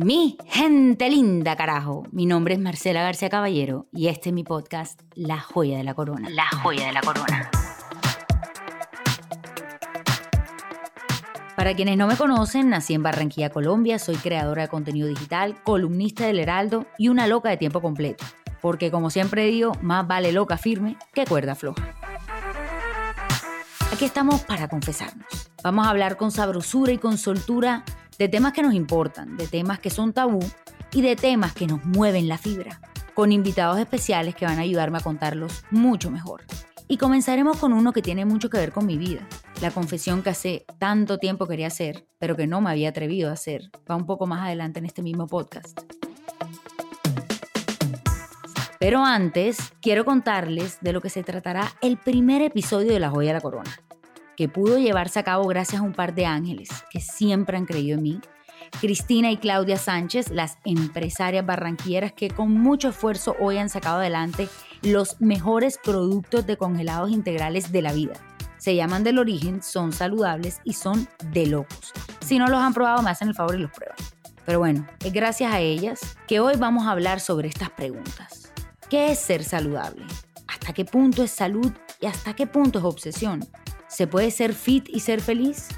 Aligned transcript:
Mi 0.00 0.38
gente 0.46 1.10
linda, 1.10 1.56
carajo. 1.56 2.04
Mi 2.12 2.24
nombre 2.24 2.54
es 2.54 2.60
Marcela 2.60 3.02
García 3.02 3.28
Caballero 3.28 3.88
y 3.92 4.06
este 4.06 4.28
es 4.28 4.32
mi 4.32 4.44
podcast 4.44 5.02
La 5.16 5.40
Joya 5.40 5.76
de 5.76 5.82
la 5.82 5.94
Corona. 5.94 6.30
La 6.30 6.46
Joya 6.62 6.86
de 6.86 6.92
la 6.92 7.00
Corona. 7.00 7.50
Para 11.56 11.74
quienes 11.74 11.96
no 11.96 12.06
me 12.06 12.16
conocen, 12.16 12.70
nací 12.70 12.94
en 12.94 13.02
Barranquilla, 13.02 13.50
Colombia, 13.50 13.98
soy 13.98 14.14
creadora 14.14 14.62
de 14.62 14.68
contenido 14.68 15.08
digital, 15.08 15.60
columnista 15.64 16.26
del 16.26 16.38
Heraldo 16.38 16.86
y 16.96 17.08
una 17.08 17.26
loca 17.26 17.48
de 17.48 17.56
tiempo 17.56 17.82
completo. 17.82 18.24
Porque 18.60 18.92
como 18.92 19.10
siempre 19.10 19.46
digo, 19.46 19.72
más 19.82 20.06
vale 20.06 20.30
loca 20.30 20.58
firme 20.58 20.96
que 21.12 21.24
cuerda 21.24 21.56
floja. 21.56 21.92
Aquí 23.92 24.04
estamos 24.04 24.42
para 24.42 24.68
confesarnos. 24.68 25.50
Vamos 25.64 25.88
a 25.88 25.90
hablar 25.90 26.16
con 26.16 26.30
sabrosura 26.30 26.92
y 26.92 26.98
con 26.98 27.18
soltura 27.18 27.84
de 28.18 28.28
temas 28.28 28.52
que 28.52 28.62
nos 28.62 28.74
importan, 28.74 29.36
de 29.36 29.46
temas 29.46 29.78
que 29.78 29.90
son 29.90 30.12
tabú 30.12 30.40
y 30.92 31.02
de 31.02 31.14
temas 31.14 31.52
que 31.52 31.68
nos 31.68 31.84
mueven 31.84 32.26
la 32.26 32.36
fibra, 32.36 32.80
con 33.14 33.30
invitados 33.30 33.78
especiales 33.78 34.34
que 34.34 34.44
van 34.44 34.58
a 34.58 34.62
ayudarme 34.62 34.98
a 34.98 35.02
contarlos 35.02 35.64
mucho 35.70 36.10
mejor. 36.10 36.42
Y 36.88 36.96
comenzaremos 36.96 37.58
con 37.58 37.72
uno 37.72 37.92
que 37.92 38.02
tiene 38.02 38.24
mucho 38.24 38.50
que 38.50 38.58
ver 38.58 38.72
con 38.72 38.86
mi 38.86 38.96
vida, 38.96 39.20
la 39.60 39.70
confesión 39.70 40.22
que 40.22 40.30
hace 40.30 40.66
tanto 40.78 41.18
tiempo 41.18 41.46
quería 41.46 41.68
hacer, 41.68 42.08
pero 42.18 42.34
que 42.34 42.46
no 42.46 42.60
me 42.60 42.70
había 42.70 42.88
atrevido 42.88 43.30
a 43.30 43.34
hacer. 43.34 43.70
Va 43.88 43.94
un 43.94 44.06
poco 44.06 44.26
más 44.26 44.44
adelante 44.44 44.80
en 44.80 44.86
este 44.86 45.02
mismo 45.02 45.26
podcast. 45.26 45.78
Pero 48.80 49.04
antes, 49.04 49.58
quiero 49.80 50.04
contarles 50.04 50.78
de 50.80 50.92
lo 50.92 51.00
que 51.00 51.10
se 51.10 51.22
tratará 51.22 51.72
el 51.82 51.98
primer 51.98 52.42
episodio 52.42 52.92
de 52.92 53.00
La 53.00 53.10
Joya 53.10 53.28
de 53.28 53.34
la 53.34 53.40
Corona 53.40 53.87
que 54.38 54.48
pudo 54.48 54.78
llevarse 54.78 55.18
a 55.18 55.24
cabo 55.24 55.48
gracias 55.48 55.82
a 55.82 55.84
un 55.84 55.92
par 55.92 56.14
de 56.14 56.24
ángeles 56.24 56.68
que 56.92 57.00
siempre 57.00 57.56
han 57.56 57.66
creído 57.66 57.96
en 57.96 58.04
mí. 58.04 58.20
Cristina 58.80 59.32
y 59.32 59.36
Claudia 59.36 59.76
Sánchez, 59.76 60.30
las 60.30 60.58
empresarias 60.64 61.44
barranquilleras 61.44 62.12
que 62.12 62.30
con 62.30 62.52
mucho 62.52 62.90
esfuerzo 62.90 63.34
hoy 63.40 63.58
han 63.58 63.68
sacado 63.68 63.96
adelante 63.98 64.48
los 64.82 65.20
mejores 65.20 65.80
productos 65.82 66.46
de 66.46 66.56
congelados 66.56 67.10
integrales 67.10 67.72
de 67.72 67.82
la 67.82 67.92
vida. 67.92 68.12
Se 68.58 68.76
llaman 68.76 69.02
del 69.02 69.18
origen, 69.18 69.60
son 69.60 69.92
saludables 69.92 70.60
y 70.62 70.74
son 70.74 71.08
de 71.32 71.46
locos. 71.46 71.92
Si 72.20 72.38
no 72.38 72.46
los 72.46 72.60
han 72.60 72.74
probado, 72.74 73.02
me 73.02 73.10
hacen 73.10 73.26
el 73.26 73.34
favor 73.34 73.56
y 73.56 73.62
los 73.62 73.72
prueban. 73.72 73.96
Pero 74.46 74.60
bueno, 74.60 74.86
es 75.04 75.12
gracias 75.12 75.52
a 75.52 75.58
ellas 75.58 76.16
que 76.28 76.38
hoy 76.38 76.54
vamos 76.56 76.86
a 76.86 76.92
hablar 76.92 77.18
sobre 77.18 77.48
estas 77.48 77.70
preguntas. 77.70 78.52
¿Qué 78.88 79.10
es 79.10 79.18
ser 79.18 79.42
saludable? 79.42 80.04
¿Hasta 80.46 80.72
qué 80.72 80.84
punto 80.84 81.24
es 81.24 81.32
salud 81.32 81.72
y 82.00 82.06
hasta 82.06 82.34
qué 82.34 82.46
punto 82.46 82.78
es 82.78 82.84
obsesión? 82.84 83.44
¿Se 83.88 84.06
puede 84.06 84.30
ser 84.30 84.52
fit 84.52 84.86
y 84.88 85.00
ser 85.00 85.22
feliz? 85.22 85.68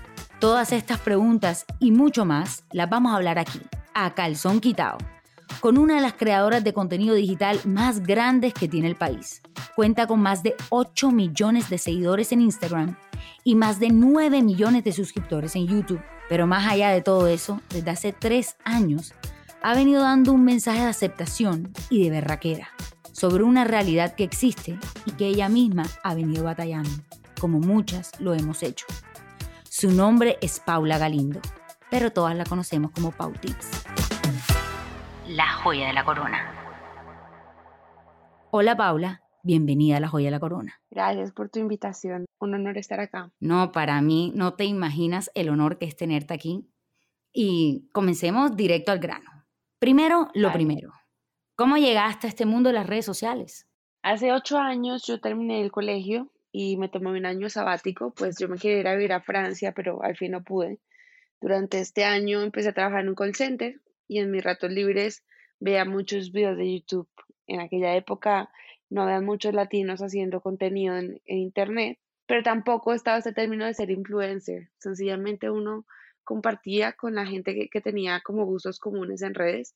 Todas 0.40 0.72
estas 0.72 0.98
preguntas 0.98 1.64
y 1.78 1.92
mucho 1.92 2.24
más 2.24 2.64
las 2.72 2.90
vamos 2.90 3.12
a 3.12 3.16
hablar 3.16 3.38
aquí, 3.38 3.60
a 3.94 4.14
calzón 4.14 4.60
quitado, 4.60 4.98
con 5.60 5.78
una 5.78 5.94
de 5.94 6.00
las 6.00 6.14
creadoras 6.14 6.64
de 6.64 6.72
contenido 6.72 7.14
digital 7.14 7.60
más 7.64 8.00
grandes 8.00 8.52
que 8.52 8.66
tiene 8.66 8.88
el 8.88 8.96
país. 8.96 9.42
Cuenta 9.76 10.08
con 10.08 10.20
más 10.20 10.42
de 10.42 10.56
8 10.70 11.12
millones 11.12 11.70
de 11.70 11.78
seguidores 11.78 12.32
en 12.32 12.40
Instagram 12.40 12.96
y 13.44 13.54
más 13.54 13.78
de 13.78 13.90
9 13.90 14.42
millones 14.42 14.82
de 14.82 14.92
suscriptores 14.92 15.54
en 15.54 15.68
YouTube. 15.68 16.02
Pero 16.28 16.48
más 16.48 16.70
allá 16.70 16.90
de 16.90 17.02
todo 17.02 17.28
eso, 17.28 17.60
desde 17.68 17.90
hace 17.90 18.12
3 18.12 18.56
años, 18.64 19.14
ha 19.62 19.74
venido 19.74 20.02
dando 20.02 20.32
un 20.32 20.44
mensaje 20.44 20.80
de 20.80 20.86
aceptación 20.86 21.72
y 21.90 22.02
de 22.02 22.10
berraquera 22.10 22.70
sobre 23.12 23.44
una 23.44 23.64
realidad 23.64 24.14
que 24.14 24.24
existe 24.24 24.78
y 25.04 25.12
que 25.12 25.26
ella 25.26 25.48
misma 25.48 25.84
ha 26.02 26.14
venido 26.14 26.44
batallando 26.44 26.90
como 27.40 27.58
muchas 27.58 28.20
lo 28.20 28.34
hemos 28.34 28.62
hecho. 28.62 28.86
Su 29.64 29.90
nombre 29.90 30.36
es 30.42 30.60
Paula 30.60 30.98
Galindo, 30.98 31.40
pero 31.90 32.12
todas 32.12 32.36
la 32.36 32.44
conocemos 32.44 32.90
como 32.90 33.12
Pau 33.12 33.32
Tips. 33.32 33.84
La 35.26 35.48
joya 35.48 35.86
de 35.86 35.92
la 35.94 36.04
corona. 36.04 36.54
Hola 38.50 38.76
Paula, 38.76 39.22
bienvenida 39.42 39.96
a 39.96 40.00
la 40.00 40.08
joya 40.08 40.26
de 40.26 40.32
la 40.32 40.40
corona. 40.40 40.80
Gracias 40.90 41.32
por 41.32 41.48
tu 41.48 41.60
invitación, 41.60 42.26
un 42.40 42.54
honor 42.54 42.76
estar 42.76 43.00
acá. 43.00 43.32
No, 43.40 43.72
para 43.72 44.02
mí 44.02 44.32
no 44.34 44.54
te 44.54 44.64
imaginas 44.64 45.30
el 45.34 45.48
honor 45.48 45.78
que 45.78 45.86
es 45.86 45.96
tenerte 45.96 46.34
aquí. 46.34 46.68
Y 47.32 47.88
comencemos 47.92 48.56
directo 48.56 48.92
al 48.92 48.98
grano. 48.98 49.30
Primero, 49.78 50.28
lo 50.34 50.52
primero. 50.52 50.92
¿Cómo 51.54 51.76
llegaste 51.76 52.26
a 52.26 52.30
este 52.30 52.44
mundo 52.44 52.70
de 52.70 52.74
las 52.74 52.86
redes 52.86 53.06
sociales? 53.06 53.68
Hace 54.02 54.32
ocho 54.32 54.58
años 54.58 55.06
yo 55.06 55.20
terminé 55.20 55.62
el 55.62 55.70
colegio 55.70 56.28
y 56.52 56.76
me 56.76 56.88
tomé 56.88 57.10
un 57.10 57.26
año 57.26 57.48
sabático, 57.48 58.12
pues 58.12 58.38
yo 58.38 58.48
me 58.48 58.58
quería 58.58 58.80
ir 58.80 58.88
a 58.88 58.94
vivir 58.94 59.12
a 59.12 59.20
Francia, 59.20 59.72
pero 59.72 60.02
al 60.02 60.16
fin 60.16 60.32
no 60.32 60.42
pude. 60.42 60.80
Durante 61.40 61.78
este 61.78 62.04
año 62.04 62.42
empecé 62.42 62.70
a 62.70 62.74
trabajar 62.74 63.00
en 63.00 63.10
un 63.10 63.14
call 63.14 63.34
center 63.34 63.80
y 64.08 64.18
en 64.18 64.30
mis 64.30 64.42
ratos 64.42 64.70
libres 64.70 65.24
veía 65.58 65.84
muchos 65.84 66.32
videos 66.32 66.56
de 66.56 66.78
YouTube. 66.78 67.08
En 67.46 67.60
aquella 67.60 67.94
época 67.94 68.50
no 68.88 69.02
había 69.02 69.20
muchos 69.20 69.54
latinos 69.54 70.00
haciendo 70.00 70.40
contenido 70.40 70.96
en, 70.96 71.20
Internet, 71.26 71.98
pero 72.26 72.42
tampoco 72.42 72.92
estaba 72.92 73.18
este 73.18 73.32
término 73.32 73.64
de 73.64 73.74
ser 73.74 73.90
influencer. 73.90 74.70
Sencillamente 74.78 75.50
uno 75.50 75.86
compartía 76.24 76.92
con 76.92 77.14
la 77.14 77.26
gente 77.26 77.54
que, 77.54 77.68
que 77.68 77.80
tenía 77.80 78.20
como 78.20 78.44
gustos 78.44 78.78
comunes 78.78 79.22
en 79.22 79.34
redes 79.34 79.74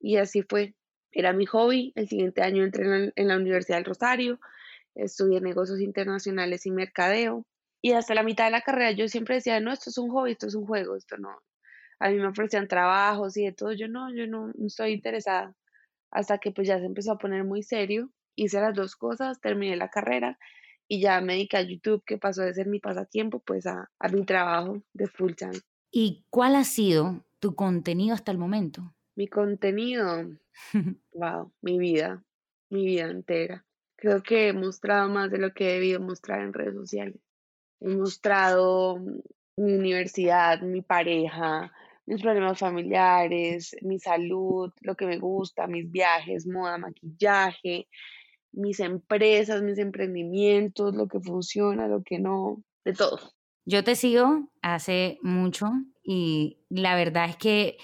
y 0.00 0.16
así 0.16 0.42
fue. 0.42 0.74
Era 1.10 1.32
mi 1.32 1.44
hobby. 1.46 1.92
El 1.94 2.08
siguiente 2.08 2.42
año 2.42 2.64
entré 2.64 2.84
en 2.86 3.12
en 3.14 3.28
la 3.28 3.36
Universidad 3.36 3.76
del 3.76 3.84
Rosario 3.84 4.40
estudié 4.94 5.40
negocios 5.40 5.80
internacionales 5.80 6.66
y 6.66 6.70
mercadeo. 6.70 7.46
Y 7.80 7.92
hasta 7.92 8.14
la 8.14 8.22
mitad 8.22 8.44
de 8.44 8.52
la 8.52 8.60
carrera 8.60 8.92
yo 8.92 9.08
siempre 9.08 9.36
decía, 9.36 9.60
no, 9.60 9.72
esto 9.72 9.90
es 9.90 9.98
un 9.98 10.10
hobby, 10.10 10.32
esto 10.32 10.46
es 10.46 10.54
un 10.54 10.66
juego, 10.66 10.96
esto 10.96 11.16
no. 11.18 11.36
A 11.98 12.10
mí 12.10 12.16
me 12.16 12.26
ofrecían 12.26 12.68
trabajos 12.68 13.36
y 13.36 13.44
de 13.44 13.52
todo, 13.52 13.72
yo 13.72 13.88
no, 13.88 14.14
yo 14.14 14.26
no, 14.26 14.52
estoy 14.64 14.92
interesada. 14.92 15.54
Hasta 16.10 16.38
que 16.38 16.50
pues 16.52 16.68
ya 16.68 16.78
se 16.78 16.84
empezó 16.84 17.12
a 17.12 17.18
poner 17.18 17.44
muy 17.44 17.62
serio, 17.62 18.10
hice 18.36 18.60
las 18.60 18.74
dos 18.74 18.96
cosas, 18.96 19.40
terminé 19.40 19.76
la 19.76 19.88
carrera 19.88 20.38
y 20.88 21.00
ya 21.00 21.20
me 21.20 21.34
dediqué 21.34 21.56
a 21.56 21.62
YouTube, 21.62 22.02
que 22.04 22.18
pasó 22.18 22.42
de 22.42 22.54
ser 22.54 22.66
mi 22.66 22.80
pasatiempo 22.80 23.40
pues 23.40 23.66
a, 23.66 23.90
a 23.98 24.08
mi 24.08 24.24
trabajo 24.24 24.82
de 24.92 25.06
full 25.06 25.32
time. 25.34 25.58
¿Y 25.90 26.24
cuál 26.30 26.56
ha 26.56 26.64
sido 26.64 27.24
tu 27.38 27.54
contenido 27.54 28.14
hasta 28.14 28.30
el 28.30 28.38
momento? 28.38 28.94
Mi 29.14 29.28
contenido, 29.28 30.28
wow, 31.12 31.52
mi 31.60 31.78
vida, 31.78 32.24
mi 32.70 32.84
vida 32.84 33.10
entera. 33.10 33.64
Creo 34.02 34.20
que 34.20 34.48
he 34.48 34.52
mostrado 34.52 35.08
más 35.08 35.30
de 35.30 35.38
lo 35.38 35.54
que 35.54 35.70
he 35.70 35.72
debido 35.74 36.00
mostrar 36.00 36.40
en 36.40 36.52
redes 36.52 36.74
sociales. 36.74 37.20
He 37.78 37.86
mostrado 37.86 38.98
mi 39.56 39.74
universidad, 39.74 40.60
mi 40.60 40.82
pareja, 40.82 41.72
mis 42.04 42.20
problemas 42.20 42.58
familiares, 42.58 43.76
mi 43.80 44.00
salud, 44.00 44.72
lo 44.80 44.96
que 44.96 45.06
me 45.06 45.18
gusta, 45.18 45.68
mis 45.68 45.88
viajes, 45.88 46.48
moda, 46.48 46.78
maquillaje, 46.78 47.86
mis 48.50 48.80
empresas, 48.80 49.62
mis 49.62 49.78
emprendimientos, 49.78 50.96
lo 50.96 51.06
que 51.06 51.20
funciona, 51.20 51.86
lo 51.86 52.02
que 52.02 52.18
no, 52.18 52.60
de 52.84 52.94
todo. 52.94 53.20
Yo 53.64 53.84
te 53.84 53.94
sigo 53.94 54.50
hace 54.62 55.20
mucho 55.22 55.68
y 56.02 56.58
la 56.70 56.96
verdad 56.96 57.30
es 57.30 57.36
que 57.36 57.76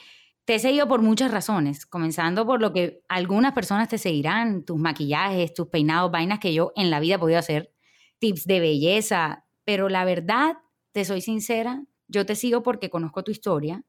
te 0.49 0.55
he 0.55 0.59
seguido 0.59 0.89
por 0.89 1.03
muchas 1.03 1.31
razones, 1.31 1.85
comenzando 1.85 2.47
por 2.47 2.63
lo 2.63 2.73
que 2.73 3.03
algunas 3.07 3.53
personas 3.53 3.91
te 3.91 3.99
seguirán, 3.99 4.65
tus 4.65 4.79
maquillajes, 4.79 5.53
tus 5.53 5.69
peinados, 5.69 6.11
vainas 6.11 6.39
que 6.39 6.55
yo 6.55 6.73
en 6.75 6.89
la 6.89 7.01
vida 7.01 7.17
he 7.17 7.19
podido 7.19 7.39
hacer, 7.39 7.71
tips 8.19 8.47
de 8.47 8.59
belleza, 8.59 9.45
pero 9.65 9.91
la 9.91 10.07
verdad, 10.07 10.57
te 10.93 11.05
soy 11.05 11.21
sincera, 11.21 11.85
yo 12.07 12.25
te 12.25 12.35
sigo 12.35 12.63
porque 12.63 12.89
conozco 12.89 13.23
tu 13.23 13.31
historia 13.31 13.85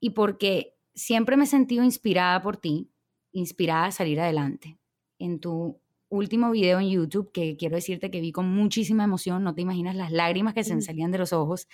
y 0.00 0.10
porque 0.10 0.74
siempre 0.96 1.36
me 1.36 1.44
he 1.44 1.46
sentido 1.46 1.84
inspirada 1.84 2.42
por 2.42 2.56
ti, 2.56 2.90
inspirada 3.30 3.86
a 3.86 3.92
salir 3.92 4.18
adelante. 4.18 4.80
En 5.20 5.38
tu 5.38 5.80
último 6.08 6.50
video 6.50 6.80
en 6.80 6.90
YouTube, 6.90 7.30
que 7.30 7.56
quiero 7.56 7.76
decirte 7.76 8.10
que 8.10 8.20
vi 8.20 8.32
con 8.32 8.52
muchísima 8.52 9.04
emoción, 9.04 9.44
no 9.44 9.54
te 9.54 9.62
imaginas 9.62 9.94
las 9.94 10.10
lágrimas 10.10 10.54
que 10.54 10.64
se 10.64 10.74
me 10.74 10.82
salían 10.82 11.12
de 11.12 11.18
los 11.18 11.32
ojos, 11.32 11.68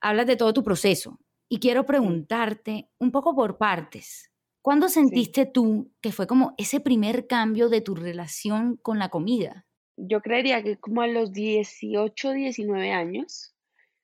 hablas 0.00 0.26
de 0.26 0.34
todo 0.34 0.52
tu 0.52 0.64
proceso, 0.64 1.20
y 1.48 1.58
quiero 1.58 1.86
preguntarte 1.86 2.88
un 2.98 3.10
poco 3.10 3.34
por 3.34 3.58
partes. 3.58 4.30
¿Cuándo 4.62 4.88
sentiste 4.88 5.44
tú 5.44 5.92
que 6.00 6.10
fue 6.10 6.26
como 6.26 6.54
ese 6.56 6.80
primer 6.80 7.26
cambio 7.26 7.68
de 7.68 7.82
tu 7.82 7.94
relación 7.94 8.78
con 8.78 8.98
la 8.98 9.10
comida? 9.10 9.66
Yo 9.96 10.22
creería 10.22 10.62
que 10.62 10.78
como 10.78 11.02
a 11.02 11.06
los 11.06 11.32
18, 11.32 12.32
19 12.32 12.90
años, 12.90 13.54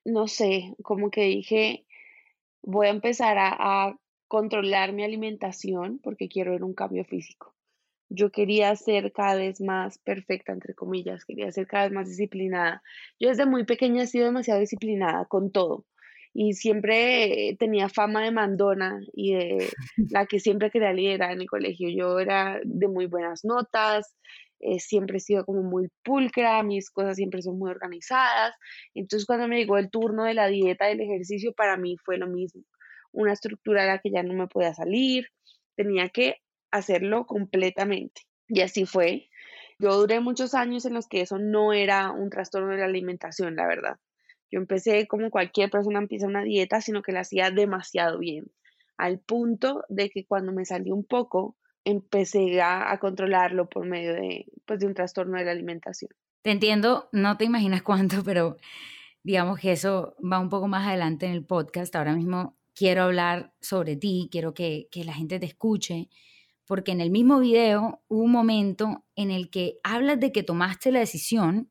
no 0.05 0.29
sé, 0.29 0.75
como 0.83 1.11
que 1.11 1.23
dije, 1.23 1.87
voy 2.63 2.89
a 2.89 2.91
empezar 2.91 3.39
a, 3.39 3.57
a 3.59 3.99
controlar 4.29 4.93
mi 4.93 5.03
alimentación 5.03 5.99
porque 5.99 6.29
quiero 6.29 6.53
ver 6.53 6.63
un 6.63 6.75
cambio 6.75 7.05
físico. 7.07 7.55
Yo 8.11 8.31
quería 8.31 8.77
ser 8.77 9.13
cada 9.13 9.37
vez 9.37 9.61
más 9.63 9.99
perfecta, 9.99 10.53
entre 10.53 10.75
comillas, 10.75 11.25
quería 11.25 11.51
ser 11.53 11.67
cada 11.67 11.85
vez 11.85 11.93
más 11.93 12.09
disciplinada. 12.09 12.83
Yo 13.19 13.29
desde 13.29 13.47
muy 13.47 13.65
pequeña 13.65 14.03
he 14.03 14.07
sido 14.07 14.27
demasiado 14.27 14.61
disciplinada 14.61 15.25
con 15.25 15.51
todo 15.51 15.87
y 16.33 16.55
siempre 16.55 17.57
tenía 17.59 17.89
fama 17.89 18.23
de 18.23 18.31
mandona 18.31 19.01
y 19.13 19.35
de 19.35 19.69
la 20.11 20.27
que 20.27 20.41
siempre 20.41 20.71
quería 20.71 20.93
liderar 20.93 21.33
en 21.33 21.43
el 21.43 21.49
colegio. 21.49 21.89
Yo 21.91 22.19
era 22.19 22.61
de 22.65 22.89
muy 22.89 23.07
buenas 23.07 23.45
notas, 23.45 24.17
eh, 24.61 24.79
siempre 24.79 25.19
he 25.19 25.21
sido 25.21 25.45
como 25.45 25.63
muy 25.63 25.89
pulcra, 26.05 26.63
mis 26.63 26.91
cosas 26.91 27.17
siempre 27.17 27.43
son 27.43 27.59
muy 27.59 27.71
organizadas. 27.71 28.55
Entonces 28.95 29.27
cuando 29.27 29.49
me 29.49 29.59
llegó 29.59 29.79
el 29.79 29.91
turno 29.91 30.25
de 30.25 30.35
la 30.35 30.49
dieta, 30.49 30.87
del 30.87 31.01
ejercicio, 31.01 31.53
para 31.55 31.77
mí 31.77 31.97
fue 32.05 32.19
lo 32.19 32.27
mismo. 32.29 32.63
una 33.13 33.33
estructura 33.33 33.83
a 33.85 33.87
la 33.87 33.99
que 33.99 34.11
ya 34.11 34.23
no 34.23 34.35
me 34.35 34.47
podía 34.47 34.73
salir, 34.75 35.27
tenía 35.77 36.11
que 36.11 36.37
hacerlo 36.71 37.27
completamente. 37.27 38.23
Y 38.49 38.61
así 38.63 38.87
fue. 38.87 39.29
Yo 39.81 39.97
duré 39.97 40.21
muchos 40.21 40.55
años 40.55 40.85
en 40.87 40.95
los 40.95 41.09
que 41.09 41.23
eso 41.23 41.39
no 41.39 41.73
era 41.73 42.13
un 42.13 42.31
trastorno 42.31 42.69
de 42.73 42.79
la 42.79 42.85
alimentación, 42.87 43.57
la 43.57 43.67
verdad. 43.67 43.97
Yo 44.51 44.59
empecé 44.59 45.07
como 45.07 45.31
cualquier 45.31 45.71
persona 45.71 45.99
empieza 45.99 46.27
una 46.27 46.43
dieta, 46.43 46.81
sino 46.81 47.03
que 47.03 47.13
la 47.13 47.21
hacía 47.21 47.51
demasiado 47.51 48.19
bien, 48.19 48.51
al 48.97 49.21
punto 49.21 49.85
de 49.89 50.11
que 50.11 50.27
cuando 50.27 50.53
me 50.53 50.65
salió 50.65 50.95
un 50.95 51.05
poco, 51.05 51.57
empecé 51.85 52.61
a, 52.61 52.97
controlarlo 53.01 53.69
por 53.69 53.87
medio 53.87 54.13
de, 54.13 54.47
pues, 54.67 54.81
de 54.81 54.87
un 54.87 54.95
trastorno 54.95 55.39
de 55.39 55.45
la 55.45 55.53
alimentación. 55.53 56.11
Te 56.43 56.51
entiendo, 56.51 57.09
no 57.13 57.37
te 57.37 57.45
imaginas 57.45 57.83
cuánto, 57.83 58.23
pero 58.25 58.57
digamos 59.23 59.59
que 59.59 59.73
eso 59.73 60.17
va 60.21 60.39
un 60.39 60.49
poco 60.49 60.69
más 60.69 60.87
adelante 60.87 61.27
en 61.27 61.33
el 61.33 61.45
podcast. 61.45 61.95
Ahora 61.95 62.15
mismo 62.15 62.57
quiero 62.75 63.05
hablar 63.05 63.53
sobre 63.61 63.97
ti, 63.97 64.29
quiero 64.31 64.55
que, 64.55 64.89
que 64.91 65.05
la 65.05 65.13
gente 65.13 65.39
te 65.39 65.47
escuche, 65.47 66.09
porque 66.67 66.93
en 66.93 67.01
el 67.01 67.11
mismo 67.11 67.41
video 67.41 68.03
hubo 68.09 68.23
un 68.23 68.33
momento 68.33 69.05
en 69.17 69.31
el 69.31 69.51
que 69.51 69.79
hablas 69.83 70.21
de 70.21 70.33
que 70.33 70.43
tomaste 70.43 70.93
la 70.93 71.01
decisión 71.01 71.71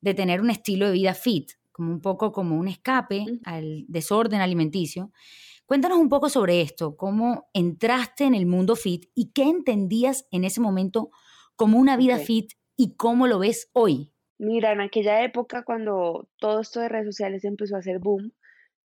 de 0.00 0.14
tener 0.14 0.40
un 0.42 0.50
estilo 0.50 0.86
de 0.86 0.92
vida 0.92 1.14
fit, 1.14 1.52
como 1.74 1.90
un 1.90 2.00
poco 2.00 2.30
como 2.30 2.56
un 2.56 2.68
escape 2.68 3.26
al 3.44 3.84
desorden 3.88 4.40
alimenticio. 4.40 5.10
Cuéntanos 5.66 5.98
un 5.98 6.08
poco 6.08 6.28
sobre 6.28 6.60
esto, 6.60 6.96
cómo 6.96 7.50
entraste 7.52 8.24
en 8.24 8.36
el 8.36 8.46
mundo 8.46 8.76
fit 8.76 9.06
y 9.12 9.32
qué 9.32 9.42
entendías 9.42 10.28
en 10.30 10.44
ese 10.44 10.60
momento 10.60 11.10
como 11.56 11.78
una 11.78 11.96
vida 11.96 12.18
fit 12.18 12.52
y 12.76 12.94
cómo 12.94 13.26
lo 13.26 13.40
ves 13.40 13.70
hoy. 13.72 14.12
Mira, 14.38 14.70
en 14.70 14.82
aquella 14.82 15.24
época 15.24 15.64
cuando 15.64 16.28
todo 16.38 16.60
esto 16.60 16.78
de 16.78 16.88
redes 16.88 17.06
sociales 17.06 17.44
empezó 17.44 17.74
a 17.74 17.80
hacer 17.80 17.98
boom, 17.98 18.32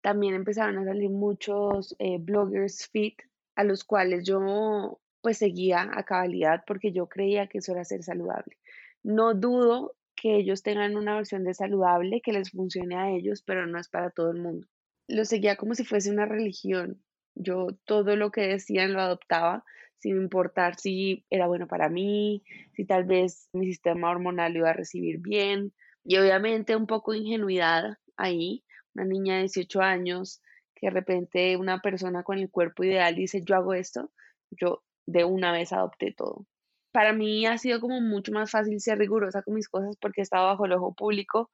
también 0.01 0.33
empezaron 0.33 0.80
a 0.80 0.86
salir 0.86 1.12
muchos 1.12 1.95
eh, 2.00 2.18
bloggers 2.19 2.88
fit 2.88 3.21
a 3.56 3.63
los 3.63 3.83
cuales 3.83 4.25
yo 4.25 5.00
pues 5.21 5.38
seguía 5.38 5.91
a 5.94 6.03
cabalidad 6.06 6.63
porque 6.65 6.91
yo 6.91 7.07
creía 7.07 7.45
que 7.45 7.59
eso 7.59 7.74
era 7.74 7.86
ser 7.86 8.01
saludable. 8.01 8.57
No 9.03 9.36
dudo 9.36 9.95
que 10.21 10.36
ellos 10.36 10.63
tengan 10.63 10.98
una 10.98 11.16
versión 11.16 11.44
de 11.44 11.54
saludable 11.54 12.21
que 12.21 12.33
les 12.33 12.51
funcione 12.51 12.95
a 12.95 13.10
ellos, 13.10 13.42
pero 13.42 13.66
no 13.66 13.80
es 13.80 13.88
para 13.88 14.10
todo 14.10 14.31
el 14.31 14.42
mundo. 14.42 14.68
Lo 15.07 15.25
seguía 15.25 15.56
como 15.56 15.75
si 15.75 15.86
fuese 15.86 16.12
una 16.12 16.25
religión. 16.25 17.01
Yo 17.36 17.68
todo 17.86 18.16
lo 18.16 18.31
que 18.31 18.42
decían 18.42 18.94
lo 18.94 19.00
adoptaba 19.00 19.63
sin 19.98 20.18
importar 20.18 20.75
si 20.75 21.25
era 21.30 21.48
bueno 21.48 21.68
para 21.68 21.89
mí, 21.89 22.44
si 22.74 22.86
tal 22.86 23.06
vez 23.06 23.50
mi 23.54 23.66
sistema 23.66 24.10
hormonal 24.10 24.54
lo 24.54 24.60
iba 24.60 24.69
a 24.69 24.74
recibir 24.74 25.19
bien. 25.19 25.74
Y 26.04 26.18
obviamente 26.18 26.75
un 26.75 26.88
poco 26.88 27.12
de 27.12 27.19
ingenuidad 27.19 27.98
ahí, 28.18 28.63
una 28.95 29.06
niña 29.06 29.36
de 29.36 29.42
18 29.42 29.81
años, 29.81 30.42
que 30.75 30.88
de 30.88 30.92
repente 30.92 31.57
una 31.57 31.81
persona 31.81 32.24
con 32.24 32.39
el 32.39 32.50
cuerpo 32.50 32.83
ideal 32.83 33.15
dice, 33.15 33.42
yo 33.44 33.56
hago 33.56 33.74
esto, 33.74 34.12
yo 34.51 34.83
de 35.06 35.24
una 35.25 35.51
vez 35.51 35.74
adopté 35.74 36.13
todo 36.13 36.45
para 36.91 37.13
mí 37.13 37.45
ha 37.45 37.57
sido 37.57 37.80
como 37.80 38.01
mucho 38.01 38.31
más 38.31 38.51
fácil 38.51 38.80
ser 38.80 38.97
rigurosa 38.97 39.41
con 39.44 39.53
mis 39.53 39.69
cosas 39.69 39.95
porque 40.00 40.21
he 40.21 40.24
estado 40.24 40.47
bajo 40.47 40.65
el 40.65 40.74
ojo 40.74 40.94
público 40.94 41.51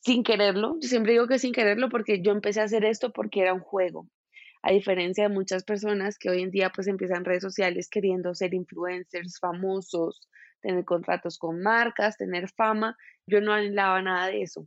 sin 0.00 0.22
quererlo. 0.22 0.76
Yo 0.80 0.88
siempre 0.88 1.12
digo 1.12 1.26
que 1.26 1.38
sin 1.38 1.52
quererlo 1.52 1.88
porque 1.88 2.22
yo 2.22 2.32
empecé 2.32 2.60
a 2.60 2.64
hacer 2.64 2.84
esto 2.84 3.12
porque 3.12 3.40
era 3.40 3.54
un 3.54 3.60
juego. 3.60 4.08
A 4.62 4.72
diferencia 4.72 5.28
de 5.28 5.34
muchas 5.34 5.64
personas 5.64 6.18
que 6.18 6.30
hoy 6.30 6.42
en 6.42 6.50
día 6.50 6.70
pues 6.70 6.86
empiezan 6.86 7.24
redes 7.24 7.42
sociales 7.42 7.88
queriendo 7.88 8.34
ser 8.34 8.54
influencers 8.54 9.38
famosos, 9.38 10.28
tener 10.60 10.84
contratos 10.84 11.38
con 11.38 11.60
marcas, 11.62 12.16
tener 12.16 12.48
fama, 12.50 12.96
yo 13.26 13.40
no 13.40 13.52
anhelaba 13.52 14.00
nada 14.00 14.28
de 14.28 14.42
eso. 14.42 14.66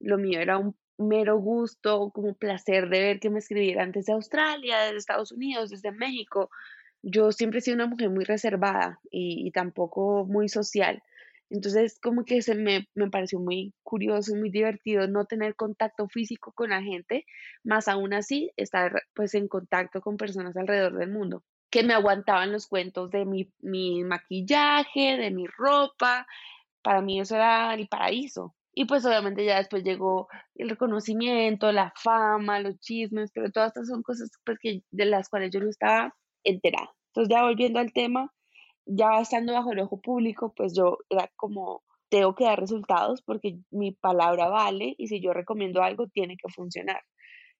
Lo 0.00 0.18
mío 0.18 0.40
era 0.40 0.58
un 0.58 0.76
mero 0.98 1.38
gusto, 1.38 2.10
como 2.10 2.34
placer 2.34 2.88
de 2.88 3.00
ver 3.00 3.20
que 3.20 3.30
me 3.30 3.38
escribieran 3.38 3.92
desde 3.92 4.12
Australia, 4.12 4.80
desde 4.80 4.98
Estados 4.98 5.32
Unidos, 5.32 5.70
desde 5.70 5.92
México, 5.92 6.50
yo 7.08 7.32
siempre 7.32 7.60
he 7.60 7.62
sido 7.62 7.76
una 7.76 7.86
mujer 7.86 8.10
muy 8.10 8.24
reservada 8.24 9.00
y, 9.10 9.50
tampoco 9.52 10.26
muy 10.26 10.48
social. 10.48 11.02
Entonces, 11.50 11.98
como 12.02 12.24
que 12.24 12.42
se 12.42 12.54
me, 12.56 12.88
me, 12.94 13.08
pareció 13.10 13.38
muy 13.38 13.72
curioso 13.84 14.34
y 14.34 14.38
muy 14.40 14.50
divertido 14.50 15.06
no 15.06 15.26
tener 15.26 15.54
contacto 15.54 16.08
físico 16.08 16.52
con 16.52 16.70
la 16.70 16.82
gente, 16.82 17.24
más 17.64 17.88
aún 17.88 18.12
así 18.14 18.50
estar 18.56 19.02
pues 19.14 19.34
en 19.34 19.48
contacto 19.48 20.00
con 20.00 20.16
personas 20.16 20.56
alrededor 20.56 20.98
del 20.98 21.10
mundo 21.10 21.44
que 21.70 21.82
me 21.82 21.94
aguantaban 21.94 22.52
los 22.52 22.66
cuentos 22.66 23.10
de 23.10 23.24
mi, 23.24 23.52
mi 23.60 24.02
maquillaje, 24.04 25.16
de 25.18 25.30
mi 25.30 25.46
ropa. 25.46 26.26
Para 26.82 27.02
mí 27.02 27.20
eso 27.20 27.36
era 27.36 27.74
el 27.74 27.88
paraíso. 27.88 28.54
Y 28.72 28.84
pues 28.86 29.04
obviamente 29.04 29.44
ya 29.44 29.58
después 29.58 29.84
llegó 29.84 30.28
el 30.54 30.70
reconocimiento, 30.70 31.72
la 31.72 31.92
fama, 31.96 32.60
los 32.60 32.78
chismes, 32.80 33.30
pero 33.34 33.50
todas 33.50 33.68
estas 33.68 33.88
son 33.88 34.02
cosas 34.02 34.30
pues, 34.44 34.58
que, 34.60 34.82
de 34.90 35.04
las 35.06 35.28
cuales 35.28 35.50
yo 35.52 35.60
no 35.60 35.68
estaba 35.68 36.14
enterada. 36.44 36.95
Entonces 37.16 37.34
ya 37.34 37.44
volviendo 37.44 37.80
al 37.80 37.94
tema, 37.94 38.30
ya 38.84 39.20
estando 39.20 39.54
bajo 39.54 39.72
el 39.72 39.80
ojo 39.80 39.98
público, 40.02 40.52
pues 40.54 40.74
yo 40.76 40.98
era 41.08 41.30
como, 41.36 41.82
tengo 42.10 42.34
que 42.34 42.44
dar 42.44 42.60
resultados 42.60 43.22
porque 43.22 43.58
mi 43.70 43.92
palabra 43.92 44.48
vale 44.48 44.94
y 44.98 45.06
si 45.06 45.22
yo 45.22 45.32
recomiendo 45.32 45.82
algo 45.82 46.08
tiene 46.08 46.36
que 46.36 46.52
funcionar. 46.52 47.00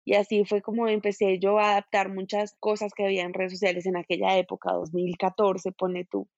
Y 0.05 0.14
así 0.14 0.44
fue 0.44 0.61
como 0.61 0.88
empecé 0.88 1.38
yo 1.38 1.58
a 1.58 1.70
adaptar 1.70 2.12
muchas 2.12 2.55
cosas 2.61 2.93
que 2.94 3.06
había 3.06 3.23
en 3.25 3.32
redes 3.32 3.53
sociales 3.53 3.87
en 3.87 3.97
aquella 3.97 4.37
época, 4.37 4.75
2014, 4.75 5.73
pone 5.73 6.05
tú, 6.05 6.29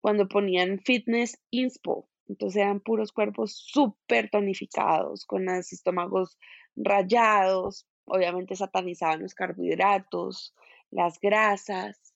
cuando 0.00 0.26
ponían 0.26 0.80
fitness 0.80 1.40
inspo. 1.50 2.08
Entonces 2.26 2.62
eran 2.62 2.80
puros 2.80 3.12
cuerpos 3.12 3.54
súper 3.64 4.28
tonificados, 4.28 5.24
con 5.24 5.44
los 5.44 5.72
estómagos 5.72 6.36
rayados, 6.74 7.86
obviamente 8.06 8.56
satanizaban 8.56 9.22
los 9.22 9.34
carbohidratos, 9.34 10.52
las 10.90 11.20
grasas, 11.20 12.09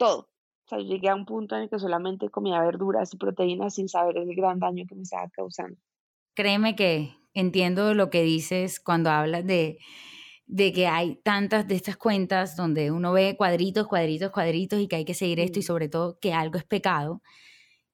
todo. 0.00 0.30
O 0.64 0.68
sea, 0.68 0.78
llegué 0.78 1.08
a 1.08 1.14
un 1.14 1.26
punto 1.26 1.56
en 1.56 1.62
el 1.62 1.68
que 1.68 1.78
solamente 1.78 2.30
comía 2.30 2.60
verduras 2.60 3.12
y 3.12 3.18
proteínas 3.18 3.74
sin 3.74 3.88
saber 3.88 4.16
el 4.16 4.34
gran 4.34 4.58
daño 4.58 4.84
que 4.88 4.94
me 4.94 5.02
estaba 5.02 5.28
causando. 5.28 5.76
Créeme 6.34 6.74
que 6.74 7.12
entiendo 7.34 7.92
lo 7.92 8.08
que 8.08 8.22
dices 8.22 8.80
cuando 8.80 9.10
hablas 9.10 9.46
de, 9.46 9.78
de 10.46 10.72
que 10.72 10.86
hay 10.86 11.16
tantas 11.16 11.68
de 11.68 11.74
estas 11.74 11.96
cuentas 11.96 12.56
donde 12.56 12.90
uno 12.90 13.12
ve 13.12 13.36
cuadritos, 13.36 13.86
cuadritos, 13.86 14.30
cuadritos 14.30 14.80
y 14.80 14.88
que 14.88 14.96
hay 14.96 15.04
que 15.04 15.14
seguir 15.14 15.38
esto 15.38 15.58
y 15.58 15.62
sobre 15.62 15.88
todo 15.88 16.18
que 16.18 16.32
algo 16.32 16.56
es 16.56 16.64
pecado 16.64 17.20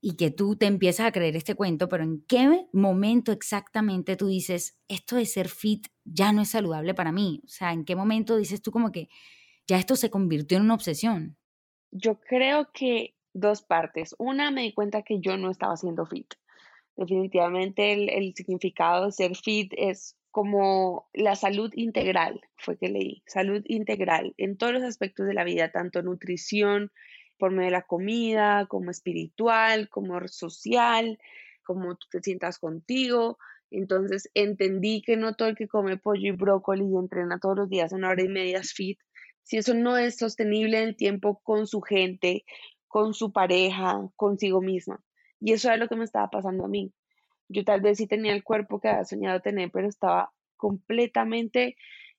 y 0.00 0.16
que 0.16 0.30
tú 0.30 0.54
te 0.54 0.66
empiezas 0.66 1.06
a 1.06 1.12
creer 1.12 1.34
este 1.34 1.56
cuento, 1.56 1.88
pero 1.88 2.04
¿en 2.04 2.24
qué 2.28 2.68
momento 2.72 3.32
exactamente 3.32 4.14
tú 4.14 4.28
dices, 4.28 4.78
esto 4.86 5.16
de 5.16 5.26
ser 5.26 5.48
fit 5.48 5.88
ya 6.04 6.32
no 6.32 6.42
es 6.42 6.50
saludable 6.50 6.94
para 6.94 7.10
mí? 7.10 7.40
O 7.44 7.48
sea, 7.48 7.72
¿en 7.72 7.84
qué 7.84 7.96
momento 7.96 8.36
dices 8.36 8.62
tú 8.62 8.70
como 8.70 8.92
que 8.92 9.08
ya 9.66 9.78
esto 9.78 9.96
se 9.96 10.10
convirtió 10.10 10.58
en 10.58 10.64
una 10.64 10.74
obsesión? 10.74 11.36
Yo 11.90 12.20
creo 12.20 12.70
que 12.72 13.14
dos 13.32 13.62
partes. 13.62 14.14
Una, 14.18 14.50
me 14.50 14.62
di 14.62 14.72
cuenta 14.72 15.02
que 15.02 15.20
yo 15.20 15.36
no 15.36 15.50
estaba 15.50 15.76
siendo 15.76 16.06
fit. 16.06 16.34
Definitivamente 16.96 17.92
el, 17.92 18.34
significado 18.34 19.06
de 19.06 19.12
ser 19.12 19.36
fit 19.36 19.72
es 19.76 20.16
como 20.30 21.08
la 21.12 21.34
salud 21.34 21.70
integral, 21.74 22.40
fue 22.56 22.76
que 22.76 22.88
leí, 22.88 23.22
salud 23.26 23.62
integral 23.66 24.34
en 24.36 24.56
todos 24.56 24.72
los 24.72 24.82
aspectos 24.82 25.26
de 25.26 25.34
la 25.34 25.44
vida, 25.44 25.70
tanto 25.70 26.02
nutrición, 26.02 26.90
por 27.38 27.50
medio 27.52 27.66
de 27.66 27.70
la 27.72 27.82
comida, 27.82 28.66
como 28.66 28.90
espiritual, 28.90 29.88
como 29.88 30.26
social, 30.28 31.18
como 31.64 31.96
tú 31.96 32.06
te 32.10 32.20
sientas 32.22 32.58
contigo. 32.58 33.38
Entonces 33.70 34.30
entendí 34.34 35.02
que 35.02 35.16
no 35.16 35.34
todo 35.34 35.48
el 35.48 35.56
que 35.56 35.68
come 35.68 35.98
pollo 35.98 36.28
y 36.28 36.36
brócoli 36.36 36.84
y 36.84 36.96
entrena 36.96 37.38
todos 37.38 37.56
los 37.56 37.68
días 37.68 37.92
una 37.92 38.08
hora 38.10 38.22
y 38.22 38.28
media 38.28 38.58
es 38.60 38.72
fit, 38.72 38.98
si 39.46 39.58
eso 39.58 39.74
no 39.74 39.96
es 39.96 40.16
sostenible 40.16 40.82
en 40.82 40.88
el 40.88 40.96
tiempo 40.96 41.40
con 41.44 41.68
su 41.68 41.80
gente, 41.80 42.44
con 42.88 43.14
su 43.14 43.32
pareja, 43.32 44.10
consigo 44.16 44.60
misma. 44.60 45.00
Y 45.40 45.52
eso 45.52 45.70
es 45.70 45.78
lo 45.78 45.86
que 45.86 45.94
me 45.94 46.04
estaba 46.04 46.28
pasando 46.30 46.64
a 46.64 46.68
mí. 46.68 46.92
Yo 47.48 47.64
tal 47.64 47.80
vez 47.80 47.98
sí 47.98 48.08
tenía 48.08 48.32
el 48.32 48.42
cuerpo 48.42 48.80
que 48.80 48.88
había 48.88 49.04
soñado 49.04 49.40
tener, 49.40 49.70
pero 49.70 49.88
estaba 49.88 50.32
completamente 50.56 51.76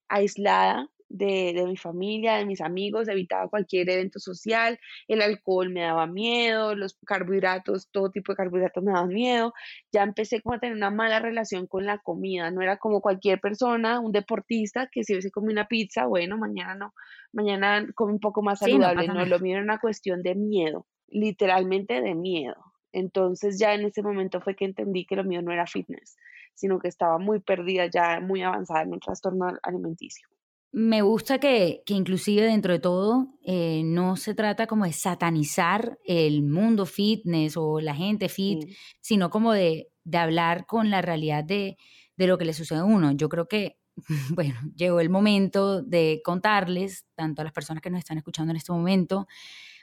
aislada 0.07 0.89
de, 1.09 1.63
mi 1.65 1.77
familia, 1.77 2.35
de 2.35 2.45
mis 2.45 2.61
amigos, 2.61 3.07
evitaba 3.07 3.49
cualquier 3.49 3.89
evento 3.89 4.19
social, 4.19 4.79
el 5.07 5.21
alcohol 5.21 5.69
me 5.69 5.81
daba 5.81 6.07
miedo, 6.07 6.75
los 6.75 6.97
carbohidratos, 7.05 7.89
todo 7.91 8.11
tipo 8.11 8.31
de 8.31 8.37
carbohidratos 8.37 8.83
me 8.83 8.91
daban 8.91 9.09
miedo, 9.09 9.53
ya 9.91 10.03
empecé 10.03 10.41
como 10.41 10.55
a 10.55 10.59
tener 10.59 10.75
una 10.75 10.91
mala 10.91 11.19
relación 11.19 11.67
con 11.67 11.85
la 11.85 11.99
comida, 11.99 12.51
no 12.51 12.61
era 12.61 12.77
como 12.77 13.01
cualquier 13.01 13.39
persona, 13.39 13.99
un 13.99 14.11
deportista 14.11 14.87
que 14.91 15.03
si 15.03 15.21
se 15.21 15.31
come 15.31 15.51
una 15.51 15.67
pizza, 15.67 16.05
bueno, 16.05 16.37
mañana 16.37 16.75
no, 16.75 16.93
mañana 17.31 17.85
come 17.95 18.13
un 18.13 18.19
poco 18.19 18.41
más 18.41 18.59
saludable, 18.59 19.07
no, 19.07 19.25
lo 19.25 19.39
mío 19.39 19.55
era 19.55 19.63
una 19.63 19.79
cuestión 19.79 20.21
de 20.23 20.35
miedo, 20.35 20.85
literalmente 21.07 22.01
de 22.01 22.15
miedo. 22.15 22.55
Entonces 22.93 23.59
ya 23.59 23.73
en 23.73 23.85
ese 23.85 24.01
momento 24.01 24.41
fue 24.41 24.55
que 24.55 24.65
entendí 24.65 25.05
que 25.05 25.15
lo 25.15 25.23
mío 25.23 25.41
no 25.41 25.51
era 25.51 25.67
fitness, 25.67 26.17
sino 26.55 26.79
que 26.79 26.87
estaba 26.87 27.19
muy 27.19 27.39
perdida, 27.39 27.85
ya 27.87 28.19
muy 28.19 28.41
avanzada 28.41 28.81
en 28.83 28.93
el 28.93 28.99
trastorno 28.99 29.53
alimenticio. 29.61 30.27
Me 30.71 31.01
gusta 31.01 31.39
que, 31.39 31.81
que, 31.85 31.93
inclusive 31.93 32.43
dentro 32.43 32.73
de 32.73 32.79
todo 32.79 33.33
eh, 33.43 33.81
no 33.85 34.15
se 34.17 34.35
trata 34.35 34.67
como 34.67 34.85
de 34.85 34.93
satanizar 34.93 35.97
el 36.05 36.43
mundo 36.43 36.85
fitness 36.85 37.55
o 37.57 37.79
la 37.79 37.95
gente 37.95 38.29
fit, 38.29 38.59
sino 39.01 39.29
como 39.29 39.53
de, 39.53 39.87
de, 40.03 40.17
hablar 40.17 40.65
con 40.65 40.89
la 40.89 41.01
realidad 41.01 41.43
de, 41.43 41.77
de, 42.17 42.27
lo 42.27 42.37
que 42.37 42.45
le 42.45 42.53
sucede 42.53 42.79
a 42.79 42.83
uno. 42.83 43.13
Yo 43.13 43.29
creo 43.29 43.47
que 43.47 43.77
bueno, 44.29 44.55
llegó 44.75 44.99
el 44.99 45.09
momento 45.09 45.81
de 45.81 46.21
contarles, 46.23 47.05
tanto 47.15 47.41
a 47.41 47.45
las 47.45 47.53
personas 47.53 47.81
que 47.81 47.89
nos 47.89 47.99
están 47.99 48.17
escuchando 48.17 48.51
en 48.51 48.57
este 48.57 48.71
momento, 48.71 49.27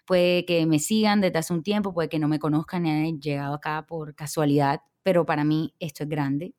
puede 0.07 0.45
que 0.45 0.67
me 0.67 0.79
sigan 0.79 1.21
desde 1.21 1.38
hace 1.38 1.53
un 1.53 1.62
tiempo, 1.62 1.93
puede 1.93 2.09
que 2.09 2.19
no 2.19 2.29
me 2.29 2.38
conozcan 2.38 2.87
y 2.87 2.91
hayan 2.91 3.21
llegado 3.21 3.55
acá 3.55 3.87
por 3.87 4.14
casualidad, 4.14 4.81
pero 5.03 5.26
para 5.26 5.45
mí 5.45 5.75
esto 5.81 6.05
es 6.05 6.09
grande. 6.09 6.55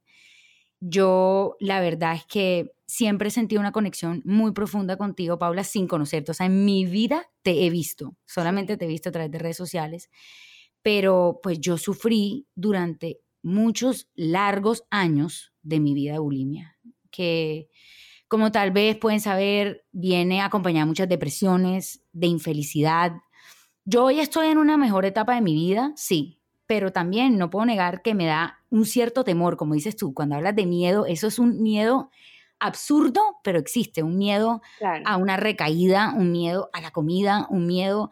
Yo 0.80 1.56
la 1.60 1.80
verdad 1.80 2.16
es 2.16 2.26
que 2.26 2.75
siempre 2.88 3.30
he 3.30 3.32
sentido 3.32 3.60
una 3.60 3.72
conexión 3.72 4.22
muy 4.26 4.52
profunda 4.52 4.98
contigo, 4.98 5.40
Paula, 5.40 5.64
sin 5.64 5.88
conocerte. 5.88 6.32
O 6.32 6.34
sea, 6.34 6.46
en 6.46 6.66
mi 6.66 6.86
vida 6.86 7.30
te 7.42 7.66
he 7.66 7.70
visto, 7.70 8.16
solamente 8.26 8.78
te 8.78 8.86
he 8.86 8.88
visto 8.88 9.10
a 9.10 9.12
través 9.12 9.32
de 9.32 9.40
redes 9.40 9.58
sociales, 9.58 10.10
pero 10.82 11.40
pues 11.42 11.60
yo 11.60 11.78
sufrí 11.78 12.48
durante 12.56 13.22
muchos 13.42 14.10
largos 14.16 14.86
años 14.90 15.54
de 15.62 15.80
mi 15.80 15.94
vida 15.94 16.14
de 16.14 16.20
bulimia, 16.20 16.78
que 17.12 17.70
como 18.28 18.52
tal 18.52 18.72
vez 18.72 18.98
pueden 18.98 19.20
saber, 19.20 19.86
viene 19.92 20.42
acompañada 20.42 20.86
de 20.86 20.90
muchas 20.90 21.10
depresiones, 21.10 22.04
de 22.12 22.28
infelicidad. 22.28 23.14
Yo 23.86 24.06
hoy 24.06 24.20
estoy 24.20 24.48
en 24.48 24.58
una 24.58 24.78
mejor 24.78 25.06
etapa 25.06 25.36
de 25.36 25.42
mi 25.42 25.54
vida, 25.54 25.94
sí, 25.96 26.40
pero 26.66 26.92
también 26.92 27.38
no 27.38 27.50
puedo 27.50 27.66
negar 27.66 28.02
que 28.02 28.16
me 28.16 28.26
da 28.26 28.60
un 28.70 28.86
cierto 28.86 29.24
temor, 29.24 29.58
como 29.58 29.76
dices 29.76 29.96
tú, 29.96 30.14
cuando 30.14 30.36
hablas 30.36 30.56
de 30.56 30.66
miedo, 30.66 31.06
eso 31.06 31.28
es 31.28 31.38
un 31.38 31.62
miedo 31.62 32.10
absurdo, 32.60 33.22
pero 33.44 33.60
existe, 33.60 34.04
un 34.04 34.18
miedo 34.18 34.62
a 35.06 35.18
una 35.18 35.38
recaída, 35.38 36.14
un 36.16 36.32
miedo 36.32 36.70
a 36.74 36.82
la 36.82 36.92
comida, 36.92 37.48
un 37.50 37.66
miedo 37.68 38.10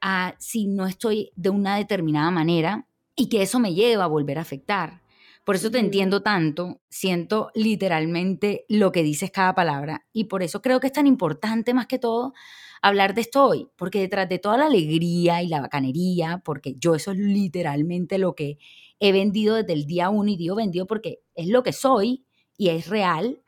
a 0.00 0.34
si 0.38 0.66
no 0.66 0.86
estoy 0.86 1.32
de 1.36 1.50
una 1.50 1.76
determinada 1.76 2.30
manera 2.30 2.86
y 3.16 3.28
que 3.28 3.42
eso 3.42 3.58
me 3.58 3.74
lleva 3.74 4.04
a 4.04 4.08
volver 4.08 4.38
a 4.38 4.42
afectar. 4.42 5.02
Por 5.44 5.56
eso 5.56 5.70
te 5.70 5.78
entiendo 5.78 6.22
tanto, 6.22 6.80
siento 6.88 7.50
literalmente 7.54 8.64
lo 8.68 8.92
que 8.92 9.02
dices 9.02 9.30
cada 9.30 9.54
palabra 9.54 10.06
y 10.12 10.24
por 10.24 10.42
eso 10.42 10.62
creo 10.62 10.80
que 10.80 10.86
es 10.86 10.92
tan 10.92 11.06
importante 11.06 11.74
más 11.74 11.86
que 11.86 11.98
todo 11.98 12.32
hablar 12.80 13.14
de 13.14 13.22
esto 13.22 13.46
hoy, 13.46 13.68
porque 13.76 14.00
detrás 14.00 14.28
de 14.28 14.38
toda 14.38 14.58
la 14.58 14.66
alegría 14.66 15.42
y 15.42 15.48
la 15.48 15.60
bacanería, 15.60 16.42
porque 16.44 16.74
yo 16.78 16.94
eso 16.94 17.12
es 17.12 17.18
literalmente 17.18 18.18
lo 18.18 18.34
que 18.34 18.58
he 19.00 19.12
vendido 19.12 19.56
desde 19.56 19.72
el 19.72 19.86
día 19.86 20.10
uno 20.10 20.30
y 20.30 20.36
digo 20.36 20.56
vendido 20.56 20.86
porque 20.86 21.20
es 21.34 21.48
lo 21.48 21.62
que 21.62 21.72
soy 21.72 22.24
y 22.56 22.68
es 22.68 22.88
real, 22.88 23.42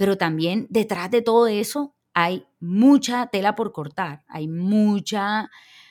pero 0.00 0.16
también 0.16 0.66
detrás 0.70 1.10
de 1.10 1.20
todo 1.20 1.46
eso 1.46 1.94
hay 2.14 2.46
mucha 2.58 3.26
tela 3.26 3.54
por 3.54 3.70
cortar, 3.70 4.24
hay 4.28 4.48
mucha, 4.48 5.50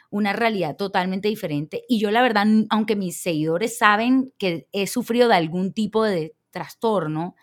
una 0.10 0.34
realidad 0.34 0.76
totalmente 0.78 1.28
diferente. 1.28 1.84
Y 1.88 2.00
yo 2.00 2.10
la 2.10 2.24
verdad, 2.24 2.48
aunque 2.72 2.96
mis 2.96 3.22
seguidores 3.22 3.78
saben 3.78 4.34
que 4.40 4.68
he 4.72 4.88
sufrido 4.88 5.28
de 5.28 5.36
algún 5.36 5.74
tipo 5.74 6.04
de 6.06 6.34
trastorno, 6.50 7.36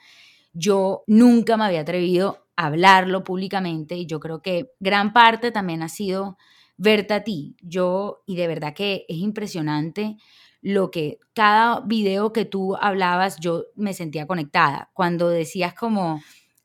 yo 0.55 1.05
nunca 1.07 1.57
me 1.57 1.67
había 1.67 1.83
atrevido 1.83 2.49
a 2.57 2.67
hablarlo 2.67 3.23
públicamente 3.23 3.95
y 3.95 4.07
yo 4.07 4.19
creo 4.19 4.43
que 4.43 4.73
gran 4.81 5.13
parte 5.13 5.53
también 5.53 5.85
ha 5.85 5.89
sido 5.89 6.37
verte 6.77 7.15
a 7.15 7.23
ti. 7.23 7.55
Yo, 7.63 8.25
y 8.27 8.35
de 8.35 8.49
verdad 8.49 8.75
que 8.75 9.07
es 9.09 9.19
impresionante 9.19 10.17
lo 10.63 10.91
que 10.91 11.21
cada 11.33 11.79
video 11.79 12.33
que 12.33 12.45
tú 12.45 12.75
hablabas, 12.75 13.39
yo 13.39 13.67
me 13.77 13.95
sentía 13.95 14.27
conectada. 14.27 14.91
Cuando 14.95 15.29
decías 15.29 15.73
como, 15.73 16.21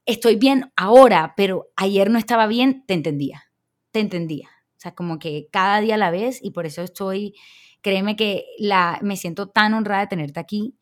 estoy 0.05 0.35
bien 0.35 0.71
ahora, 0.75 1.33
pero 1.37 1.69
ayer 1.75 2.09
no 2.09 2.19
estaba 2.19 2.47
bien, 2.47 2.83
te 2.87 2.93
entendía, 2.93 3.51
te 3.91 3.99
entendía. 3.99 4.49
O 4.77 4.79
sea, 4.81 4.95
como 4.95 5.19
que 5.19 5.47
cada 5.51 5.79
día 5.79 5.97
la 5.97 6.11
vez 6.11 6.39
y 6.41 6.51
por 6.51 6.65
eso 6.65 6.81
estoy, 6.81 7.35
créeme 7.81 8.15
que 8.15 8.45
la, 8.57 8.99
me 9.01 9.15
siento 9.15 9.47
tan 9.47 9.73
honrada 9.73 10.01
de 10.01 10.07
tenerte 10.07 10.39
aquí 10.39 10.75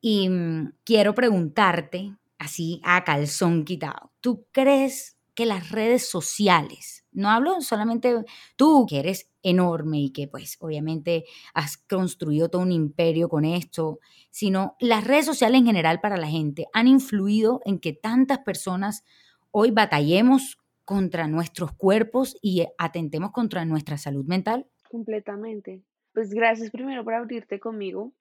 y 0.00 0.28
mm, 0.28 0.74
quiero 0.84 1.14
preguntarte, 1.14 2.14
así 2.38 2.80
a 2.84 3.04
calzón 3.04 3.64
quitado, 3.64 4.12
¿tú 4.20 4.46
crees 4.52 5.16
que 5.34 5.46
las 5.46 5.70
redes 5.70 6.08
sociales, 6.08 7.01
no 7.12 7.30
hablo 7.30 7.60
solamente 7.60 8.24
tú 8.56 8.86
que 8.88 8.98
eres 8.98 9.30
enorme 9.42 9.98
y 9.98 10.10
que 10.10 10.28
pues 10.28 10.56
obviamente 10.60 11.24
has 11.54 11.76
construido 11.76 12.48
todo 12.48 12.62
un 12.62 12.72
imperio 12.72 13.28
con 13.28 13.44
esto, 13.44 14.00
sino 14.30 14.76
las 14.80 15.04
redes 15.04 15.26
sociales 15.26 15.60
en 15.60 15.66
general 15.66 16.00
para 16.00 16.16
la 16.16 16.28
gente 16.28 16.66
han 16.72 16.88
influido 16.88 17.60
en 17.64 17.78
que 17.78 17.92
tantas 17.92 18.38
personas 18.40 19.04
hoy 19.50 19.70
batallemos 19.70 20.58
contra 20.84 21.28
nuestros 21.28 21.72
cuerpos 21.72 22.36
y 22.42 22.66
atentemos 22.78 23.30
contra 23.32 23.64
nuestra 23.64 23.98
salud 23.98 24.24
mental? 24.24 24.66
Completamente. 24.90 25.82
Pues 26.12 26.30
gracias 26.30 26.70
primero 26.70 27.04
por 27.04 27.14
abrirte 27.14 27.60
conmigo. 27.60 28.12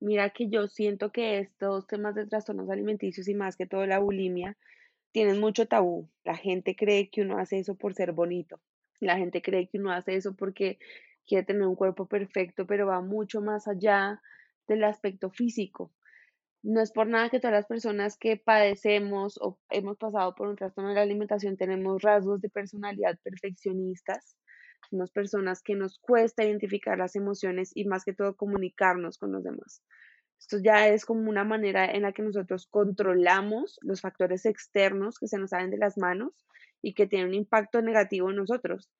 Mira 0.00 0.30
que 0.30 0.48
yo 0.48 0.68
siento 0.68 1.10
que 1.10 1.38
estos 1.38 1.86
temas 1.86 2.14
de 2.14 2.26
trastornos 2.26 2.68
alimenticios 2.68 3.26
y 3.28 3.34
más 3.34 3.56
que 3.56 3.66
todo 3.66 3.86
la 3.86 3.98
bulimia 3.98 4.56
tienen 5.14 5.38
mucho 5.38 5.66
tabú. 5.66 6.10
La 6.24 6.36
gente 6.36 6.74
cree 6.74 7.08
que 7.08 7.22
uno 7.22 7.38
hace 7.38 7.60
eso 7.60 7.76
por 7.76 7.94
ser 7.94 8.10
bonito. 8.10 8.60
La 8.98 9.16
gente 9.16 9.42
cree 9.42 9.68
que 9.68 9.78
uno 9.78 9.92
hace 9.92 10.16
eso 10.16 10.34
porque 10.34 10.76
quiere 11.24 11.46
tener 11.46 11.62
un 11.62 11.76
cuerpo 11.76 12.08
perfecto, 12.08 12.66
pero 12.66 12.88
va 12.88 13.00
mucho 13.00 13.40
más 13.40 13.68
allá 13.68 14.20
del 14.66 14.82
aspecto 14.82 15.30
físico. 15.30 15.92
No 16.64 16.80
es 16.80 16.90
por 16.90 17.06
nada 17.06 17.30
que 17.30 17.38
todas 17.38 17.54
las 17.54 17.66
personas 17.66 18.16
que 18.18 18.36
padecemos 18.36 19.38
o 19.40 19.56
hemos 19.70 19.98
pasado 19.98 20.34
por 20.34 20.48
un 20.48 20.56
trastorno 20.56 20.90
de 20.90 20.96
la 20.96 21.02
alimentación 21.02 21.56
tenemos 21.56 22.02
rasgos 22.02 22.40
de 22.40 22.48
personalidad 22.48 23.16
perfeccionistas. 23.22 24.36
Somos 24.90 25.12
personas 25.12 25.62
que 25.62 25.76
nos 25.76 26.00
cuesta 26.00 26.42
identificar 26.42 26.98
las 26.98 27.14
emociones 27.14 27.70
y 27.72 27.84
más 27.84 28.04
que 28.04 28.14
todo 28.14 28.34
comunicarnos 28.34 29.18
con 29.18 29.30
los 29.30 29.44
demás. 29.44 29.80
Esto 30.44 30.58
ya 30.58 30.88
es 30.88 31.06
como 31.06 31.30
una 31.30 31.42
manera 31.42 31.86
en 31.90 32.02
la 32.02 32.12
que 32.12 32.20
nosotros 32.20 32.66
controlamos 32.66 33.78
los 33.80 34.02
factores 34.02 34.44
externos 34.44 35.18
que 35.18 35.26
se 35.26 35.38
nos 35.38 35.50
salen 35.50 35.70
de 35.70 35.78
las 35.78 35.96
manos 35.96 36.44
y 36.82 36.92
que 36.92 37.06
tienen 37.06 37.28
un 37.28 37.34
impacto 37.34 37.80
negativo 37.80 38.28
en 38.28 38.36
nosotros. 38.36 38.90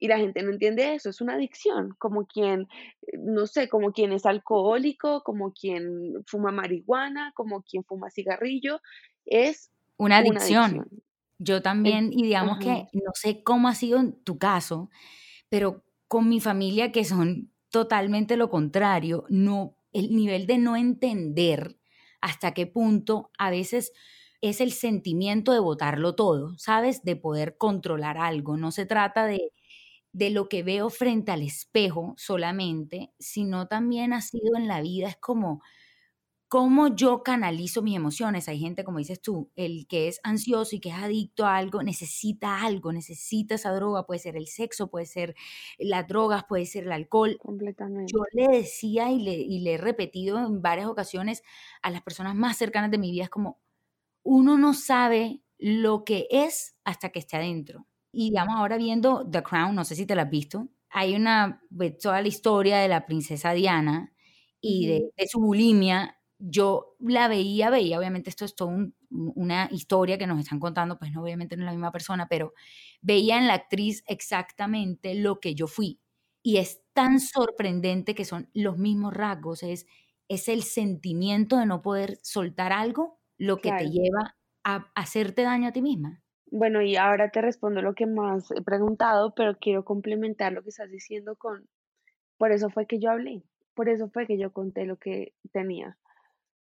Y 0.00 0.08
la 0.08 0.18
gente 0.18 0.42
no 0.42 0.50
entiende 0.50 0.94
eso, 0.94 1.10
es 1.10 1.20
una 1.20 1.34
adicción, 1.34 1.94
como 1.98 2.26
quien, 2.26 2.62
eh, 3.02 3.16
no 3.16 3.46
sé, 3.46 3.68
como 3.68 3.92
quien 3.92 4.10
es 4.10 4.26
alcohólico, 4.26 5.22
como 5.22 5.52
quien 5.52 6.14
fuma 6.26 6.50
marihuana, 6.50 7.30
como 7.36 7.62
quien 7.62 7.84
fuma 7.84 8.10
cigarrillo, 8.10 8.80
es 9.24 9.70
una 9.98 10.18
adicción. 10.18 10.88
Yo 11.38 11.62
también, 11.62 12.12
y 12.12 12.24
digamos 12.24 12.58
que 12.58 12.88
no 12.92 13.12
sé 13.14 13.44
cómo 13.44 13.68
ha 13.68 13.76
sido 13.76 14.00
en 14.00 14.20
tu 14.24 14.36
caso, 14.36 14.90
pero 15.48 15.84
con 16.08 16.28
mi 16.28 16.40
familia 16.40 16.90
que 16.90 17.04
son 17.04 17.52
totalmente 17.70 18.36
lo 18.36 18.50
contrario, 18.50 19.26
no 19.28 19.76
el 19.92 20.14
nivel 20.14 20.46
de 20.46 20.58
no 20.58 20.76
entender 20.76 21.76
hasta 22.20 22.52
qué 22.54 22.66
punto 22.66 23.30
a 23.38 23.50
veces 23.50 23.92
es 24.40 24.60
el 24.60 24.72
sentimiento 24.72 25.52
de 25.52 25.58
votarlo 25.60 26.14
todo, 26.14 26.56
¿sabes? 26.58 27.02
De 27.04 27.16
poder 27.16 27.56
controlar 27.56 28.18
algo. 28.18 28.56
No 28.56 28.72
se 28.72 28.86
trata 28.86 29.26
de, 29.26 29.52
de 30.12 30.30
lo 30.30 30.48
que 30.48 30.62
veo 30.62 30.90
frente 30.90 31.32
al 31.32 31.42
espejo 31.42 32.14
solamente, 32.18 33.12
sino 33.18 33.66
también 33.68 34.12
ha 34.12 34.20
sido 34.22 34.56
en 34.56 34.68
la 34.68 34.80
vida, 34.82 35.08
es 35.08 35.16
como 35.16 35.62
cómo 36.52 36.88
yo 36.88 37.22
canalizo 37.22 37.80
mis 37.80 37.96
emociones. 37.96 38.46
Hay 38.46 38.58
gente, 38.58 38.84
como 38.84 38.98
dices 38.98 39.22
tú, 39.22 39.50
el 39.56 39.86
que 39.86 40.08
es 40.08 40.20
ansioso 40.22 40.76
y 40.76 40.80
que 40.80 40.90
es 40.90 40.96
adicto 40.96 41.46
a 41.46 41.56
algo, 41.56 41.82
necesita 41.82 42.60
algo, 42.60 42.92
necesita 42.92 43.54
esa 43.54 43.72
droga, 43.72 44.04
puede 44.04 44.20
ser 44.20 44.36
el 44.36 44.46
sexo, 44.46 44.90
puede 44.90 45.06
ser 45.06 45.34
las 45.78 46.06
drogas, 46.06 46.44
puede 46.46 46.66
ser 46.66 46.84
el 46.84 46.92
alcohol. 46.92 47.38
Completamente. 47.40 48.12
Yo 48.14 48.22
le 48.34 48.54
decía 48.54 49.10
y 49.10 49.22
le, 49.22 49.32
y 49.32 49.60
le 49.60 49.72
he 49.72 49.78
repetido 49.78 50.40
en 50.40 50.60
varias 50.60 50.88
ocasiones 50.88 51.42
a 51.80 51.90
las 51.90 52.02
personas 52.02 52.34
más 52.34 52.58
cercanas 52.58 52.90
de 52.90 52.98
mi 52.98 53.10
vida, 53.10 53.24
es 53.24 53.30
como, 53.30 53.58
uno 54.22 54.58
no 54.58 54.74
sabe 54.74 55.40
lo 55.56 56.04
que 56.04 56.28
es 56.30 56.76
hasta 56.84 57.08
que 57.08 57.20
esté 57.20 57.38
adentro. 57.38 57.86
Y 58.12 58.28
digamos, 58.28 58.56
ahora 58.56 58.76
viendo 58.76 59.26
The 59.26 59.42
Crown, 59.42 59.74
no 59.74 59.86
sé 59.86 59.96
si 59.96 60.04
te 60.04 60.14
la 60.14 60.24
has 60.24 60.30
visto, 60.30 60.68
hay 60.90 61.14
una, 61.14 61.62
pues, 61.74 61.96
toda 61.96 62.20
la 62.20 62.28
historia 62.28 62.76
de 62.76 62.88
la 62.88 63.06
princesa 63.06 63.54
Diana 63.54 64.12
y 64.60 64.86
de, 64.86 65.12
de, 65.16 65.26
su 65.26 65.40
bulimia 65.40 66.18
yo 66.44 66.96
la 66.98 67.28
veía, 67.28 67.70
veía, 67.70 67.98
obviamente 67.98 68.28
esto 68.28 68.44
es 68.44 68.56
toda 68.56 68.74
una 69.10 69.68
historia 69.70 70.18
que 70.18 70.26
nos 70.26 70.40
están 70.40 70.58
contando, 70.58 70.98
pues 70.98 71.12
no, 71.12 71.22
obviamente 71.22 71.56
no 71.56 71.62
es 71.62 71.66
la 71.66 71.72
misma 71.72 71.92
persona, 71.92 72.26
pero 72.28 72.52
veía 73.00 73.38
en 73.38 73.46
la 73.46 73.54
actriz 73.54 74.02
exactamente 74.08 75.14
lo 75.14 75.38
que 75.38 75.54
yo 75.54 75.68
fui. 75.68 76.00
Y 76.42 76.56
es 76.56 76.82
tan 76.94 77.20
sorprendente 77.20 78.16
que 78.16 78.24
son 78.24 78.50
los 78.54 78.76
mismos 78.76 79.14
rasgos, 79.14 79.62
es, 79.62 79.86
es 80.28 80.48
el 80.48 80.64
sentimiento 80.64 81.58
de 81.58 81.66
no 81.66 81.80
poder 81.80 82.18
soltar 82.22 82.72
algo 82.72 83.20
lo 83.38 83.58
que 83.58 83.70
te 83.70 83.90
lleva 83.90 84.36
a 84.64 84.90
hacerte 84.96 85.42
daño 85.42 85.68
a 85.68 85.72
ti 85.72 85.80
misma. 85.80 86.22
Bueno, 86.50 86.82
y 86.82 86.96
ahora 86.96 87.30
te 87.30 87.40
respondo 87.40 87.82
lo 87.82 87.94
que 87.94 88.06
más 88.06 88.50
he 88.50 88.62
preguntado, 88.62 89.32
pero 89.34 89.56
quiero 89.60 89.84
complementar 89.84 90.52
lo 90.52 90.62
que 90.62 90.70
estás 90.70 90.90
diciendo 90.90 91.36
con, 91.36 91.68
por 92.36 92.50
eso 92.50 92.68
fue 92.68 92.86
que 92.86 92.98
yo 92.98 93.10
hablé, 93.10 93.44
por 93.74 93.88
eso 93.88 94.10
fue 94.10 94.26
que 94.26 94.38
yo 94.38 94.52
conté 94.52 94.84
lo 94.86 94.96
que 94.96 95.34
tenía 95.52 95.96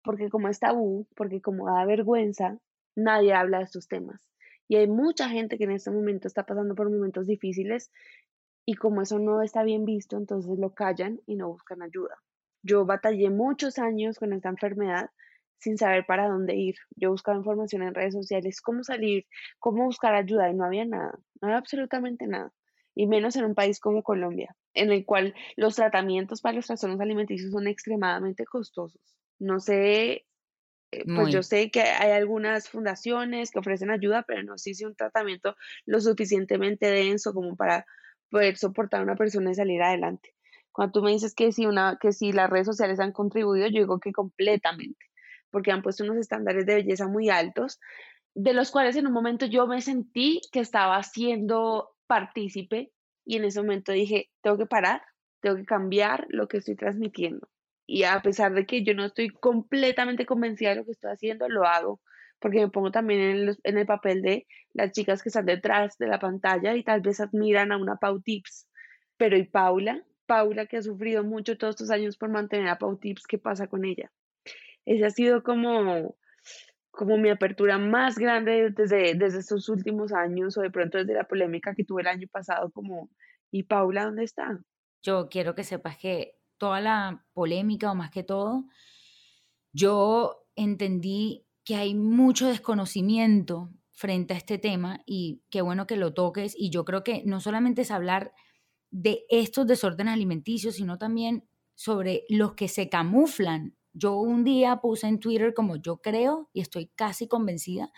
porque 0.03 0.29
como 0.29 0.47
es 0.47 0.59
tabú, 0.59 1.07
porque 1.15 1.41
como 1.41 1.67
da 1.67 1.85
vergüenza, 1.85 2.57
nadie 2.95 3.33
habla 3.33 3.59
de 3.59 3.65
estos 3.65 3.87
temas. 3.87 4.29
Y 4.67 4.75
hay 4.75 4.87
mucha 4.87 5.29
gente 5.29 5.57
que 5.57 5.63
en 5.63 5.71
este 5.71 5.91
momento 5.91 6.27
está 6.27 6.45
pasando 6.45 6.75
por 6.75 6.89
momentos 6.91 7.25
difíciles 7.25 7.91
y 8.65 8.75
como 8.75 9.01
eso 9.01 9.17
no 9.17 9.41
está 9.41 9.63
bien 9.63 9.83
visto, 9.85 10.17
entonces 10.17 10.59
lo 10.59 10.73
callan 10.73 11.19
y 11.25 11.35
no 11.35 11.49
buscan 11.49 11.81
ayuda. 11.81 12.15
Yo 12.61 12.85
batallé 12.85 13.29
muchos 13.29 13.79
años 13.79 14.19
con 14.19 14.33
esta 14.33 14.49
enfermedad 14.49 15.09
sin 15.57 15.77
saber 15.77 16.05
para 16.05 16.27
dónde 16.27 16.55
ir. 16.55 16.75
Yo 16.95 17.11
buscaba 17.11 17.37
información 17.37 17.83
en 17.83 17.95
redes 17.95 18.13
sociales, 18.13 18.61
cómo 18.61 18.83
salir, 18.83 19.25
cómo 19.59 19.85
buscar 19.85 20.13
ayuda 20.13 20.49
y 20.49 20.53
no 20.53 20.65
había 20.65 20.85
nada, 20.85 21.17
no 21.41 21.47
había 21.47 21.57
absolutamente 21.57 22.27
nada. 22.27 22.53
Y 22.95 23.07
menos 23.07 23.35
en 23.35 23.45
un 23.45 23.55
país 23.55 23.79
como 23.79 24.03
Colombia, 24.03 24.55
en 24.73 24.91
el 24.91 25.05
cual 25.05 25.33
los 25.55 25.75
tratamientos 25.75 26.41
para 26.41 26.55
los 26.55 26.67
trastornos 26.67 26.99
alimenticios 26.99 27.51
son 27.51 27.67
extremadamente 27.67 28.45
costosos. 28.45 29.01
No 29.39 29.59
sé, 29.59 30.25
eh, 30.91 31.05
pues 31.15 31.33
yo 31.33 31.43
sé 31.43 31.71
que 31.71 31.81
hay 31.81 32.11
algunas 32.11 32.69
fundaciones 32.69 33.51
que 33.51 33.59
ofrecen 33.59 33.91
ayuda, 33.91 34.23
pero 34.27 34.43
no 34.43 34.57
sé 34.57 34.73
si 34.73 34.85
un 34.85 34.95
tratamiento 34.95 35.55
lo 35.85 36.01
suficientemente 36.01 36.87
denso 36.87 37.33
como 37.33 37.55
para 37.55 37.85
poder 38.29 38.57
soportar 38.57 39.01
a 39.01 39.03
una 39.03 39.15
persona 39.15 39.51
y 39.51 39.55
salir 39.55 39.81
adelante. 39.81 40.33
Cuando 40.71 40.93
tú 40.93 41.03
me 41.03 41.11
dices 41.11 41.33
que 41.35 41.51
si, 41.51 41.65
una, 41.65 41.97
que 41.99 42.11
si 42.11 42.31
las 42.31 42.49
redes 42.49 42.67
sociales 42.67 42.99
han 42.99 43.11
contribuido, 43.11 43.67
yo 43.67 43.81
digo 43.81 43.99
que 43.99 44.11
completamente, 44.11 45.05
porque 45.49 45.71
han 45.71 45.81
puesto 45.81 46.03
unos 46.03 46.17
estándares 46.17 46.65
de 46.65 46.75
belleza 46.75 47.07
muy 47.07 47.29
altos, 47.29 47.79
de 48.35 48.53
los 48.53 48.71
cuales 48.71 48.95
en 48.95 49.07
un 49.07 49.13
momento 49.13 49.45
yo 49.45 49.67
me 49.67 49.81
sentí 49.81 50.41
que 50.51 50.59
estaba 50.59 51.01
siendo 51.03 51.89
partícipe 52.07 52.91
y 53.25 53.37
en 53.37 53.45
ese 53.45 53.61
momento 53.61 53.91
dije, 53.91 54.29
tengo 54.41 54.57
que 54.57 54.65
parar, 54.65 55.01
tengo 55.41 55.57
que 55.57 55.65
cambiar 55.65 56.25
lo 56.29 56.47
que 56.47 56.57
estoy 56.57 56.75
transmitiendo. 56.75 57.49
Y 57.91 58.03
a 58.03 58.21
pesar 58.21 58.53
de 58.53 58.67
que 58.67 58.83
yo 58.83 58.93
no 58.93 59.03
estoy 59.03 59.29
completamente 59.29 60.27
convencida 60.27 60.69
de 60.69 60.75
lo 60.75 60.85
que 60.85 60.91
estoy 60.91 61.11
haciendo, 61.11 61.49
lo 61.49 61.65
hago, 61.65 61.99
porque 62.37 62.59
me 62.59 62.69
pongo 62.69 62.91
también 62.91 63.19
en 63.63 63.77
el, 63.77 63.85
papel 63.87 64.21
de 64.21 64.45
las 64.73 64.91
chicas 64.91 65.23
que 65.23 65.29
están 65.29 65.47
detrás 65.47 65.97
de 65.97 66.05
la 66.05 66.19
pantalla 66.19 66.75
y 66.75 66.83
tal 66.83 67.01
vez 67.01 67.19
admiran 67.19 67.71
a 67.71 67.77
una 67.77 67.95
Pau 67.95 68.21
Tips, 68.21 68.67
pero 69.17 69.35
¿y 69.35 69.43
Paula? 69.43 70.03
Paula 70.27 70.67
que 70.67 70.77
ha 70.77 70.83
sufrido 70.83 71.23
mucho 71.23 71.57
todos 71.57 71.73
estos 71.73 71.89
años 71.89 72.15
por 72.15 72.29
mantener 72.29 72.67
a 72.67 72.77
Pau 72.77 72.95
Tips, 72.95 73.25
¿qué 73.25 73.39
pasa 73.39 73.65
con 73.65 73.83
ella? 73.83 74.11
Esa 74.85 75.07
ha 75.07 75.09
sido 75.09 75.41
como, 75.41 76.15
como 76.91 77.17
mi 77.17 77.31
apertura 77.31 77.79
más 77.79 78.19
grande 78.19 78.69
desde, 78.69 79.15
desde 79.15 79.39
estos 79.39 79.67
últimos 79.67 80.13
años 80.13 80.55
o 80.59 80.61
de 80.61 80.69
pronto 80.69 80.99
desde 80.99 81.15
la 81.15 81.23
polémica 81.23 81.73
que 81.73 81.85
tuve 81.85 82.03
el 82.03 82.07
año 82.09 82.27
pasado, 82.31 82.69
como, 82.69 83.09
¿y 83.49 83.63
Paula 83.63 84.05
dónde 84.05 84.25
está? 84.25 84.59
Yo 85.01 85.27
quiero 85.27 85.55
que 85.55 85.63
sepas 85.63 85.97
que 85.97 86.38
toda 86.59 86.81
la 86.81 87.25
polémica 87.33 87.91
o 87.91 87.95
más 87.95 88.11
que 88.11 88.23
todo, 88.23 88.65
yo 89.73 90.45
entendí 90.55 91.45
que 91.63 91.75
hay 91.75 91.95
mucho 91.95 92.47
desconocimiento 92.47 93.69
frente 93.91 94.33
a 94.33 94.37
este 94.37 94.57
tema 94.57 95.01
y 95.05 95.41
qué 95.49 95.61
bueno 95.61 95.87
que 95.87 95.97
lo 95.97 96.13
toques 96.13 96.55
y 96.57 96.69
yo 96.69 96.85
creo 96.85 97.03
que 97.03 97.23
no 97.25 97.41
solamente 97.41 97.81
es 97.81 97.91
hablar 97.91 98.33
de 98.91 99.25
estos 99.29 99.67
desórdenes 99.67 100.13
alimenticios, 100.13 100.75
sino 100.75 100.97
también 100.97 101.47
sobre 101.75 102.23
los 102.29 102.53
que 102.53 102.67
se 102.67 102.89
camuflan. 102.89 103.75
Yo 103.93 104.15
un 104.15 104.43
día 104.43 104.77
puse 104.77 105.07
en 105.07 105.19
Twitter 105.19 105.53
como 105.53 105.75
yo 105.75 105.97
creo 105.97 106.49
y 106.53 106.61
estoy 106.61 106.87
casi 106.95 107.27
convencida 107.27 107.91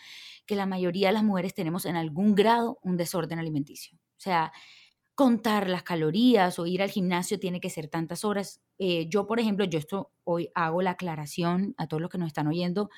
que 0.46 0.56
la 0.56 0.66
mayoría 0.66 1.08
de 1.08 1.14
las 1.14 1.24
mujeres 1.24 1.54
tenemos 1.54 1.86
en 1.86 1.96
algún 1.96 2.36
grado 2.36 2.80
un 2.82 2.98
desorden 2.98 3.40
alimenticio. 3.40 3.98
O 3.98 4.20
sea, 4.20 4.52
contar 5.22 5.70
las 5.70 5.84
calorías 5.84 6.58
o 6.58 6.66
ir 6.66 6.82
al 6.82 6.90
gimnasio 6.90 7.40
tiene 7.40 7.62
que 7.62 7.70
ser 7.70 7.88
tantas 7.88 8.26
horas. 8.26 8.60
Eh, 8.80 9.08
yo, 9.08 9.28
por 9.28 9.40
ejemplo, 9.40 9.66
yo 9.66 9.78
esto 9.78 10.12
hoy 10.24 10.50
hago 10.56 10.82
la 10.82 10.92
aclaración 10.92 11.76
a 11.78 11.88
todos 11.88 12.02
los 12.02 12.10
que 12.10 12.18
nos 12.18 12.26
están 12.26 12.48
oyendo. 12.48 12.90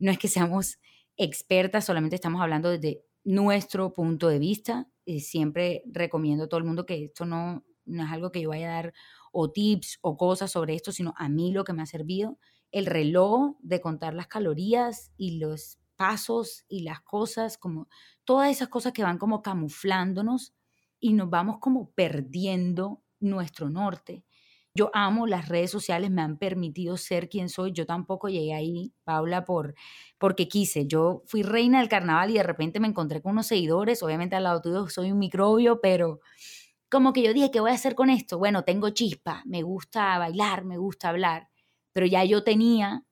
No 0.00 0.10
es 0.10 0.18
que 0.18 0.26
seamos 0.26 0.80
expertas, 1.16 1.84
solamente 1.84 2.16
estamos 2.16 2.42
hablando 2.42 2.68
desde 2.68 3.04
nuestro 3.22 3.92
punto 3.92 4.26
de 4.26 4.40
vista. 4.40 4.88
Eh, 5.06 5.20
siempre 5.20 5.84
recomiendo 5.86 6.46
a 6.46 6.48
todo 6.48 6.58
el 6.58 6.66
mundo 6.66 6.84
que 6.84 7.04
esto 7.04 7.24
no, 7.26 7.64
no 7.84 8.02
es 8.02 8.10
algo 8.10 8.32
que 8.32 8.40
yo 8.40 8.48
vaya 8.48 8.70
a 8.70 8.82
dar 8.82 8.92
o 9.30 9.52
tips 9.52 10.00
o 10.00 10.16
cosas 10.16 10.50
sobre 10.50 10.74
esto, 10.74 10.90
sino 10.90 11.14
a 11.16 11.28
mí 11.28 11.52
lo 11.52 11.62
que 11.62 11.74
me 11.74 11.82
ha 11.82 11.86
servido, 11.86 12.40
el 12.72 12.86
reloj 12.86 13.54
de 13.60 13.80
contar 13.80 14.14
las 14.14 14.26
calorías 14.26 15.12
y 15.16 15.38
los 15.38 15.78
pasos 15.94 16.64
y 16.66 16.82
las 16.82 17.02
cosas, 17.02 17.56
como 17.56 17.86
todas 18.24 18.50
esas 18.50 18.66
cosas 18.66 18.92
que 18.92 19.04
van 19.04 19.18
como 19.18 19.42
camuflándonos 19.42 20.54
y 21.00 21.12
nos 21.12 21.30
vamos 21.30 21.58
como 21.60 21.90
perdiendo 21.92 23.02
nuestro 23.20 23.70
norte. 23.70 24.24
Yo 24.74 24.90
amo 24.94 25.26
las 25.26 25.48
redes 25.48 25.70
sociales, 25.72 26.10
me 26.10 26.22
han 26.22 26.38
permitido 26.38 26.96
ser 26.96 27.28
quien 27.28 27.48
soy. 27.48 27.72
Yo 27.72 27.84
tampoco 27.84 28.28
llegué 28.28 28.54
ahí, 28.54 28.92
Paula, 29.02 29.44
por, 29.44 29.74
porque 30.18 30.46
quise. 30.46 30.86
Yo 30.86 31.22
fui 31.26 31.42
reina 31.42 31.80
del 31.80 31.88
carnaval 31.88 32.30
y 32.30 32.34
de 32.34 32.42
repente 32.44 32.78
me 32.78 32.86
encontré 32.86 33.20
con 33.20 33.32
unos 33.32 33.46
seguidores. 33.48 34.02
Obviamente 34.02 34.36
al 34.36 34.44
lado 34.44 34.60
tuyo 34.62 34.88
soy 34.88 35.10
un 35.10 35.18
microbio, 35.18 35.80
pero 35.80 36.20
como 36.90 37.12
que 37.12 37.22
yo 37.22 37.34
dije, 37.34 37.50
¿qué 37.50 37.60
voy 37.60 37.72
a 37.72 37.74
hacer 37.74 37.94
con 37.94 38.08
esto? 38.10 38.38
Bueno, 38.38 38.64
tengo 38.64 38.90
chispa, 38.90 39.42
me 39.46 39.62
gusta 39.62 40.16
bailar, 40.18 40.64
me 40.64 40.78
gusta 40.78 41.08
hablar, 41.08 41.48
pero 41.92 42.06
ya 42.06 42.24
yo 42.24 42.44
tenía 42.44 43.04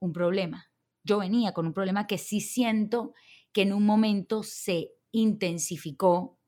un 0.00 0.12
problema. 0.12 0.70
Yo 1.04 1.18
venía 1.18 1.52
con 1.52 1.66
un 1.66 1.74
problema 1.74 2.06
que 2.06 2.18
sí 2.18 2.40
siento 2.40 3.12
que 3.52 3.62
en 3.62 3.72
un 3.72 3.84
momento 3.84 4.42
se 4.42 4.92
intensificó 5.12 6.38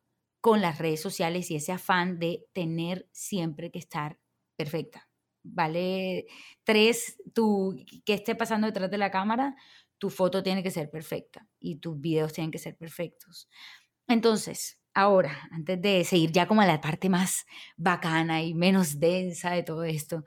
con 0.45 0.61
las 0.61 0.77
redes 0.77 1.01
sociales 1.01 1.51
y 1.51 1.57
ese 1.57 1.73
afán 1.73 2.19
de 2.19 2.45
tener 2.53 3.09
siempre 3.13 3.71
que 3.71 3.79
estar 3.79 4.19
perfecta. 4.57 5.09
Vale, 5.43 6.27
tres, 6.65 7.17
tú, 7.33 7.75
que 8.05 8.13
esté 8.13 8.35
pasando 8.35 8.67
detrás 8.67 8.91
de 8.91 8.99
la 8.99 9.11
cámara, 9.11 9.57
tu 9.97 10.11
foto 10.11 10.43
tiene 10.43 10.63
que 10.63 10.71
ser 10.71 10.91
perfecta 10.91 11.49
y 11.59 11.77
tus 11.77 11.99
videos 11.99 12.35
tienen 12.35 12.51
que 12.51 12.59
ser 12.59 12.77
perfectos. 12.77 13.49
Entonces, 14.07 14.79
ahora, 14.93 15.49
antes 15.51 15.81
de 15.81 16.05
seguir 16.05 16.31
ya 16.31 16.47
como 16.47 16.61
a 16.61 16.67
la 16.67 16.83
parte 16.83 17.09
más 17.09 17.47
bacana 17.79 18.43
y 18.43 18.53
menos 18.53 19.01
densa 19.01 19.53
de 19.53 19.63
todo 19.63 19.85
esto, 19.85 20.25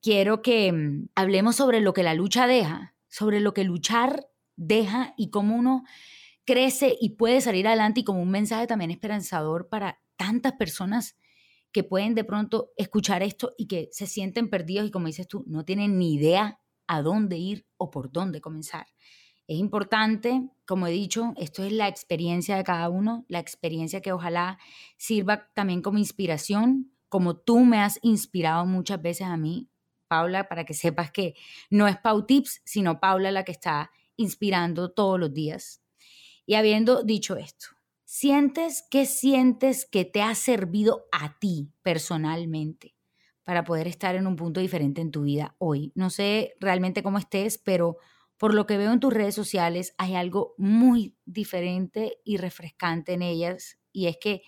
quiero 0.00 0.40
que 0.40 0.72
mm, 0.72 1.08
hablemos 1.14 1.56
sobre 1.56 1.82
lo 1.82 1.92
que 1.92 2.04
la 2.04 2.14
lucha 2.14 2.46
deja, 2.46 2.94
sobre 3.08 3.40
lo 3.40 3.52
que 3.52 3.64
luchar 3.64 4.30
deja 4.56 5.12
y 5.18 5.28
cómo 5.28 5.56
uno 5.56 5.84
crece 6.48 6.96
y 6.98 7.10
puede 7.10 7.42
salir 7.42 7.68
adelante 7.68 8.00
y 8.00 8.04
como 8.04 8.22
un 8.22 8.30
mensaje 8.30 8.66
también 8.66 8.90
esperanzador 8.90 9.68
para 9.68 10.00
tantas 10.16 10.54
personas 10.54 11.14
que 11.72 11.84
pueden 11.84 12.14
de 12.14 12.24
pronto 12.24 12.70
escuchar 12.78 13.22
esto 13.22 13.52
y 13.58 13.66
que 13.66 13.90
se 13.92 14.06
sienten 14.06 14.48
perdidos 14.48 14.86
y 14.86 14.90
como 14.90 15.08
dices 15.08 15.28
tú, 15.28 15.44
no 15.46 15.66
tienen 15.66 15.98
ni 15.98 16.14
idea 16.14 16.58
a 16.86 17.02
dónde 17.02 17.36
ir 17.36 17.66
o 17.76 17.90
por 17.90 18.10
dónde 18.10 18.40
comenzar. 18.40 18.86
Es 19.46 19.58
importante, 19.58 20.48
como 20.66 20.86
he 20.86 20.90
dicho, 20.90 21.34
esto 21.36 21.64
es 21.64 21.72
la 21.72 21.86
experiencia 21.86 22.56
de 22.56 22.64
cada 22.64 22.88
uno, 22.88 23.26
la 23.28 23.40
experiencia 23.40 24.00
que 24.00 24.12
ojalá 24.12 24.58
sirva 24.96 25.50
también 25.52 25.82
como 25.82 25.98
inspiración, 25.98 26.90
como 27.10 27.36
tú 27.36 27.58
me 27.60 27.80
has 27.80 27.98
inspirado 28.00 28.64
muchas 28.64 29.02
veces 29.02 29.26
a 29.26 29.36
mí, 29.36 29.68
Paula, 30.08 30.48
para 30.48 30.64
que 30.64 30.72
sepas 30.72 31.10
que 31.10 31.34
no 31.68 31.86
es 31.88 31.98
Pau 31.98 32.24
Tips, 32.24 32.62
sino 32.64 33.00
Paula 33.00 33.32
la 33.32 33.44
que 33.44 33.52
está 33.52 33.90
inspirando 34.16 34.90
todos 34.90 35.20
los 35.20 35.34
días. 35.34 35.82
Y 36.48 36.54
habiendo 36.54 37.02
dicho 37.02 37.36
esto, 37.36 37.66
¿Sientes 38.10 38.86
qué 38.90 39.04
sientes 39.04 39.84
que 39.84 40.06
te 40.06 40.22
ha 40.22 40.34
servido 40.34 41.08
a 41.12 41.38
ti 41.38 41.74
personalmente 41.82 42.96
para 43.44 43.64
poder 43.64 43.86
estar 43.86 44.14
en 44.14 44.26
un 44.26 44.34
punto 44.34 44.60
diferente 44.60 45.02
en 45.02 45.10
tu 45.10 45.24
vida 45.24 45.56
hoy? 45.58 45.92
No 45.94 46.08
sé 46.08 46.54
realmente 46.58 47.02
cómo 47.02 47.18
estés, 47.18 47.58
pero 47.58 47.98
por 48.38 48.54
lo 48.54 48.66
que 48.66 48.78
veo 48.78 48.92
en 48.94 49.00
tus 49.00 49.12
redes 49.12 49.34
sociales 49.34 49.94
hay 49.98 50.14
algo 50.14 50.54
muy 50.56 51.18
diferente 51.26 52.16
y 52.24 52.38
refrescante 52.38 53.12
en 53.12 53.20
ellas 53.20 53.78
y 53.92 54.06
es 54.06 54.16
que 54.16 54.40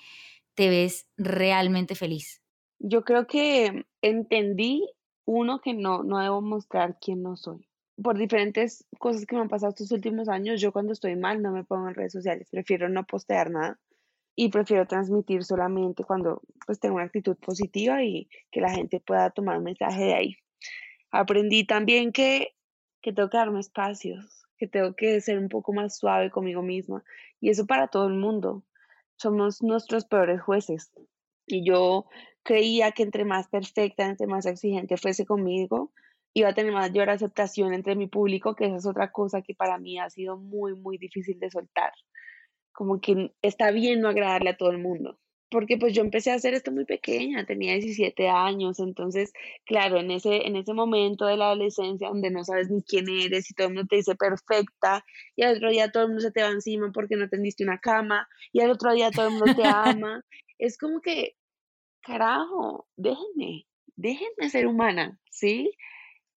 te 0.54 0.70
ves 0.70 1.10
realmente 1.18 1.94
feliz. 1.94 2.42
Yo 2.80 3.04
creo 3.04 3.26
que 3.26 3.86
entendí 4.02 4.86
uno 5.24 5.60
que 5.60 5.72
no, 5.72 6.02
no 6.02 6.18
debo 6.18 6.42
mostrar 6.42 6.98
quién 7.00 7.22
no 7.22 7.36
soy 7.36 7.69
por 8.02 8.18
diferentes 8.18 8.86
cosas 8.98 9.26
que 9.26 9.34
me 9.34 9.42
han 9.42 9.48
pasado 9.48 9.70
estos 9.70 9.92
últimos 9.92 10.28
años, 10.28 10.60
yo 10.60 10.72
cuando 10.72 10.92
estoy 10.92 11.16
mal 11.16 11.42
no 11.42 11.52
me 11.52 11.64
pongo 11.64 11.88
en 11.88 11.94
redes 11.94 12.12
sociales, 12.12 12.48
prefiero 12.50 12.88
no 12.88 13.04
postear 13.04 13.50
nada 13.50 13.78
y 14.36 14.48
prefiero 14.48 14.86
transmitir 14.86 15.44
solamente 15.44 16.04
cuando 16.04 16.42
pues 16.66 16.80
tengo 16.80 16.96
una 16.96 17.04
actitud 17.04 17.36
positiva 17.36 18.02
y 18.02 18.28
que 18.50 18.60
la 18.60 18.70
gente 18.70 19.00
pueda 19.00 19.30
tomar 19.30 19.58
un 19.58 19.64
mensaje 19.64 20.04
de 20.04 20.14
ahí. 20.14 20.36
Aprendí 21.10 21.64
también 21.64 22.12
que, 22.12 22.54
que 23.02 23.12
tengo 23.12 23.28
que 23.28 23.36
darme 23.36 23.60
espacios, 23.60 24.46
que 24.56 24.66
tengo 24.66 24.94
que 24.94 25.20
ser 25.20 25.38
un 25.38 25.48
poco 25.48 25.72
más 25.72 25.98
suave 25.98 26.30
conmigo 26.30 26.62
misma 26.62 27.04
y 27.40 27.50
eso 27.50 27.66
para 27.66 27.88
todo 27.88 28.06
el 28.06 28.14
mundo. 28.14 28.64
Somos 29.16 29.62
nuestros 29.62 30.06
peores 30.06 30.40
jueces 30.40 30.92
y 31.46 31.64
yo 31.66 32.06
creía 32.42 32.92
que 32.92 33.02
entre 33.02 33.24
más 33.24 33.48
perfecta, 33.48 34.06
entre 34.06 34.26
más 34.26 34.46
exigente 34.46 34.96
fuese 34.96 35.26
conmigo, 35.26 35.92
iba 36.34 36.48
a 36.50 36.54
tener 36.54 36.72
mayor 36.72 37.10
aceptación 37.10 37.74
entre 37.74 37.96
mi 37.96 38.06
público, 38.06 38.54
que 38.54 38.66
esa 38.66 38.76
es 38.76 38.86
otra 38.86 39.10
cosa 39.10 39.42
que 39.42 39.54
para 39.54 39.78
mí 39.78 39.98
ha 39.98 40.10
sido 40.10 40.36
muy, 40.36 40.74
muy 40.74 40.98
difícil 40.98 41.38
de 41.38 41.50
soltar. 41.50 41.92
Como 42.72 43.00
que 43.00 43.32
está 43.42 43.70
bien 43.72 44.00
no 44.00 44.08
agradarle 44.08 44.50
a 44.50 44.56
todo 44.56 44.70
el 44.70 44.78
mundo. 44.78 45.18
Porque 45.50 45.76
pues 45.76 45.92
yo 45.92 46.02
empecé 46.02 46.30
a 46.30 46.34
hacer 46.34 46.54
esto 46.54 46.70
muy 46.70 46.84
pequeña, 46.84 47.44
tenía 47.44 47.72
17 47.72 48.28
años, 48.28 48.78
entonces, 48.78 49.32
claro, 49.66 49.98
en 49.98 50.12
ese, 50.12 50.46
en 50.46 50.54
ese 50.54 50.72
momento 50.74 51.26
de 51.26 51.36
la 51.36 51.46
adolescencia 51.46 52.06
donde 52.06 52.30
no 52.30 52.44
sabes 52.44 52.70
ni 52.70 52.84
quién 52.84 53.08
eres 53.08 53.50
y 53.50 53.54
todo 53.54 53.66
el 53.66 53.74
mundo 53.74 53.88
te 53.88 53.96
dice 53.96 54.14
perfecta, 54.14 55.04
y 55.34 55.42
al 55.42 55.56
otro 55.56 55.70
día 55.70 55.90
todo 55.90 56.04
el 56.04 56.10
mundo 56.10 56.22
se 56.22 56.30
te 56.30 56.42
va 56.42 56.50
encima 56.50 56.92
porque 56.92 57.16
no 57.16 57.28
tendiste 57.28 57.64
una 57.64 57.78
cama, 57.80 58.28
y 58.52 58.60
al 58.60 58.70
otro 58.70 58.92
día 58.92 59.10
todo 59.10 59.26
el 59.26 59.32
mundo 59.32 59.52
te 59.56 59.62
ama, 59.98 60.22
es 60.58 60.78
como 60.78 61.00
que, 61.00 61.34
carajo, 62.00 62.86
déjenme, 62.96 63.66
déjenme 63.96 64.50
ser 64.50 64.68
humana, 64.68 65.18
¿sí? 65.32 65.72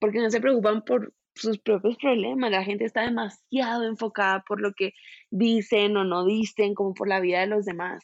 Porque 0.03 0.19
no 0.19 0.29
se 0.29 0.41
preocupan 0.41 0.81
por 0.81 1.13
sus 1.33 1.59
propios 1.59 1.95
problemas. 1.95 2.51
La 2.51 2.65
gente 2.65 2.83
está 2.83 3.03
demasiado 3.03 3.85
enfocada 3.85 4.43
por 4.45 4.59
lo 4.59 4.73
que 4.73 4.91
dicen 5.31 5.95
o 5.95 6.03
no 6.03 6.25
dicen, 6.25 6.73
como 6.73 6.93
por 6.93 7.07
la 7.07 7.21
vida 7.21 7.39
de 7.39 7.47
los 7.47 7.63
demás. 7.63 8.03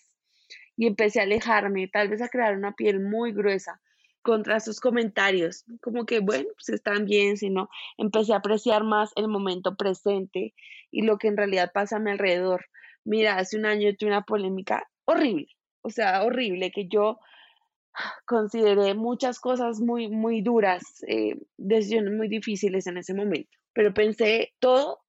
Y 0.77 0.87
empecé 0.87 1.19
a 1.19 1.23
alejarme, 1.23 1.89
tal 1.89 2.07
vez 2.07 2.21
a 2.21 2.29
crear 2.29 2.55
una 2.55 2.71
piel 2.71 3.01
muy 3.01 3.33
gruesa 3.33 3.81
contra 4.21 4.61
sus 4.61 4.79
comentarios, 4.79 5.65
como 5.81 6.05
que, 6.05 6.21
bueno, 6.21 6.47
pues 6.55 6.69
están 6.69 7.03
bien, 7.03 7.35
sino 7.35 7.67
empecé 7.97 8.31
a 8.31 8.37
apreciar 8.37 8.85
más 8.85 9.11
el 9.17 9.27
momento 9.27 9.75
presente 9.75 10.53
y 10.91 11.01
lo 11.01 11.17
que 11.17 11.27
en 11.27 11.35
realidad 11.35 11.71
pasa 11.73 11.97
a 11.97 11.99
mi 11.99 12.11
alrededor. 12.11 12.67
Mira, 13.03 13.39
hace 13.39 13.57
un 13.57 13.65
año 13.65 13.93
tuve 13.97 14.11
una 14.11 14.21
polémica 14.21 14.87
horrible, 15.03 15.49
o 15.81 15.89
sea, 15.89 16.23
horrible, 16.23 16.71
que 16.71 16.87
yo 16.87 17.19
consideré 18.25 18.93
muchas 18.93 19.39
cosas 19.39 19.79
muy, 19.79 20.09
muy 20.09 20.41
duras, 20.41 21.03
eh, 21.07 21.37
decisiones 21.57 22.13
muy 22.13 22.27
difíciles 22.27 22.87
en 22.87 22.97
ese 22.97 23.13
momento, 23.13 23.49
pero 23.73 23.93
pensé, 23.93 24.53
todo 24.59 24.99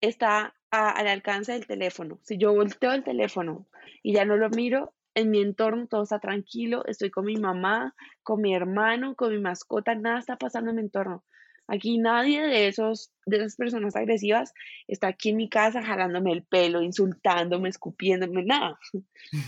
está 0.00 0.54
al 0.70 1.08
alcance 1.08 1.52
del 1.52 1.66
teléfono. 1.66 2.20
Si 2.22 2.38
yo 2.38 2.54
volteo 2.54 2.92
el 2.92 3.02
teléfono 3.02 3.66
y 4.02 4.14
ya 4.14 4.24
no 4.24 4.36
lo 4.36 4.48
miro, 4.50 4.94
en 5.14 5.30
mi 5.30 5.40
entorno 5.40 5.88
todo 5.88 6.04
está 6.04 6.20
tranquilo, 6.20 6.84
estoy 6.86 7.10
con 7.10 7.24
mi 7.24 7.36
mamá, 7.36 7.94
con 8.22 8.40
mi 8.40 8.54
hermano, 8.54 9.16
con 9.16 9.32
mi 9.32 9.40
mascota, 9.40 9.94
nada 9.94 10.20
está 10.20 10.36
pasando 10.36 10.70
en 10.70 10.76
mi 10.76 10.82
entorno. 10.82 11.24
Aquí 11.72 11.98
nadie 11.98 12.42
de 12.42 12.66
esos 12.66 13.12
de 13.26 13.36
esas 13.36 13.54
personas 13.54 13.94
agresivas 13.94 14.52
está 14.88 15.06
aquí 15.06 15.28
en 15.28 15.36
mi 15.36 15.48
casa 15.48 15.80
jalándome 15.80 16.32
el 16.32 16.42
pelo, 16.42 16.82
insultándome, 16.82 17.68
escupiéndome, 17.68 18.42
nada. 18.42 18.76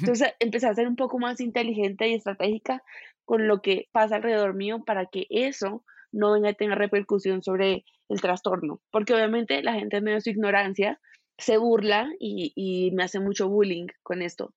Entonces 0.01 0.33
empecé 0.39 0.69
a 0.69 0.75
ser 0.75 0.87
un 0.87 0.95
poco 0.95 1.19
más 1.19 1.41
inteligente 1.41 2.07
y 2.07 2.15
estratégica 2.15 2.85
con 3.25 3.49
lo 3.49 3.61
que 3.61 3.89
pasa 3.91 4.17
alrededor 4.17 4.55
mío 4.55 4.85
para 4.85 5.07
que 5.07 5.27
eso 5.31 5.85
no 6.13 6.33
venga 6.33 6.51
a 6.51 6.55
tener 6.55 6.79
repercusión 6.79 7.43
sobre 7.43 7.85
el 8.09 8.21
trastorno, 8.21 8.81
porque 8.93 9.15
obviamente 9.15 9.61
la 9.63 9.73
gente 9.73 9.97
en 9.97 10.05
medio 10.05 10.19
de 10.19 10.21
su 10.21 10.31
ignorancia 10.31 11.01
se 11.39 11.57
burla 11.57 12.09
y, 12.21 12.53
y 12.55 12.93
me 12.93 13.03
hace 13.03 13.19
mucho 13.19 13.49
bullying 13.49 13.89
con 14.05 14.23
esto. 14.23 14.55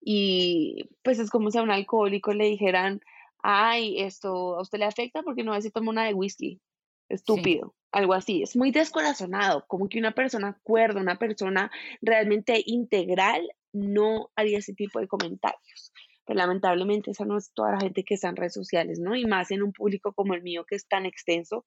Y 0.00 0.90
pues 1.02 1.20
es 1.20 1.30
como 1.30 1.52
si 1.52 1.58
a 1.58 1.62
un 1.62 1.70
alcohólico 1.70 2.32
le 2.32 2.46
dijeran, 2.46 3.00
ay, 3.38 4.00
esto 4.00 4.56
a 4.56 4.62
usted 4.62 4.78
le 4.78 4.86
afecta 4.86 5.22
porque 5.22 5.44
no 5.44 5.52
a 5.52 5.60
si 5.60 5.70
toma 5.70 5.90
una 5.92 6.06
de 6.06 6.14
whisky. 6.14 6.60
Estúpido, 7.08 7.74
algo 7.92 8.14
así. 8.14 8.42
Es 8.42 8.56
muy 8.56 8.70
descorazonado, 8.70 9.64
como 9.66 9.88
que 9.88 9.98
una 9.98 10.12
persona 10.12 10.58
cuerda, 10.62 11.00
una 11.00 11.18
persona 11.18 11.70
realmente 12.00 12.62
integral 12.64 13.46
no 13.72 14.30
haría 14.36 14.58
ese 14.58 14.74
tipo 14.74 15.00
de 15.00 15.08
comentarios. 15.08 15.92
Pero 16.26 16.38
lamentablemente 16.38 17.10
esa 17.10 17.26
no 17.26 17.36
es 17.36 17.52
toda 17.52 17.72
la 17.72 17.80
gente 17.80 18.02
que 18.02 18.14
está 18.14 18.28
en 18.28 18.36
redes 18.36 18.54
sociales, 18.54 18.98
¿no? 18.98 19.14
Y 19.14 19.26
más 19.26 19.50
en 19.50 19.62
un 19.62 19.72
público 19.72 20.14
como 20.14 20.34
el 20.34 20.42
mío 20.42 20.64
que 20.64 20.76
es 20.76 20.88
tan 20.88 21.04
extenso, 21.04 21.66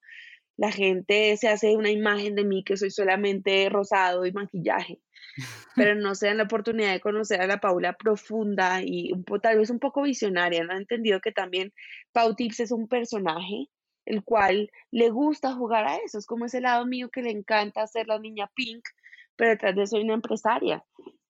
la 0.58 0.72
gente 0.72 1.38
se 1.38 1.48
hace 1.48 1.78
una 1.78 1.92
imagen 1.92 2.34
de 2.34 2.44
mí 2.44 2.64
que 2.64 2.78
soy 2.78 2.90
solamente 2.90 3.70
rosado 3.70 4.26
y 4.26 4.32
maquillaje, 4.32 5.00
pero 5.76 5.94
no 5.96 6.16
se 6.16 6.28
dan 6.28 6.38
la 6.38 6.44
oportunidad 6.44 6.92
de 6.92 7.00
conocer 7.00 7.42
a 7.42 7.48
la 7.48 7.60
Paula 7.60 7.94
profunda 7.94 8.82
y 8.84 9.12
un 9.12 9.24
tal 9.40 9.60
vez 9.60 9.70
un 9.70 9.80
poco 9.80 10.02
visionaria. 10.02 10.64
No 10.64 10.74
ha 10.74 10.78
entendido 10.78 11.22
que 11.22 11.32
también 11.32 11.72
Pau 12.12 12.36
Tips 12.36 12.62
es 12.62 12.72
un 12.72 12.88
personaje 12.88 13.70
el 14.08 14.24
cual 14.24 14.72
le 14.90 15.10
gusta 15.10 15.54
jugar 15.54 15.86
a 15.86 15.98
eso. 15.98 16.18
Es 16.18 16.26
como 16.26 16.46
ese 16.46 16.62
lado 16.62 16.86
mío 16.86 17.10
que 17.10 17.22
le 17.22 17.32
encanta 17.32 17.86
ser 17.88 18.08
la 18.08 18.20
niña 18.20 18.50
pink, 18.56 18.84
pero 19.36 19.52
detrás 19.52 19.76
de 19.76 19.84
eso 19.84 19.98
hay 19.98 20.04
una 20.04 20.16
empresaria 20.16 20.84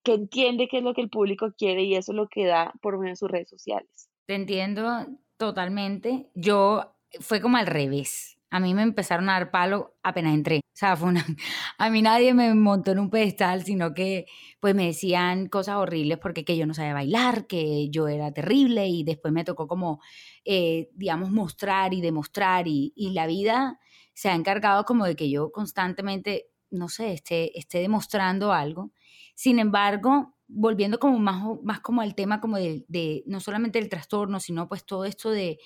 que 0.03 0.13
entiende 0.13 0.67
qué 0.69 0.77
es 0.77 0.83
lo 0.83 0.93
que 0.93 1.01
el 1.01 1.09
público 1.09 1.53
quiere 1.57 1.83
y 1.83 1.95
eso 1.95 2.11
es 2.11 2.15
lo 2.15 2.29
que 2.29 2.45
da 2.45 2.71
por 2.81 2.97
medio 2.97 3.11
de 3.11 3.17
sus 3.17 3.29
redes 3.29 3.49
sociales. 3.49 4.09
Te 4.25 4.35
entiendo 4.35 5.05
totalmente. 5.37 6.29
Yo 6.35 6.95
fue 7.19 7.41
como 7.41 7.57
al 7.57 7.67
revés. 7.67 8.36
A 8.49 8.59
mí 8.59 8.73
me 8.73 8.83
empezaron 8.83 9.29
a 9.29 9.33
dar 9.33 9.51
palo 9.51 9.97
apenas 10.03 10.33
entré. 10.33 10.57
O 10.57 10.77
sea, 10.77 10.95
fue 10.95 11.09
una... 11.09 11.25
a 11.77 11.89
mí 11.89 12.01
nadie 12.01 12.33
me 12.33 12.53
montó 12.53 12.91
en 12.91 12.99
un 12.99 13.09
pedestal, 13.09 13.63
sino 13.63 13.93
que 13.93 14.25
pues 14.59 14.73
me 14.75 14.85
decían 14.85 15.47
cosas 15.47 15.75
horribles 15.75 16.17
porque 16.19 16.45
que 16.45 16.55
yo 16.57 16.65
no 16.65 16.73
sabía 16.73 16.93
bailar, 16.93 17.47
que 17.47 17.89
yo 17.89 18.07
era 18.07 18.31
terrible 18.31 18.87
y 18.87 19.03
después 19.03 19.33
me 19.33 19.43
tocó 19.43 19.67
como, 19.67 20.01
eh, 20.45 20.89
digamos, 20.93 21.31
mostrar 21.31 21.93
y 21.93 22.01
demostrar 22.01 22.67
y, 22.67 22.93
y, 22.95 23.11
la 23.11 23.27
vida 23.27 23.79
se 24.13 24.29
ha 24.29 24.35
encargado 24.35 24.85
como 24.85 25.05
de 25.05 25.15
que 25.15 25.29
yo 25.29 25.51
constantemente, 25.51 26.47
no 26.71 26.89
sé, 26.89 27.13
esté, 27.13 27.57
esté 27.57 27.79
demostrando 27.79 28.53
algo. 28.53 28.91
Sin 29.35 29.59
embargo, 29.59 30.36
volviendo 30.47 30.99
como 30.99 31.19
más, 31.19 31.43
más 31.63 31.81
como 31.81 32.01
al 32.01 32.15
tema 32.15 32.41
como 32.41 32.57
de, 32.57 32.85
de 32.87 33.23
no 33.27 33.39
solamente 33.39 33.79
el 33.79 33.89
trastorno, 33.89 34.39
sino 34.39 34.67
pues 34.67 34.85
todo 34.85 35.05
esto 35.05 35.31
de 35.31 35.59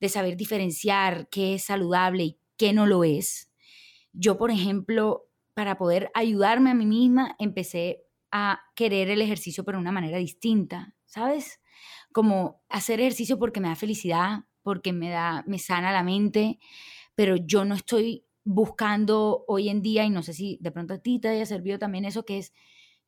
de 0.00 0.08
saber 0.08 0.36
diferenciar 0.36 1.28
qué 1.30 1.54
es 1.54 1.64
saludable 1.64 2.24
y 2.24 2.38
qué 2.56 2.72
no 2.72 2.86
lo 2.86 3.04
es. 3.04 3.50
Yo, 4.12 4.36
por 4.38 4.50
ejemplo, 4.50 5.28
para 5.54 5.78
poder 5.78 6.10
ayudarme 6.14 6.70
a 6.70 6.74
mí 6.74 6.86
misma, 6.86 7.36
empecé 7.38 8.04
a 8.30 8.60
querer 8.74 9.10
el 9.10 9.22
ejercicio 9.22 9.64
pero 9.64 9.78
de 9.78 9.82
una 9.82 9.92
manera 9.92 10.18
distinta, 10.18 10.94
¿sabes? 11.06 11.60
Como 12.12 12.62
hacer 12.68 13.00
ejercicio 13.00 13.38
porque 13.38 13.60
me 13.60 13.68
da 13.68 13.76
felicidad, 13.76 14.44
porque 14.62 14.92
me 14.92 15.10
da 15.10 15.44
me 15.46 15.58
sana 15.58 15.92
la 15.92 16.02
mente, 16.02 16.58
pero 17.14 17.36
yo 17.36 17.64
no 17.64 17.74
estoy 17.74 18.26
buscando 18.44 19.44
hoy 19.48 19.68
en 19.68 19.82
día 19.82 20.04
y 20.04 20.10
no 20.10 20.22
sé 20.22 20.34
si 20.34 20.58
de 20.60 20.70
pronto 20.70 20.94
a 20.94 20.98
ti 20.98 21.18
te 21.18 21.28
haya 21.28 21.46
servido 21.46 21.78
también 21.78 22.04
eso 22.04 22.24
que 22.26 22.38
es 22.38 22.52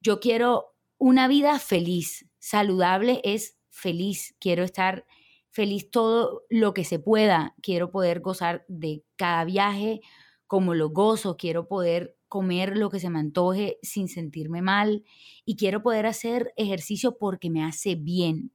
yo 0.01 0.21
quiero 0.21 0.76
una 0.99 1.29
vida 1.29 1.59
feliz, 1.59 2.29
saludable 2.39 3.21
es 3.25 3.59
feliz, 3.71 4.35
quiero 4.41 4.65
estar 4.65 5.05
feliz 5.51 5.91
todo 5.91 6.43
lo 6.51 6.75
que 6.75 6.85
se 6.85 6.99
pueda. 6.99 7.55
Quiero 7.63 7.91
poder 7.91 8.21
gozar 8.21 8.65
de 8.69 9.05
cada 9.17 9.45
viaje 9.45 10.01
como 10.47 10.75
lo 10.75 10.91
gozo, 10.91 11.37
quiero 11.37 11.67
poder 11.67 12.17
comer 12.29 12.77
lo 12.77 12.91
que 12.91 13.01
se 13.01 13.11
me 13.11 13.19
antoje 13.19 13.79
sin 13.83 14.09
sentirme 14.09 14.63
mal 14.63 15.05
y 15.45 15.57
quiero 15.57 15.83
poder 15.83 16.07
hacer 16.07 16.53
ejercicio 16.57 17.19
porque 17.19 17.51
me 17.51 17.65
hace 17.65 17.95
bien, 17.95 18.53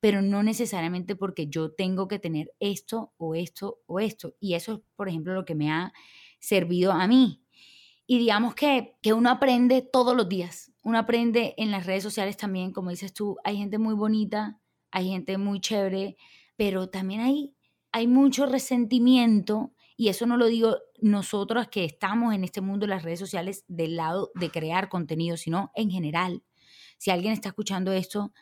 pero 0.00 0.22
no 0.22 0.42
necesariamente 0.42 1.16
porque 1.16 1.46
yo 1.48 1.72
tengo 1.72 2.08
que 2.08 2.18
tener 2.18 2.52
esto 2.60 3.12
o 3.16 3.34
esto 3.34 3.80
o 3.86 4.00
esto. 4.00 4.34
Y 4.40 4.54
eso 4.54 4.74
es, 4.74 4.80
por 4.96 5.08
ejemplo, 5.08 5.34
lo 5.34 5.44
que 5.44 5.54
me 5.54 5.70
ha 5.70 5.92
servido 6.38 6.92
a 6.92 7.06
mí. 7.06 7.42
Y 8.06 8.18
digamos 8.18 8.54
que, 8.54 8.96
que 9.00 9.12
uno 9.12 9.30
aprende 9.30 9.80
todos 9.80 10.16
los 10.16 10.28
días. 10.28 10.71
Uno 10.82 10.98
aprende 10.98 11.54
en 11.56 11.70
las 11.70 11.86
redes 11.86 12.02
sociales 12.02 12.36
también, 12.36 12.72
como 12.72 12.90
dices 12.90 13.12
tú, 13.12 13.36
hay 13.44 13.56
gente 13.56 13.78
muy 13.78 13.94
bonita, 13.94 14.60
hay 14.90 15.08
gente 15.08 15.38
muy 15.38 15.60
chévere, 15.60 16.16
pero 16.56 16.88
también 16.88 17.20
hay, 17.20 17.54
hay 17.92 18.06
mucho 18.06 18.46
resentimiento 18.46 19.72
y 19.96 20.08
eso 20.08 20.26
no 20.26 20.36
lo 20.36 20.46
digo 20.46 20.78
nosotros 21.00 21.68
que 21.68 21.84
estamos 21.84 22.34
en 22.34 22.42
este 22.42 22.60
mundo 22.60 22.86
de 22.86 22.90
las 22.90 23.04
redes 23.04 23.20
sociales 23.20 23.64
del 23.68 23.96
lado 23.96 24.32
de 24.34 24.50
crear 24.50 24.88
contenido, 24.88 25.36
sino 25.36 25.70
en 25.74 25.90
general. 25.90 26.42
Si 26.98 27.10
alguien 27.10 27.32
está 27.32 27.50
escuchando 27.50 27.92
esto 27.92 28.32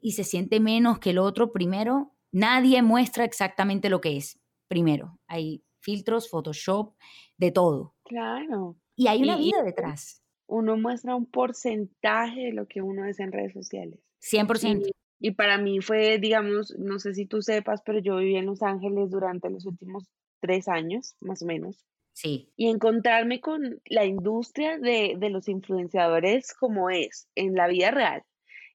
y 0.00 0.12
se 0.12 0.24
siente 0.24 0.58
menos 0.58 0.98
que 0.98 1.10
el 1.10 1.18
otro, 1.18 1.52
primero, 1.52 2.14
nadie 2.32 2.82
muestra 2.82 3.24
exactamente 3.24 3.88
lo 3.88 4.00
que 4.00 4.16
es. 4.16 4.40
Primero, 4.66 5.20
hay 5.28 5.62
filtros, 5.80 6.28
Photoshop, 6.28 6.94
de 7.36 7.52
todo. 7.52 7.94
Claro. 8.04 8.76
Y 8.96 9.06
hay 9.06 9.22
una 9.22 9.36
vida 9.36 9.62
detrás. 9.62 10.23
Uno 10.46 10.76
muestra 10.76 11.14
un 11.14 11.26
porcentaje 11.26 12.40
de 12.42 12.52
lo 12.52 12.66
que 12.66 12.82
uno 12.82 13.06
es 13.06 13.20
en 13.20 13.32
redes 13.32 13.52
sociales. 13.52 13.98
100%. 14.20 14.90
Y 15.20 15.30
para 15.30 15.58
mí 15.58 15.80
fue, 15.80 16.18
digamos, 16.18 16.74
no 16.78 16.98
sé 16.98 17.14
si 17.14 17.26
tú 17.26 17.40
sepas, 17.40 17.82
pero 17.82 17.98
yo 17.98 18.16
viví 18.16 18.36
en 18.36 18.46
Los 18.46 18.62
Ángeles 18.62 19.10
durante 19.10 19.48
los 19.48 19.64
últimos 19.64 20.10
tres 20.40 20.68
años, 20.68 21.16
más 21.20 21.42
o 21.42 21.46
menos. 21.46 21.86
Sí. 22.12 22.52
Y 22.56 22.68
encontrarme 22.68 23.40
con 23.40 23.80
la 23.86 24.04
industria 24.04 24.78
de, 24.78 25.14
de 25.18 25.30
los 25.30 25.48
influenciadores 25.48 26.52
como 26.54 26.90
es 26.90 27.28
en 27.34 27.54
la 27.54 27.68
vida 27.68 27.90
real. 27.90 28.22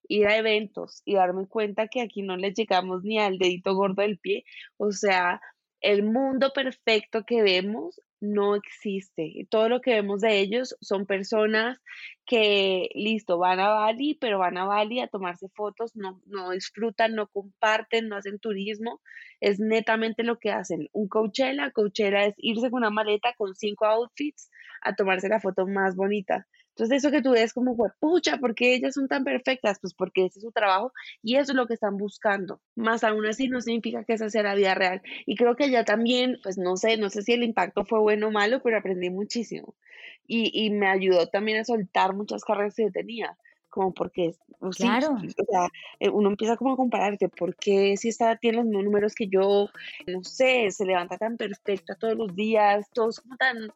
Ir 0.08 0.27
a 0.27 0.38
eventos 0.38 1.03
y 1.05 1.15
darme 1.15 1.45
cuenta 1.47 1.88
que 1.88 2.01
aquí 2.01 2.23
no 2.23 2.36
les 2.36 2.55
llegamos 2.55 3.03
ni 3.03 3.19
al 3.19 3.38
dedito 3.38 3.75
gordo 3.75 4.01
del 4.01 4.17
pie. 4.17 4.43
O 4.77 4.91
sea, 4.91 5.39
el 5.81 6.03
mundo 6.03 6.51
perfecto 6.53 7.23
que 7.25 7.41
vemos 7.41 8.01
no 8.21 8.55
existe. 8.55 9.47
Todo 9.49 9.69
lo 9.69 9.81
que 9.81 9.93
vemos 9.93 10.21
de 10.21 10.39
ellos 10.39 10.75
son 10.81 11.05
personas 11.05 11.79
que, 12.25 12.89
listo, 12.93 13.37
van 13.37 13.59
a 13.59 13.69
Bali, 13.69 14.17
pero 14.19 14.39
van 14.39 14.57
a 14.57 14.65
Bali 14.65 14.99
a 14.99 15.07
tomarse 15.07 15.47
fotos, 15.49 15.95
no, 15.95 16.21
no 16.25 16.51
disfrutan, 16.51 17.15
no 17.15 17.27
comparten, 17.27 18.09
no 18.09 18.17
hacen 18.17 18.39
turismo. 18.39 19.01
Es 19.39 19.59
netamente 19.59 20.23
lo 20.23 20.37
que 20.37 20.51
hacen. 20.51 20.89
Un 20.91 21.07
Coachella, 21.07 21.71
Coachella 21.71 22.25
es 22.25 22.35
irse 22.37 22.69
con 22.69 22.79
una 22.79 22.89
maleta 22.89 23.33
con 23.37 23.55
cinco 23.55 23.85
outfits 23.85 24.49
a 24.81 24.95
tomarse 24.95 25.29
la 25.29 25.39
foto 25.39 25.65
más 25.65 25.95
bonita. 25.95 26.45
Entonces, 26.79 27.03
eso 27.03 27.11
que 27.11 27.21
tú 27.21 27.31
ves 27.31 27.51
como, 27.53 27.75
pucha, 27.99 28.37
¿por 28.37 28.55
qué 28.55 28.73
ellas 28.73 28.93
son 28.93 29.09
tan 29.09 29.25
perfectas? 29.25 29.79
Pues 29.81 29.93
porque 29.93 30.25
ese 30.25 30.39
es 30.39 30.43
su 30.43 30.51
trabajo 30.53 30.93
y 31.21 31.35
eso 31.35 31.51
es 31.51 31.57
lo 31.57 31.67
que 31.67 31.73
están 31.73 31.97
buscando. 31.97 32.61
Más 32.75 33.03
aún 33.03 33.25
así, 33.25 33.49
no 33.49 33.59
significa 33.59 34.05
que 34.05 34.13
esa 34.13 34.29
sea 34.29 34.43
la 34.43 34.55
vida 34.55 34.75
real. 34.75 35.01
Y 35.25 35.35
creo 35.35 35.57
que 35.57 35.65
allá 35.65 35.83
también, 35.83 36.37
pues 36.41 36.57
no 36.57 36.77
sé, 36.77 36.95
no 36.95 37.09
sé 37.09 37.21
si 37.21 37.33
el 37.33 37.43
impacto 37.43 37.83
fue 37.83 37.99
bueno 37.99 38.29
o 38.29 38.31
malo, 38.31 38.61
pero 38.63 38.77
aprendí 38.77 39.09
muchísimo. 39.09 39.75
Y, 40.25 40.51
y 40.53 40.69
me 40.69 40.87
ayudó 40.87 41.27
también 41.27 41.59
a 41.59 41.65
soltar 41.65 42.13
muchas 42.15 42.45
carreras 42.45 42.75
que 42.75 42.89
tenía. 42.91 43.37
Como 43.69 43.93
porque, 43.93 44.34
sí, 44.71 44.84
Claro. 44.84 45.13
o 45.15 45.45
sea, 45.51 45.67
eh, 45.99 46.10
uno 46.10 46.29
empieza 46.29 46.58
como 46.58 46.73
a 46.73 46.77
compararte, 46.77 47.29
¿por 47.29 47.55
qué 47.55 47.95
si 47.97 48.10
esta 48.10 48.36
tiene 48.38 48.58
los 48.58 48.65
mismos 48.65 48.84
números 48.84 49.15
que 49.15 49.27
yo? 49.27 49.69
No 50.08 50.23
sé, 50.23 50.69
se 50.71 50.86
levanta 50.86 51.17
tan 51.17 51.38
perfecta 51.38 51.95
todos 51.95 52.15
los 52.15 52.36
días, 52.36 52.89
todo 52.93 53.10
es 53.10 53.19
como 53.19 53.38
tan 53.38 53.71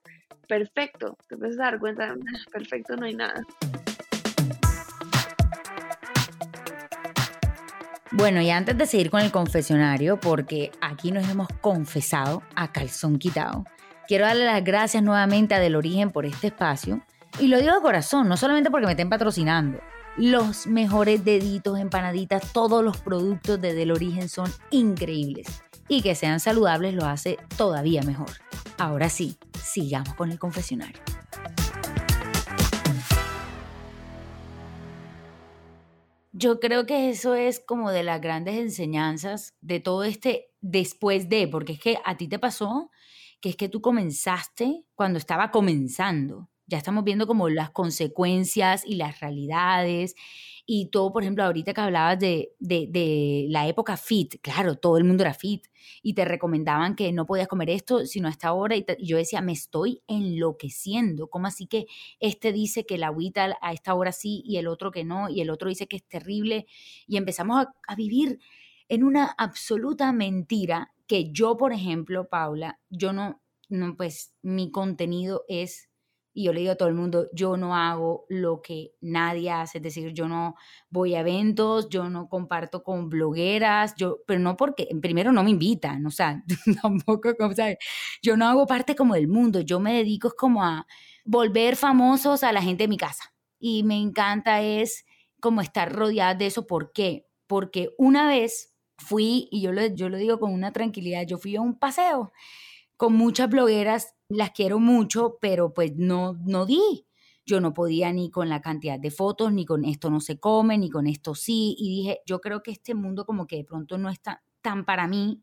perfecto. 0.48 1.18
Te 1.30 1.36
empiezas 1.36 1.60
a 1.60 1.64
dar 1.64 1.80
cuenta, 1.80 2.10
"Ah, 2.12 2.52
perfecto 2.52 2.96
no 2.98 3.06
hay 3.06 3.16
nada. 3.16 3.42
Bueno, 8.12 8.42
y 8.42 8.50
antes 8.52 8.78
de 8.78 8.86
seguir 8.86 9.10
con 9.10 9.22
el 9.22 9.32
confesionario, 9.32 10.20
porque 10.20 10.72
aquí 10.82 11.12
nos 11.12 11.28
hemos 11.30 11.48
confesado 11.62 12.44
a 12.56 12.72
calzón 12.72 13.18
quitado, 13.18 13.66
quiero 14.08 14.26
darle 14.26 14.46
las 14.46 14.64
gracias 14.64 15.02
nuevamente 15.02 15.56
a 15.56 15.60
Del 15.60 15.76
Origen 15.76 16.12
por 16.12 16.26
este 16.28 16.48
espacio. 16.48 17.02
Y 17.40 17.48
lo 17.48 17.60
digo 17.60 17.74
de 17.74 17.82
corazón, 17.82 18.30
no 18.30 18.38
solamente 18.38 18.70
porque 18.70 18.86
me 18.86 18.92
estén 18.92 19.10
patrocinando. 19.10 19.80
Los 20.18 20.68
mejores 20.68 21.26
deditos, 21.26 21.80
empanaditas, 21.80 22.54
todos 22.54 22.84
los 22.84 22.98
productos 22.98 23.60
de 23.60 23.74
Del 23.74 23.92
Origen 23.92 24.30
son 24.30 24.52
increíbles. 24.70 25.48
Y 25.88 26.04
que 26.04 26.14
sean 26.14 26.40
saludables 26.40 26.94
lo 26.94 27.06
hace 27.06 27.40
todavía 27.58 28.04
mejor. 28.04 28.30
Ahora 28.78 29.10
sí, 29.10 29.38
sigamos 29.64 30.14
con 30.14 30.32
el 30.32 30.38
confesionario. 30.38 31.02
Yo 36.32 36.60
creo 36.60 36.86
que 36.86 37.10
eso 37.10 37.34
es 37.36 37.60
como 37.60 37.92
de 37.92 38.04
las 38.04 38.22
grandes 38.22 38.56
enseñanzas 38.56 39.56
de 39.62 39.80
todo 39.80 40.04
este 40.04 40.52
después 40.62 41.30
de, 41.30 41.48
porque 41.48 41.74
es 41.74 41.80
que 41.80 41.98
a 42.06 42.16
ti 42.16 42.28
te 42.28 42.38
pasó 42.38 42.92
que 43.42 43.50
es 43.50 43.58
que 43.58 43.68
tú 43.68 43.82
comenzaste 43.82 44.86
cuando 44.96 45.20
estaba 45.20 45.52
comenzando. 45.52 46.50
Ya 46.74 46.80
estamos 46.80 47.04
viendo 47.04 47.28
como 47.28 47.50
las 47.50 47.70
consecuencias 47.70 48.84
y 48.84 48.96
las 48.96 49.20
realidades. 49.20 50.16
Y 50.66 50.88
todo, 50.88 51.14
por 51.14 51.22
ejemplo, 51.22 51.44
ahorita 51.44 51.72
que 51.72 51.82
hablabas 51.82 52.18
de, 52.18 52.56
de, 52.58 53.46
la 53.50 53.68
época 53.68 53.96
fit, 53.96 54.42
claro, 54.42 54.74
todo 54.74 54.98
el 54.98 55.04
mundo 55.04 55.22
era 55.22 55.36
fit 55.36 55.68
y 56.02 56.16
te 56.16 56.26
recomendaban 56.26 56.96
que 56.96 57.12
no 57.12 57.28
podías 57.28 57.48
comer 57.48 57.70
esto 57.70 58.08
sino 58.08 58.28
a 58.28 58.32
esta 58.32 58.54
hora 58.54 58.76
y, 58.76 58.84
y 58.98 59.06
yo 59.06 59.18
decía, 59.18 59.40
me 59.42 59.52
estoy 59.52 60.02
enloqueciendo, 60.08 61.28
¿cómo 61.28 61.46
así 61.46 61.68
que 61.68 61.86
este 62.20 62.52
dice 62.52 62.88
que 62.88 62.98
la 62.98 63.08
agüita 63.08 63.56
a 63.62 63.72
esta 63.72 63.94
hora 63.94 64.12
sí 64.12 64.42
y 64.44 64.58
el 64.58 64.68
otro 64.68 64.90
que 64.90 65.04
no 65.04 65.30
y 65.30 65.42
el 65.42 65.52
otro 65.52 65.70
dice 65.70 65.86
que 65.86 65.98
es 65.98 66.08
terrible 66.08 66.66
y 67.06 67.18
empezamos 67.18 67.68
a, 67.68 67.76
a 67.88 67.96
vivir 67.96 68.40
en 68.88 69.04
una 69.04 69.26
absoluta 69.38 70.12
mentira 70.12 70.92
que 71.06 71.32
yo, 71.32 71.56
por 71.56 71.72
ejemplo, 71.72 72.30
Paula, 72.30 72.80
yo 72.90 73.14
no, 73.14 73.44
no, 73.70 73.96
pues 73.96 74.34
mi 74.42 74.72
contenido 74.72 75.44
es, 75.48 75.90
y 76.34 76.46
yo 76.46 76.54
le 76.54 76.62
digo 76.62 76.72
a 76.74 76.76
todo 76.76 76.90
el 76.90 76.96
mundo, 76.96 77.28
yo 77.34 77.58
no 77.58 77.76
hago 77.76 78.26
lo 78.28 78.62
que 78.62 78.94
nadie 79.02 79.52
hace, 79.52 79.78
es 79.78 79.84
decir, 79.84 80.14
yo 80.14 80.28
no 80.28 80.56
voy 80.90 81.14
a 81.16 81.20
eventos, 81.20 81.90
yo 81.90 82.10
no 82.10 82.28
comparto 82.28 82.84
con 82.84 83.10
blogueras, 83.10 83.96
yo, 83.96 84.20
pero 84.26 84.40
no 84.40 84.58
porque, 84.58 84.88
primero 85.02 85.32
no 85.32 85.44
me 85.44 85.52
invitan, 85.52 86.06
o 86.06 86.12
sea, 86.12 86.44
tampoco, 86.82 87.36
como, 87.38 87.54
¿sabes? 87.54 87.78
Yo 88.22 88.36
no 88.36 88.48
hago 88.48 88.66
parte 88.66 88.96
como 88.96 89.14
del 89.14 89.28
mundo, 89.28 89.62
yo 89.62 89.80
me 89.80 89.94
dedico 89.94 90.32
como 90.38 90.64
a 90.64 90.88
volver 91.26 91.76
famosos 91.76 92.44
a 92.44 92.52
la 92.52 92.62
gente 92.62 92.86
de 92.86 92.88
mi 92.88 92.98
casa. 92.98 93.34
Y 93.60 93.84
me 93.84 93.96
encanta 93.98 94.62
es 94.62 95.06
como 95.40 95.62
estar 95.62 95.94
rodeada 95.94 96.36
de 96.36 96.48
eso. 96.48 96.68
¿Por 96.68 96.92
qué? 96.92 97.28
Porque 97.48 97.90
una 97.98 98.28
vez 98.28 98.74
fui, 98.98 99.48
y 99.52 99.62
yo 99.62 99.72
lo, 99.72 99.86
yo 99.88 100.10
lo 100.10 100.18
digo 100.18 100.40
con 100.40 100.54
una 100.54 100.74
tranquilidad, 100.74 101.26
yo 101.26 101.38
fui 101.38 101.56
a 101.56 101.62
un 101.62 101.78
paseo 101.78 102.34
con 102.98 103.14
muchas 103.14 103.50
blogueras, 103.50 104.16
las 104.38 104.52
quiero 104.52 104.80
mucho, 104.80 105.38
pero 105.42 105.74
pues 105.74 105.94
no, 105.96 106.34
no 106.46 106.66
di. 106.66 107.06
Yo 107.46 107.60
no 107.60 107.74
podía 107.74 108.14
ni 108.14 108.30
con 108.32 108.48
la 108.50 108.62
cantidad 108.62 109.00
de 109.00 109.12
fotos, 109.12 109.52
ni 109.52 109.66
con 109.66 109.84
esto 109.84 110.10
no 110.10 110.22
se 110.22 110.40
come, 110.40 110.78
ni 110.78 110.90
con 110.90 111.08
esto 111.08 111.36
sí. 111.36 111.76
Y 111.78 111.90
dije, 111.90 112.22
yo 112.26 112.40
creo 112.40 112.64
que 112.64 112.72
este 112.72 112.96
mundo 112.96 113.26
como 113.26 113.48
que 113.48 113.58
de 113.58 113.66
pronto 113.66 113.98
no 113.98 114.10
está 114.10 114.44
tan 114.62 114.86
para 114.86 115.08
mí. 115.08 115.42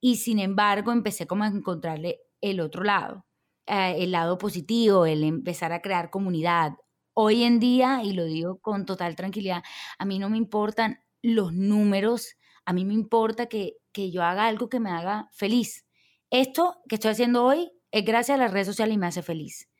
Y 0.00 0.16
sin 0.16 0.38
embargo 0.38 0.92
empecé 0.92 1.26
como 1.26 1.44
a 1.44 1.48
encontrarle 1.48 2.20
el 2.40 2.60
otro 2.60 2.84
lado, 2.84 3.26
eh, 3.66 3.96
el 3.98 4.12
lado 4.12 4.38
positivo, 4.38 5.06
el 5.06 5.24
empezar 5.24 5.72
a 5.72 5.82
crear 5.82 6.10
comunidad. 6.10 6.74
Hoy 7.14 7.44
en 7.44 7.58
día, 7.58 8.02
y 8.04 8.12
lo 8.12 8.24
digo 8.24 8.58
con 8.60 8.86
total 8.86 9.16
tranquilidad, 9.16 9.62
a 9.98 10.04
mí 10.04 10.18
no 10.18 10.30
me 10.30 10.36
importan 10.36 10.98
los 11.22 11.52
números, 11.54 12.36
a 12.66 12.72
mí 12.72 12.84
me 12.84 12.94
importa 12.94 13.46
que, 13.46 13.76
que 13.92 14.10
yo 14.10 14.22
haga 14.22 14.46
algo 14.46 14.68
que 14.68 14.80
me 14.80 14.90
haga 14.90 15.28
feliz. 15.32 15.86
Esto 16.30 16.82
que 16.88 16.96
estoy 16.96 17.12
haciendo 17.12 17.44
hoy 17.44 17.70
es 17.94 18.04
gracias 18.04 18.34
a 18.34 18.42
las 18.42 18.52
redes 18.52 18.66
sociales 18.66 18.96
y 18.96 18.98
me 18.98 19.06
hace 19.06 19.22
feliz. 19.22 19.70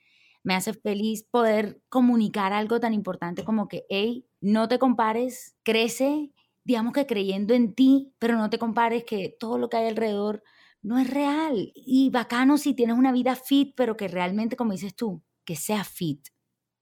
Me 0.45 0.55
hace 0.55 0.73
feliz 0.73 1.25
poder 1.25 1.83
comunicar 1.89 2.53
algo 2.53 2.79
tan 2.79 2.95
importante 2.95 3.43
como 3.43 3.67
que, 3.67 3.87
hey, 3.89 4.25
no 4.41 4.69
te 4.69 4.79
compares, 4.79 5.57
crece, 5.65 6.31
digamos 6.63 6.93
que 6.93 7.07
creyendo 7.07 7.55
en 7.55 7.75
ti, 7.75 8.15
pero 8.21 8.37
no 8.37 8.51
te 8.51 8.59
compares 8.59 9.03
que 9.03 9.35
todo 9.41 9.59
lo 9.59 9.69
que 9.69 9.79
hay 9.79 9.89
alrededor 9.89 10.45
no 10.81 10.99
es 10.99 11.11
real. 11.11 11.73
Y 11.75 12.11
bacano 12.11 12.57
si 12.57 12.73
tienes 12.73 12.97
una 12.97 13.11
vida 13.11 13.35
fit, 13.35 13.75
pero 13.75 13.97
que 13.97 14.07
realmente, 14.07 14.55
como 14.55 14.71
dices 14.71 14.95
tú, 14.95 15.21
que 15.45 15.57
sea 15.57 15.83
fit. 15.83 16.29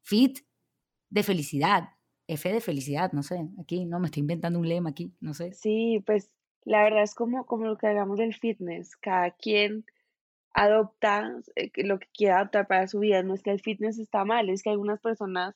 Fit 0.03 0.41
de 1.09 1.23
felicidad. 1.23 1.89
F 2.29 2.53
de 2.53 2.61
felicidad, 2.61 3.13
no 3.13 3.23
sé. 3.23 3.49
Aquí 3.59 3.87
no 3.87 4.01
me 4.01 4.09
estoy 4.09 4.21
inventando 4.21 4.59
un 4.59 4.69
lema 4.69 4.91
aquí, 4.91 5.15
no 5.19 5.33
sé. 5.33 5.55
Sí, 5.55 6.03
pues 6.05 6.31
la 6.65 6.83
verdad 6.83 7.05
es 7.05 7.15
como, 7.15 7.47
como 7.47 7.65
lo 7.65 7.79
que 7.79 7.87
hablamos 7.87 8.19
del 8.19 8.35
fitness. 8.35 8.97
Cada 8.97 9.31
quien 9.31 9.87
adopta 10.55 11.33
eh, 11.57 11.71
lo 11.85 11.99
que 11.99 12.09
quiera 12.15 12.39
adoptar 12.39 12.67
para 12.67 12.87
su 12.89 13.01
vida. 13.01 13.23
No 13.23 13.35
es 13.35 13.43
que 13.43 13.51
el 13.51 13.61
fitness 13.61 13.99
está 13.99 14.25
mal, 14.25 14.49
es 14.51 14.63
que 14.63 14.71
algunas 14.71 15.01
personas, 15.01 15.55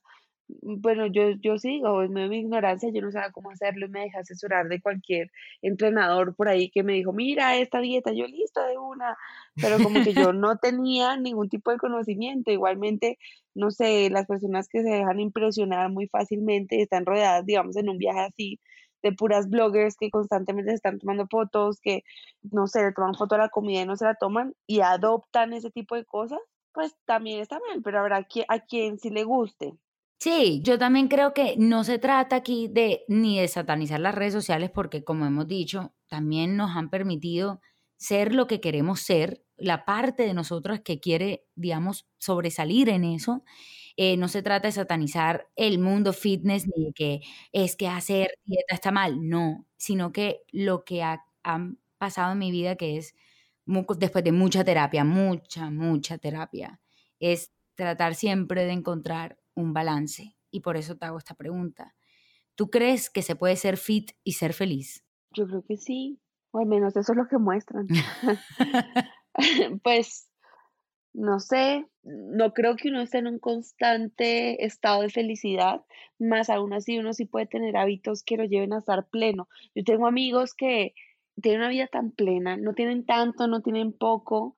mm, 0.49 0.81
bueno, 0.81 1.07
yo, 1.07 1.31
yo 1.41 1.59
sí 1.59 1.69
digo, 1.69 2.03
en 2.03 2.13
medio 2.13 2.29
de 2.29 2.31
mi 2.31 2.39
ignorancia, 2.41 2.91
yo 2.93 3.03
no 3.03 3.11
sabía 3.11 3.33
cómo 3.33 3.51
hacerlo 3.51 3.87
y 3.87 3.91
me 3.91 4.01
dejé 4.01 4.19
asesorar 4.19 4.69
de 4.69 4.81
cualquier 4.81 5.31
entrenador 5.63 6.35
por 6.37 6.49
ahí 6.49 6.71
que 6.71 6.83
me 6.83 6.95
dijo, 6.95 7.13
mira, 7.13 7.57
esta 7.59 7.81
dieta, 7.81 8.13
yo 8.13 8.27
listo 8.27 8.65
de 8.67 8.79
una, 8.79 9.17
pero 9.55 9.79
como 9.83 10.03
que 10.03 10.15
yo 10.15 10.33
no 10.33 10.59
tenía 10.59 11.17
ningún 11.17 11.49
tipo 11.49 11.71
de 11.71 11.79
conocimiento. 11.79 12.51
Igualmente, 12.51 13.19
no 13.55 13.71
sé, 13.71 14.11
las 14.11 14.27
personas 14.27 14.69
que 14.69 14.83
se 14.83 14.89
dejan 14.91 15.21
impresionar 15.21 15.91
muy 15.91 16.09
fácilmente 16.09 16.81
están 16.83 17.07
rodeadas, 17.07 17.45
digamos, 17.47 17.77
en 17.77 17.89
un 17.89 17.99
viaje 17.99 18.21
así 18.21 18.61
de 19.11 19.17
puras 19.17 19.49
bloggers 19.49 19.97
que 19.97 20.11
constantemente 20.11 20.71
se 20.71 20.77
están 20.77 20.99
tomando 20.99 21.27
fotos, 21.31 21.81
que 21.81 22.03
no 22.43 22.67
sé, 22.67 22.93
toman 22.93 23.15
foto 23.15 23.35
a 23.37 23.39
la 23.39 23.49
comida 23.51 23.83
y 23.83 23.87
no 23.87 23.97
se 23.97 24.05
la 24.05 24.15
toman 24.15 24.55
y 24.67 24.81
adoptan 24.81 25.53
ese 25.53 25.71
tipo 25.71 25.95
de 25.97 26.05
cosas, 26.05 26.41
pues 26.73 26.95
también 27.07 27.41
está 27.41 27.59
mal, 27.69 27.83
pero 27.83 28.01
habrá 28.01 28.21
qui- 28.29 28.45
a 28.49 28.61
quien 28.61 28.99
sí 28.99 29.11
le 29.11 29.25
guste. 29.25 29.75
Sí, 30.19 30.61
yo 30.65 30.79
también 30.79 31.09
creo 31.09 31.35
que 31.35 31.57
no 31.59 31.85
se 31.85 31.99
trata 31.99 32.37
aquí 32.37 32.69
de 32.69 33.05
ni 33.09 33.39
de 33.39 33.49
satanizar 33.49 34.01
las 34.01 34.15
redes 34.15 34.33
sociales 34.33 34.71
porque 34.71 35.05
como 35.05 35.27
hemos 35.27 35.47
dicho, 35.47 35.95
también 36.09 36.57
nos 36.57 36.75
han 36.75 36.89
permitido 36.91 37.61
ser 37.99 38.35
lo 38.35 38.47
que 38.47 38.61
queremos 38.61 39.01
ser, 39.01 39.45
la 39.57 39.85
parte 39.85 40.23
de 40.25 40.35
nosotros 40.35 40.81
que 40.81 41.01
quiere, 41.01 41.47
digamos, 41.55 42.09
sobresalir 42.19 42.89
en 42.89 43.05
eso. 43.05 43.45
Eh, 43.97 44.17
no 44.17 44.29
se 44.29 44.43
trata 44.43 44.69
de 44.69 44.73
satanizar 44.73 45.49
el 45.57 45.79
mundo 45.79 46.13
fitness 46.13 46.67
ni 46.69 46.87
de 46.87 46.93
que 46.93 47.21
es 47.53 47.77
que 47.77 47.89
hacer 47.89 48.31
dieta 48.45 48.75
está 48.75 48.93
mal, 48.93 49.29
no, 49.29 49.67
sino 49.77 50.13
que 50.13 50.43
lo 50.53 50.85
que 50.85 51.03
ha, 51.03 51.25
ha 51.45 51.71
pasado 51.99 52.33
en 52.33 52.39
mi 52.39 52.51
vida, 52.51 52.77
que 52.77 52.99
es 52.99 53.15
después 53.99 54.25
de 54.25 54.33
mucha 54.33 54.65
terapia, 54.65 55.05
mucha, 55.05 55.71
mucha 55.71 56.19
terapia, 56.19 56.81
es 57.21 57.53
tratar 57.75 58.15
siempre 58.15 58.65
de 58.65 58.73
encontrar 58.73 59.39
un 59.55 59.73
balance. 59.73 60.37
Y 60.51 60.61
por 60.61 60.77
eso 60.77 60.97
te 60.97 61.07
hago 61.07 61.19
esta 61.19 61.35
pregunta. 61.35 61.95
¿Tú 62.55 62.71
crees 62.71 63.11
que 63.11 63.23
se 63.23 63.37
puede 63.37 63.57
ser 63.57 63.77
fit 63.77 64.13
y 64.25 64.33
ser 64.33 64.53
feliz? 64.55 65.05
Yo 65.33 65.47
creo 65.47 65.65
que 65.67 65.77
sí, 65.77 66.21
o 66.53 66.59
al 66.61 66.67
menos 66.67 66.97
eso 66.97 67.13
es 67.13 67.19
lo 67.19 67.29
que 67.29 67.39
muestran. 67.39 67.87
Pues 69.83 70.29
no 71.13 71.41
sé, 71.41 71.87
no 72.07 72.55
creo 72.55 72.77
que 72.77 72.89
uno 72.89 73.01
esté 73.03 73.19
en 73.19 73.27
un 73.27 73.39
constante 73.39 74.65
estado 74.65 75.03
de 75.03 75.11
felicidad, 75.11 75.83
más 76.19 76.51
aún 76.51 76.73
así 76.73 76.99
uno 76.99 77.13
sí 77.13 77.25
puede 77.25 77.47
tener 77.47 77.77
hábitos 77.77 78.23
que 78.23 78.37
lo 78.37 78.45
lleven 78.45 78.73
a 78.73 78.79
estar 78.79 79.09
pleno. 79.09 79.49
Yo 79.75 79.83
tengo 79.83 80.07
amigos 80.07 80.55
que 80.55 80.95
tienen 81.43 81.63
una 81.63 81.69
vida 81.69 81.89
tan 81.89 82.13
plena, 82.13 82.57
no 82.57 82.75
tienen 82.75 83.05
tanto, 83.05 83.49
no 83.49 83.61
tienen 83.61 83.93
poco, 83.93 84.57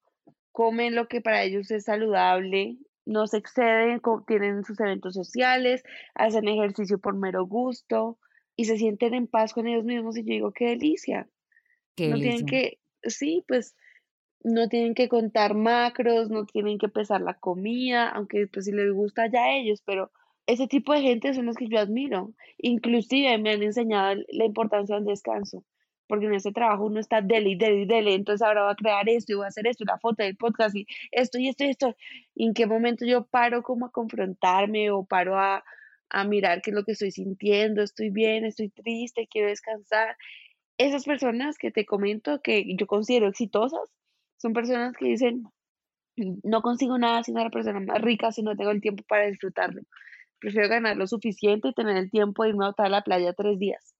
comen 0.52 0.94
lo 0.94 1.08
que 1.08 1.22
para 1.22 1.42
ellos 1.42 1.70
es 1.70 1.84
saludable, 1.84 2.76
no 3.06 3.26
se 3.26 3.38
exceden, 3.38 4.02
tienen 4.26 4.64
sus 4.64 4.78
eventos 4.80 5.14
sociales, 5.14 5.82
hacen 6.14 6.46
ejercicio 6.48 6.98
por 6.98 7.16
mero 7.16 7.46
gusto 7.46 8.18
y 8.56 8.66
se 8.66 8.76
sienten 8.76 9.14
en 9.14 9.26
paz 9.26 9.54
con 9.54 9.66
ellos 9.66 9.84
mismos 9.84 10.18
y 10.18 10.24
yo 10.24 10.32
digo, 10.34 10.52
qué 10.52 10.66
delicia. 10.66 11.28
Qué 11.96 12.08
No 12.08 12.18
tienen 12.18 12.44
que, 12.44 12.78
sí, 13.04 13.42
pues 13.48 13.74
no 14.44 14.68
tienen 14.68 14.94
que 14.94 15.08
contar 15.08 15.54
macros, 15.54 16.30
no 16.30 16.46
tienen 16.46 16.78
que 16.78 16.88
pesar 16.88 17.20
la 17.20 17.34
comida, 17.34 18.08
aunque 18.08 18.46
pues 18.46 18.66
si 18.66 18.72
les 18.72 18.92
gusta 18.92 19.28
ya 19.30 19.44
a 19.44 19.56
ellos, 19.56 19.82
pero 19.84 20.10
ese 20.46 20.66
tipo 20.66 20.92
de 20.92 21.02
gente 21.02 21.34
son 21.34 21.46
los 21.46 21.56
que 21.56 21.68
yo 21.68 21.78
admiro. 21.78 22.32
Inclusive 22.58 23.38
me 23.38 23.52
han 23.52 23.62
enseñado 23.62 24.22
la 24.28 24.44
importancia 24.44 24.96
del 24.96 25.04
descanso, 25.04 25.64
porque 26.06 26.26
en 26.26 26.34
este 26.34 26.52
trabajo 26.52 26.86
uno 26.86 27.00
está 27.00 27.20
dele 27.20 27.56
dele 27.56 27.86
dele, 27.86 28.14
entonces 28.14 28.46
ahora 28.46 28.64
voy 28.64 28.72
a 28.72 28.76
crear 28.76 29.08
esto 29.08 29.32
y 29.32 29.36
voy 29.36 29.44
a 29.44 29.48
hacer 29.48 29.66
esto, 29.66 29.84
la 29.84 29.98
foto 29.98 30.22
del 30.22 30.36
podcast 30.36 30.74
y 30.76 30.86
esto 31.12 31.38
y 31.38 31.48
esto 31.48 31.64
y 31.64 31.68
esto. 31.68 31.96
¿Y 32.34 32.46
en 32.46 32.54
qué 32.54 32.66
momento 32.66 33.04
yo 33.06 33.26
paro 33.26 33.62
como 33.62 33.86
a 33.86 33.92
confrontarme 33.92 34.90
o 34.90 35.04
paro 35.04 35.38
a, 35.38 35.64
a 36.10 36.24
mirar 36.24 36.62
qué 36.62 36.70
es 36.70 36.76
lo 36.76 36.84
que 36.84 36.92
estoy 36.92 37.10
sintiendo, 37.10 37.82
estoy 37.82 38.10
bien, 38.10 38.44
estoy 38.44 38.70
triste, 38.70 39.28
quiero 39.30 39.48
descansar. 39.48 40.16
Esas 40.78 41.04
personas 41.04 41.58
que 41.58 41.72
te 41.72 41.84
comento 41.84 42.40
que 42.40 42.64
yo 42.76 42.86
considero 42.86 43.28
exitosas 43.28 43.90
son 44.38 44.52
personas 44.52 44.96
que 44.96 45.06
dicen, 45.06 45.44
no 46.16 46.62
consigo 46.62 46.98
nada 46.98 47.22
ser 47.22 47.34
la 47.34 47.50
persona 47.50 47.80
más 47.80 48.00
rica 48.00 48.32
si 48.32 48.42
no 48.42 48.56
tengo 48.56 48.70
el 48.70 48.80
tiempo 48.80 49.04
para 49.08 49.26
disfrutarlo. 49.26 49.82
Prefiero 50.40 50.68
ganar 50.68 50.96
lo 50.96 51.06
suficiente 51.06 51.68
y 51.68 51.74
tener 51.74 51.96
el 51.96 52.10
tiempo 52.10 52.42
de 52.42 52.50
irme 52.50 52.66
a 52.66 52.74
a 52.76 52.88
la 52.88 53.02
playa 53.02 53.32
tres 53.32 53.58
días. 53.58 53.94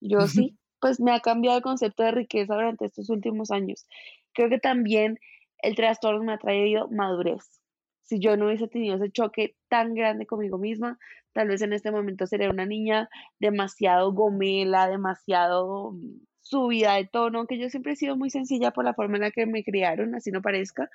Yo 0.00 0.26
sí, 0.26 0.56
pues 0.80 1.00
me 1.00 1.12
ha 1.12 1.20
cambiado 1.20 1.56
el 1.56 1.62
concepto 1.62 2.02
de 2.02 2.10
riqueza 2.10 2.54
durante 2.54 2.86
estos 2.86 3.08
últimos 3.08 3.50
años. 3.50 3.86
Creo 4.34 4.48
que 4.48 4.58
también 4.58 5.18
el 5.58 5.74
trastorno 5.74 6.22
me 6.24 6.32
ha 6.32 6.38
traído 6.38 6.88
madurez. 6.90 7.60
Si 8.02 8.20
yo 8.20 8.36
no 8.36 8.46
hubiese 8.46 8.68
tenido 8.68 8.96
ese 8.96 9.10
choque 9.10 9.56
tan 9.68 9.94
grande 9.94 10.26
conmigo 10.26 10.58
misma, 10.58 10.98
tal 11.32 11.48
vez 11.48 11.62
en 11.62 11.72
este 11.72 11.90
momento 11.90 12.26
sería 12.26 12.50
una 12.50 12.66
niña 12.66 13.08
demasiado 13.40 14.12
gomela, 14.12 14.88
demasiado 14.88 15.92
mm, 15.92 16.20
subida 16.46 16.94
de 16.94 17.06
tono, 17.06 17.38
aunque 17.38 17.58
yo 17.58 17.68
siempre 17.68 17.92
he 17.92 17.96
sido 17.96 18.16
muy 18.16 18.30
sencilla 18.30 18.70
por 18.70 18.84
la 18.84 18.94
forma 18.94 19.16
en 19.16 19.22
la 19.22 19.30
que 19.30 19.46
me 19.46 19.64
criaron, 19.64 20.14
así 20.14 20.30
no 20.30 20.42
parezca, 20.42 20.88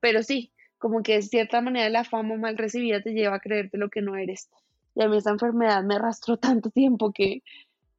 pero 0.00 0.22
sí, 0.22 0.52
como 0.78 1.02
que 1.02 1.14
de 1.14 1.22
cierta 1.22 1.60
manera 1.60 1.88
la 1.88 2.04
fama 2.04 2.36
mal 2.36 2.56
recibida 2.56 3.02
te 3.02 3.12
lleva 3.12 3.36
a 3.36 3.40
creerte 3.40 3.78
lo 3.78 3.88
que 3.88 4.02
no 4.02 4.16
eres. 4.16 4.48
Y 4.94 5.02
a 5.02 5.08
mí 5.08 5.16
esa 5.16 5.30
enfermedad 5.30 5.82
me 5.82 5.96
arrastró 5.96 6.36
tanto 6.38 6.70
tiempo 6.70 7.12
que, 7.12 7.42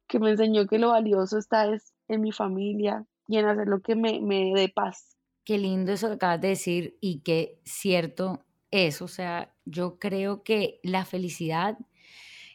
que 0.06 0.18
me 0.18 0.30
enseñó 0.30 0.66
que 0.66 0.78
lo 0.78 0.90
valioso 0.90 1.38
está 1.38 1.72
es 1.74 1.92
en 2.08 2.20
mi 2.20 2.32
familia 2.32 3.04
y 3.28 3.38
en 3.38 3.46
hacer 3.46 3.68
lo 3.68 3.80
que 3.80 3.96
me, 3.96 4.20
me 4.20 4.52
dé 4.54 4.68
paz. 4.68 5.16
Qué 5.44 5.58
lindo 5.58 5.92
eso 5.92 6.08
que 6.08 6.14
acabas 6.14 6.40
de 6.40 6.48
decir 6.48 6.96
y 7.00 7.20
qué 7.20 7.58
cierto 7.64 8.44
es. 8.70 9.02
O 9.02 9.08
sea, 9.08 9.54
yo 9.66 9.98
creo 9.98 10.42
que 10.42 10.80
la 10.82 11.04
felicidad 11.04 11.78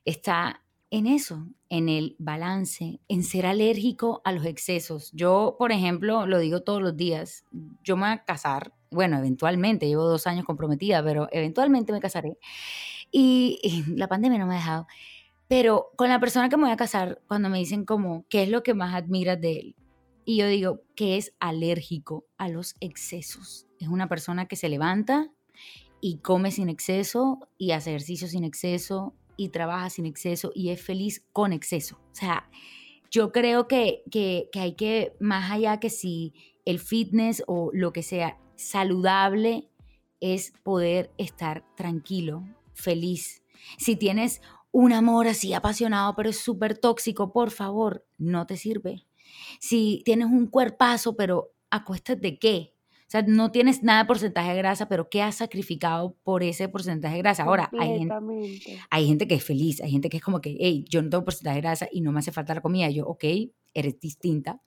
está 0.05 0.63
en 0.91 1.05
eso, 1.05 1.47
en 1.69 1.87
el 1.87 2.15
balance, 2.19 2.99
en 3.07 3.23
ser 3.23 3.45
alérgico 3.45 4.21
a 4.23 4.31
los 4.31 4.45
excesos. 4.45 5.11
Yo, 5.13 5.55
por 5.59 5.71
ejemplo, 5.71 6.25
lo 6.25 6.39
digo 6.39 6.61
todos 6.61 6.81
los 6.81 6.97
días, 6.97 7.45
yo 7.83 7.95
me 7.95 8.03
voy 8.03 8.11
a 8.11 8.25
casar, 8.25 8.73
bueno, 8.89 9.17
eventualmente, 9.17 9.87
llevo 9.87 10.05
dos 10.05 10.25
años 10.25 10.45
comprometida, 10.45 11.03
pero 11.03 11.27
eventualmente 11.31 11.91
me 11.93 11.99
casaré. 11.99 12.37
Y, 13.11 13.83
la 13.95 14.07
pandemia 14.07 14.39
no 14.39 14.47
me 14.47 14.55
ha 14.55 14.57
dejado. 14.57 14.87
Pero 15.47 15.91
con 15.95 16.09
la 16.09 16.19
persona 16.19 16.49
que 16.49 16.57
me 16.57 16.63
voy 16.63 16.71
a 16.71 16.77
casar, 16.77 17.21
cuando 17.27 17.49
me 17.49 17.57
dicen 17.59 17.85
como, 17.85 18.25
¿qué 18.29 18.43
es 18.43 18.49
lo 18.49 18.63
que 18.63 18.73
más 18.73 18.93
admiras 18.93 19.39
de 19.41 19.59
él? 19.59 19.75
Y 20.25 20.37
yo 20.37 20.47
digo 20.47 20.81
que 20.95 21.17
es 21.17 21.33
alérgico 21.39 22.25
a 22.37 22.49
los 22.49 22.75
excesos. 22.81 23.67
Es 23.79 23.87
una 23.87 24.07
persona 24.07 24.47
que 24.47 24.55
se 24.55 24.69
levanta 24.69 25.31
y 26.01 26.17
come 26.17 26.51
sin 26.51 26.69
exceso 26.69 27.39
y 27.57 27.71
hace 27.71 27.89
ejercicio 27.89 28.27
sin 28.27 28.43
exceso 28.43 29.15
y 29.39 29.49
trabaja 29.49 29.89
sin 29.89 30.05
exceso 30.05 30.51
y 30.53 30.69
es 30.69 30.81
feliz 30.81 31.25
con 31.31 31.53
exceso. 31.53 31.97
O 32.11 32.15
sea, 32.15 32.49
yo 33.09 33.31
creo 33.31 33.69
que, 33.69 34.03
que, 34.11 34.49
hay 34.53 34.73
que, 34.73 35.13
más 35.21 35.49
allá 35.49 35.79
que 35.79 35.89
si 35.89 36.33
el 36.65 36.79
fitness 36.79 37.41
o 37.47 37.71
lo 37.73 37.93
que 37.93 38.03
sea 38.03 38.37
saludable, 38.55 39.69
es 40.19 40.51
poder 40.63 41.13
estar 41.17 41.63
tranquilo, 41.77 42.43
feliz. 42.73 43.41
Si 43.77 43.95
tienes 43.95 44.41
un 44.71 44.91
amor 44.91 45.29
así 45.29 45.53
apasionado, 45.53 46.13
pero 46.17 46.29
es 46.29 46.39
súper 46.39 46.77
tóxico, 46.77 47.31
por 47.31 47.51
favor, 47.51 48.05
no 48.17 48.45
te 48.45 48.57
sirve. 48.57 49.07
Si 49.61 50.01
tienes 50.03 50.27
un 50.27 50.47
cuerpazo, 50.47 51.15
pero 51.15 51.53
¿a 51.71 51.85
de 52.17 52.37
qué? 52.37 52.75
O 53.09 53.11
sea, 53.11 53.23
no 53.23 53.51
tienes 53.51 53.81
nada 53.81 54.03
de 54.03 54.05
porcentaje 54.05 54.51
de 54.51 54.57
grasa, 54.57 54.87
pero 54.87 55.09
¿qué 55.09 55.23
has 55.23 55.37
sacrificado 55.37 56.15
por 56.21 56.43
ese 56.43 56.69
porcentaje 56.69 57.15
de 57.15 57.21
grasa? 57.23 57.41
Ahora, 57.41 57.71
hay 57.79 57.97
gente, 57.97 58.13
hay 58.91 59.07
gente 59.07 59.27
que 59.27 59.33
es 59.33 59.43
feliz, 59.43 59.81
hay 59.81 59.89
gente 59.89 60.09
que 60.09 60.17
es 60.17 60.23
como 60.23 60.41
que, 60.41 60.55
hey, 60.59 60.85
yo 60.87 61.01
no 61.01 61.09
tengo 61.09 61.25
porcentaje 61.25 61.55
de 61.55 61.61
grasa 61.61 61.87
y 61.91 62.01
no 62.01 62.11
me 62.11 62.19
hace 62.19 62.31
falta 62.31 62.53
la 62.53 62.61
comida. 62.61 62.87
Y 62.87 62.97
yo, 62.97 63.07
ok, 63.07 63.23
eres 63.73 63.99
distinta, 63.99 64.61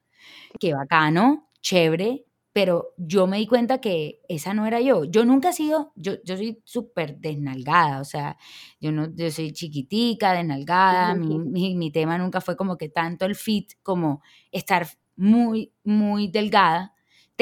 qué 0.58 0.74
bacano, 0.74 1.50
chévere, 1.60 2.24
pero 2.52 2.94
yo 2.96 3.28
me 3.28 3.38
di 3.38 3.46
cuenta 3.46 3.80
que 3.80 4.18
esa 4.28 4.54
no 4.54 4.66
era 4.66 4.80
yo. 4.80 5.04
Yo 5.04 5.24
nunca 5.24 5.50
he 5.50 5.52
sido, 5.52 5.92
yo, 5.94 6.14
yo 6.24 6.36
soy 6.36 6.60
súper 6.64 7.18
desnalgada, 7.18 8.00
o 8.00 8.04
sea, 8.04 8.36
yo, 8.80 8.90
no, 8.90 9.14
yo 9.14 9.30
soy 9.30 9.52
chiquitica, 9.52 10.32
desnalgada, 10.32 11.14
mi, 11.14 11.38
mi, 11.38 11.76
mi 11.76 11.92
tema 11.92 12.18
nunca 12.18 12.40
fue 12.40 12.56
como 12.56 12.76
que 12.76 12.88
tanto 12.88 13.24
el 13.24 13.36
fit 13.36 13.74
como 13.84 14.20
estar 14.50 14.88
muy, 15.14 15.72
muy 15.84 16.26
delgada 16.26 16.91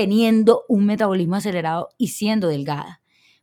teniendo 0.00 0.64
un 0.66 0.86
metabolismo 0.86 1.36
acelerado 1.36 1.90
y 1.98 2.08
siendo 2.08 2.48
delgada. 2.48 3.02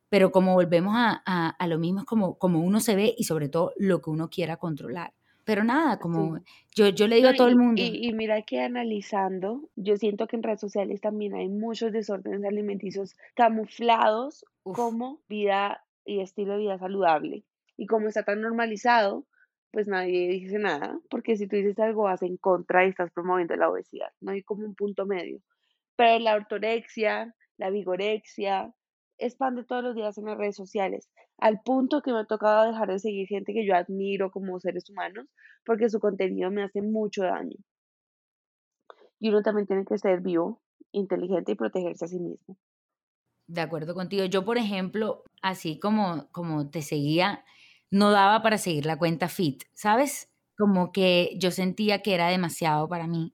Pero 0.10 0.32
como 0.32 0.56
volvemos 0.56 0.96
a, 0.98 1.68
lo 1.68 1.78
mismo, 1.78 2.00
es 2.00 2.06
como, 2.08 2.40
como 2.40 2.62
uno 2.62 2.80
se 2.80 2.96
ve 2.96 3.14
y 3.16 3.26
sobre 3.26 3.48
todo 3.48 3.74
lo 3.78 4.02
que 4.02 4.10
uno 4.10 4.28
quiera 4.32 4.58
controlar. 4.58 5.14
Pero 5.44 5.64
nada, 5.64 6.00
como 6.00 6.40
yo, 6.76 6.90
yo 6.90 7.08
le 7.08 7.18
digo 7.18 7.30
a 7.30 7.36
todo 7.36 7.48
el 7.48 7.58
mundo. 7.58 7.80
Y, 7.80 8.12
mira 8.14 8.42
que 8.42 8.60
analizando, 8.60 9.70
yo 9.76 9.98
siento 9.98 10.26
que 10.26 10.36
en 10.36 10.42
redes 10.42 10.62
sociales 10.62 11.00
también 11.00 11.36
hay 11.36 11.48
muchos 11.48 11.92
desórdenes 11.92 12.44
alimenticios 12.44 13.16
camuflados 13.36 14.44
como 14.64 15.22
vida 15.30 15.86
y 16.06 16.22
estilo 16.22 16.54
de 16.54 16.60
vida 16.60 16.80
saludable. 16.80 17.44
Y 17.78 17.86
como 17.86 18.08
está 18.08 18.24
tan 18.24 18.42
normalizado, 18.42 19.28
pues 19.70 19.88
nadie 19.88 20.28
dice 20.30 20.58
nada, 20.58 21.00
porque 21.08 21.36
si 21.36 21.46
tú 21.48 21.56
dices 21.56 21.78
algo 21.78 22.04
vas 22.04 22.24
en 22.24 22.38
contra 22.38 22.84
y 22.84 22.90
estás 22.90 23.12
promoviendo 23.12 23.56
la 23.56 23.70
obesidad. 23.70 24.10
No 24.22 24.32
hay 24.32 24.42
como 24.42 24.66
un 24.66 24.74
punto 24.74 25.06
medio. 25.06 25.40
Pero 25.98 26.20
la 26.20 26.36
ortorexia, 26.36 27.36
la 27.58 27.70
vigorexia, 27.70 28.74
expande 29.18 29.66
todos 29.66 29.84
los 29.84 29.96
días 29.96 30.18
en 30.18 30.26
las 30.26 30.38
redes 30.38 30.56
sociales, 30.56 31.10
al 31.40 31.62
punto 31.62 32.02
que 32.02 32.14
me 32.14 32.20
ha 32.20 32.26
tocado 32.26 32.72
dejar 32.72 32.88
de 32.90 33.00
seguir 33.00 33.28
gente 33.28 33.54
que 33.54 33.66
yo 33.66 33.76
admiro 33.76 34.32
como 34.32 34.60
seres 34.60 34.90
humanos, 34.90 35.28
porque 35.66 35.90
su 35.90 36.00
contenido 36.00 36.52
me 36.52 36.64
hace 36.64 36.82
mucho 36.82 37.24
daño. 37.24 37.58
Y 39.20 39.30
uno 39.30 39.42
también 39.42 39.68
tiene 39.68 39.86
que 39.86 39.98
ser 39.98 40.22
vivo, 40.22 40.62
inteligente 40.92 41.52
y 41.52 41.56
protegerse 41.56 42.06
a 42.06 42.08
sí 42.08 42.20
mismo. 42.20 42.58
De 43.48 43.62
acuerdo 43.62 43.94
contigo. 43.94 44.26
Yo, 44.26 44.46
por 44.46 44.58
ejemplo, 44.58 45.24
así 45.42 45.80
como, 45.80 46.28
como 46.32 46.70
te 46.70 46.82
seguía, 46.82 47.44
no 47.90 48.12
daba 48.12 48.42
para 48.42 48.58
seguir 48.58 48.86
la 48.86 48.98
cuenta 48.98 49.30
Fit, 49.30 49.64
¿sabes? 49.74 50.30
Como 50.58 50.92
que 50.92 51.38
yo 51.40 51.52
sentía 51.52 52.02
que 52.02 52.14
era 52.14 52.28
demasiado 52.28 52.88
para 52.90 53.08
mí. 53.08 53.34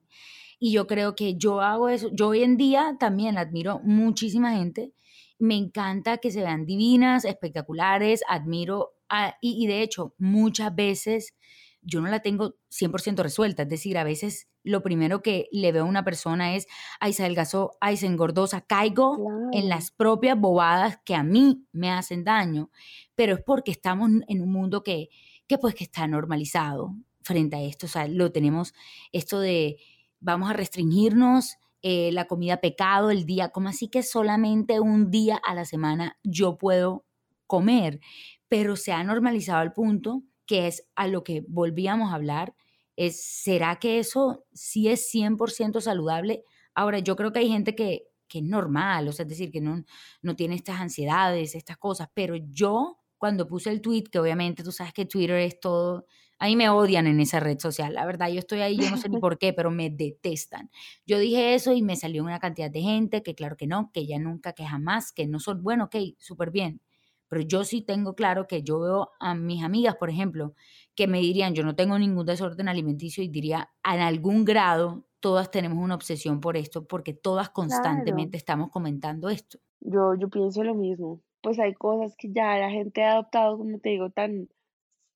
Y 0.64 0.72
yo 0.72 0.86
creo 0.86 1.14
que 1.14 1.36
yo 1.36 1.60
hago 1.60 1.90
eso. 1.90 2.08
Yo 2.10 2.28
hoy 2.28 2.42
en 2.42 2.56
día 2.56 2.96
también 2.98 3.36
admiro 3.36 3.80
muchísima 3.84 4.56
gente. 4.56 4.94
Me 5.38 5.56
encanta 5.56 6.16
que 6.16 6.30
se 6.30 6.40
vean 6.40 6.64
divinas, 6.64 7.26
espectaculares, 7.26 8.22
admiro, 8.30 8.94
y, 9.42 9.66
de 9.66 9.82
hecho 9.82 10.14
muchas 10.16 10.74
veces 10.74 11.34
yo 11.82 12.00
no 12.00 12.08
la 12.08 12.20
tengo 12.20 12.54
100% 12.70 13.22
resuelta. 13.22 13.64
Es 13.64 13.68
decir, 13.68 13.98
a 13.98 14.04
veces 14.04 14.48
lo 14.62 14.82
primero 14.82 15.20
que 15.20 15.48
le 15.52 15.70
veo 15.70 15.82
a 15.82 15.86
una 15.86 16.02
persona 16.02 16.56
es, 16.56 16.66
ay, 16.98 17.12
se 17.12 17.24
adelgazó, 17.24 17.76
ay, 17.82 17.98
se 17.98 18.06
engordó, 18.06 18.48
caigo 18.66 19.18
en 19.52 19.68
las 19.68 19.90
propias 19.90 20.40
bobadas 20.40 20.98
que 21.04 21.14
a 21.14 21.22
mí 21.22 21.66
me 21.72 21.90
hacen 21.90 22.24
daño, 22.24 22.70
pero 23.14 23.34
es 23.34 23.42
porque 23.42 23.70
estamos 23.70 24.08
en 24.28 24.40
un 24.40 24.50
mundo 24.50 24.82
que, 24.82 25.10
que 25.46 25.58
pues 25.58 25.74
que 25.74 25.84
está 25.84 26.06
normalizado 26.06 26.94
frente 27.20 27.56
a 27.56 27.62
esto. 27.62 27.84
O 27.84 27.88
sea, 27.90 28.08
lo 28.08 28.32
tenemos, 28.32 28.72
esto 29.12 29.40
de 29.40 29.76
vamos 30.24 30.50
a 30.50 30.54
restringirnos 30.54 31.56
eh, 31.82 32.10
la 32.12 32.24
comida 32.24 32.62
pecado 32.62 33.10
el 33.10 33.26
día, 33.26 33.50
como 33.50 33.68
así 33.68 33.88
que 33.88 34.02
solamente 34.02 34.80
un 34.80 35.10
día 35.10 35.36
a 35.36 35.54
la 35.54 35.66
semana 35.66 36.18
yo 36.24 36.56
puedo 36.56 37.04
comer, 37.46 38.00
pero 38.48 38.74
se 38.74 38.92
ha 38.92 39.04
normalizado 39.04 39.60
al 39.60 39.74
punto 39.74 40.22
que 40.46 40.66
es 40.66 40.86
a 40.94 41.08
lo 41.08 41.24
que 41.24 41.44
volvíamos 41.46 42.10
a 42.10 42.16
hablar, 42.16 42.54
es, 42.96 43.22
¿será 43.22 43.76
que 43.76 43.98
eso 43.98 44.44
sí 44.52 44.88
es 44.88 45.10
100% 45.12 45.80
saludable? 45.80 46.44
Ahora, 46.74 46.98
yo 46.98 47.16
creo 47.16 47.32
que 47.32 47.40
hay 47.40 47.48
gente 47.48 47.74
que, 47.74 48.04
que 48.28 48.38
es 48.38 48.44
normal, 48.44 49.08
o 49.08 49.12
sea, 49.12 49.24
es 49.24 49.28
decir, 49.28 49.50
que 49.50 49.60
no, 49.60 49.84
no 50.22 50.36
tiene 50.36 50.54
estas 50.54 50.80
ansiedades, 50.80 51.54
estas 51.54 51.76
cosas, 51.76 52.08
pero 52.14 52.36
yo 52.36 52.98
cuando 53.18 53.46
puse 53.46 53.70
el 53.70 53.80
tweet, 53.80 54.04
que 54.04 54.18
obviamente 54.18 54.62
tú 54.62 54.72
sabes 54.72 54.92
que 54.92 55.06
Twitter 55.06 55.36
es 55.36 55.58
todo 55.60 56.06
a 56.38 56.46
mí 56.46 56.56
me 56.56 56.68
odian 56.68 57.06
en 57.06 57.20
esa 57.20 57.40
red 57.40 57.58
social, 57.58 57.94
la 57.94 58.04
verdad, 58.06 58.28
yo 58.28 58.38
estoy 58.38 58.60
ahí, 58.60 58.76
yo 58.76 58.90
no 58.90 58.96
sé 58.96 59.08
ni 59.08 59.18
por 59.20 59.38
qué, 59.38 59.52
pero 59.52 59.70
me 59.70 59.90
detestan. 59.90 60.70
Yo 61.06 61.18
dije 61.18 61.54
eso 61.54 61.72
y 61.72 61.82
me 61.82 61.96
salió 61.96 62.22
una 62.22 62.38
cantidad 62.38 62.70
de 62.70 62.82
gente 62.82 63.22
que 63.22 63.34
claro 63.34 63.56
que 63.56 63.66
no, 63.66 63.90
que 63.92 64.06
ya 64.06 64.18
nunca, 64.18 64.52
que 64.52 64.64
jamás, 64.64 65.12
que 65.12 65.26
no 65.26 65.40
son, 65.40 65.62
bueno, 65.62 65.84
ok, 65.84 65.96
súper 66.18 66.50
bien. 66.50 66.80
Pero 67.28 67.42
yo 67.42 67.64
sí 67.64 67.82
tengo 67.82 68.14
claro 68.14 68.46
que 68.46 68.62
yo 68.62 68.80
veo 68.80 69.10
a 69.18 69.34
mis 69.34 69.64
amigas, 69.64 69.96
por 69.96 70.10
ejemplo, 70.10 70.54
que 70.94 71.06
me 71.06 71.20
dirían, 71.20 71.54
yo 71.54 71.64
no 71.64 71.74
tengo 71.74 71.98
ningún 71.98 72.26
desorden 72.26 72.68
alimenticio 72.68 73.24
y 73.24 73.28
diría, 73.28 73.70
en 73.82 74.00
algún 74.00 74.44
grado 74.44 75.06
todas 75.20 75.50
tenemos 75.50 75.78
una 75.78 75.94
obsesión 75.94 76.40
por 76.40 76.56
esto, 76.56 76.86
porque 76.86 77.14
todas 77.14 77.48
constantemente 77.48 78.36
estamos 78.36 78.70
comentando 78.70 79.30
esto. 79.30 79.58
Yo, 79.80 80.14
yo 80.14 80.28
pienso 80.28 80.62
lo 80.62 80.74
mismo. 80.74 81.22
Pues 81.42 81.58
hay 81.58 81.72
cosas 81.74 82.14
que 82.16 82.28
ya 82.30 82.58
la 82.58 82.70
gente 82.70 83.02
ha 83.02 83.12
adoptado, 83.12 83.56
como 83.56 83.78
te 83.78 83.88
digo, 83.88 84.10
tan, 84.10 84.48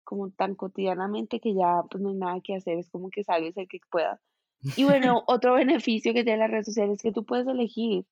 como 0.09 0.31
tan 0.31 0.55
cotidianamente 0.55 1.39
que 1.39 1.53
ya 1.53 1.83
pues 1.91 2.03
no 2.03 2.09
hay 2.09 2.17
nada 2.17 2.41
que 2.43 2.57
hacer, 2.57 2.79
es 2.79 2.89
como 2.89 3.11
que 3.11 3.25
salves 3.25 3.55
el 3.59 3.69
que 3.69 3.79
pueda. 3.91 4.19
Y 4.75 4.85
bueno, 4.85 5.23
otro 5.27 5.55
beneficio 5.55 6.15
que 6.15 6.25
tiene 6.25 6.39
las 6.39 6.51
redes 6.51 6.67
sociales 6.67 6.97
es 6.97 7.03
que 7.03 7.13
tú 7.13 7.27
puedes 7.27 7.47
elegir 7.47 8.07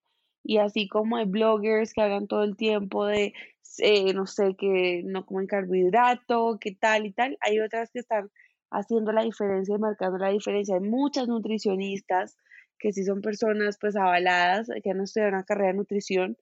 Y 0.44 0.58
así 0.58 0.88
como 0.88 1.16
hay 1.16 1.24
bloggers 1.24 1.94
que 1.94 2.02
hablan 2.02 2.26
todo 2.28 2.42
el 2.44 2.56
tiempo 2.56 3.06
de, 3.06 3.32
eh, 3.78 4.12
no 4.12 4.26
sé, 4.26 4.54
que 4.58 5.02
no 5.06 5.24
comen 5.24 5.46
carbohidrato, 5.46 6.58
que 6.60 6.72
tal 6.74 7.06
y 7.06 7.12
tal, 7.12 7.38
hay 7.40 7.60
otras 7.60 7.90
que 7.90 8.00
están 8.00 8.30
haciendo 8.70 9.12
la 9.12 9.22
diferencia 9.22 9.74
y 9.74 9.78
marcando 9.78 10.18
la 10.18 10.30
diferencia. 10.30 10.74
Hay 10.76 10.82
muchas 10.82 11.28
nutricionistas 11.28 12.36
que 12.78 12.92
sí 12.92 13.04
son 13.04 13.22
personas 13.22 13.78
pues 13.80 13.96
avaladas, 13.96 14.68
que 14.84 14.90
han 14.90 15.00
estudiado 15.00 15.30
una 15.32 15.44
carrera 15.44 15.68
de 15.72 15.78
nutrición, 15.78 16.36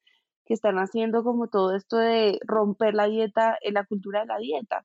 que 0.46 0.54
están 0.54 0.78
haciendo 0.78 1.22
como 1.24 1.48
todo 1.48 1.76
esto 1.76 1.96
de 1.98 2.40
romper 2.44 2.94
la 2.94 3.06
dieta, 3.06 3.56
en 3.62 3.74
la 3.74 3.84
cultura 3.84 4.22
de 4.22 4.26
la 4.26 4.38
dieta 4.38 4.84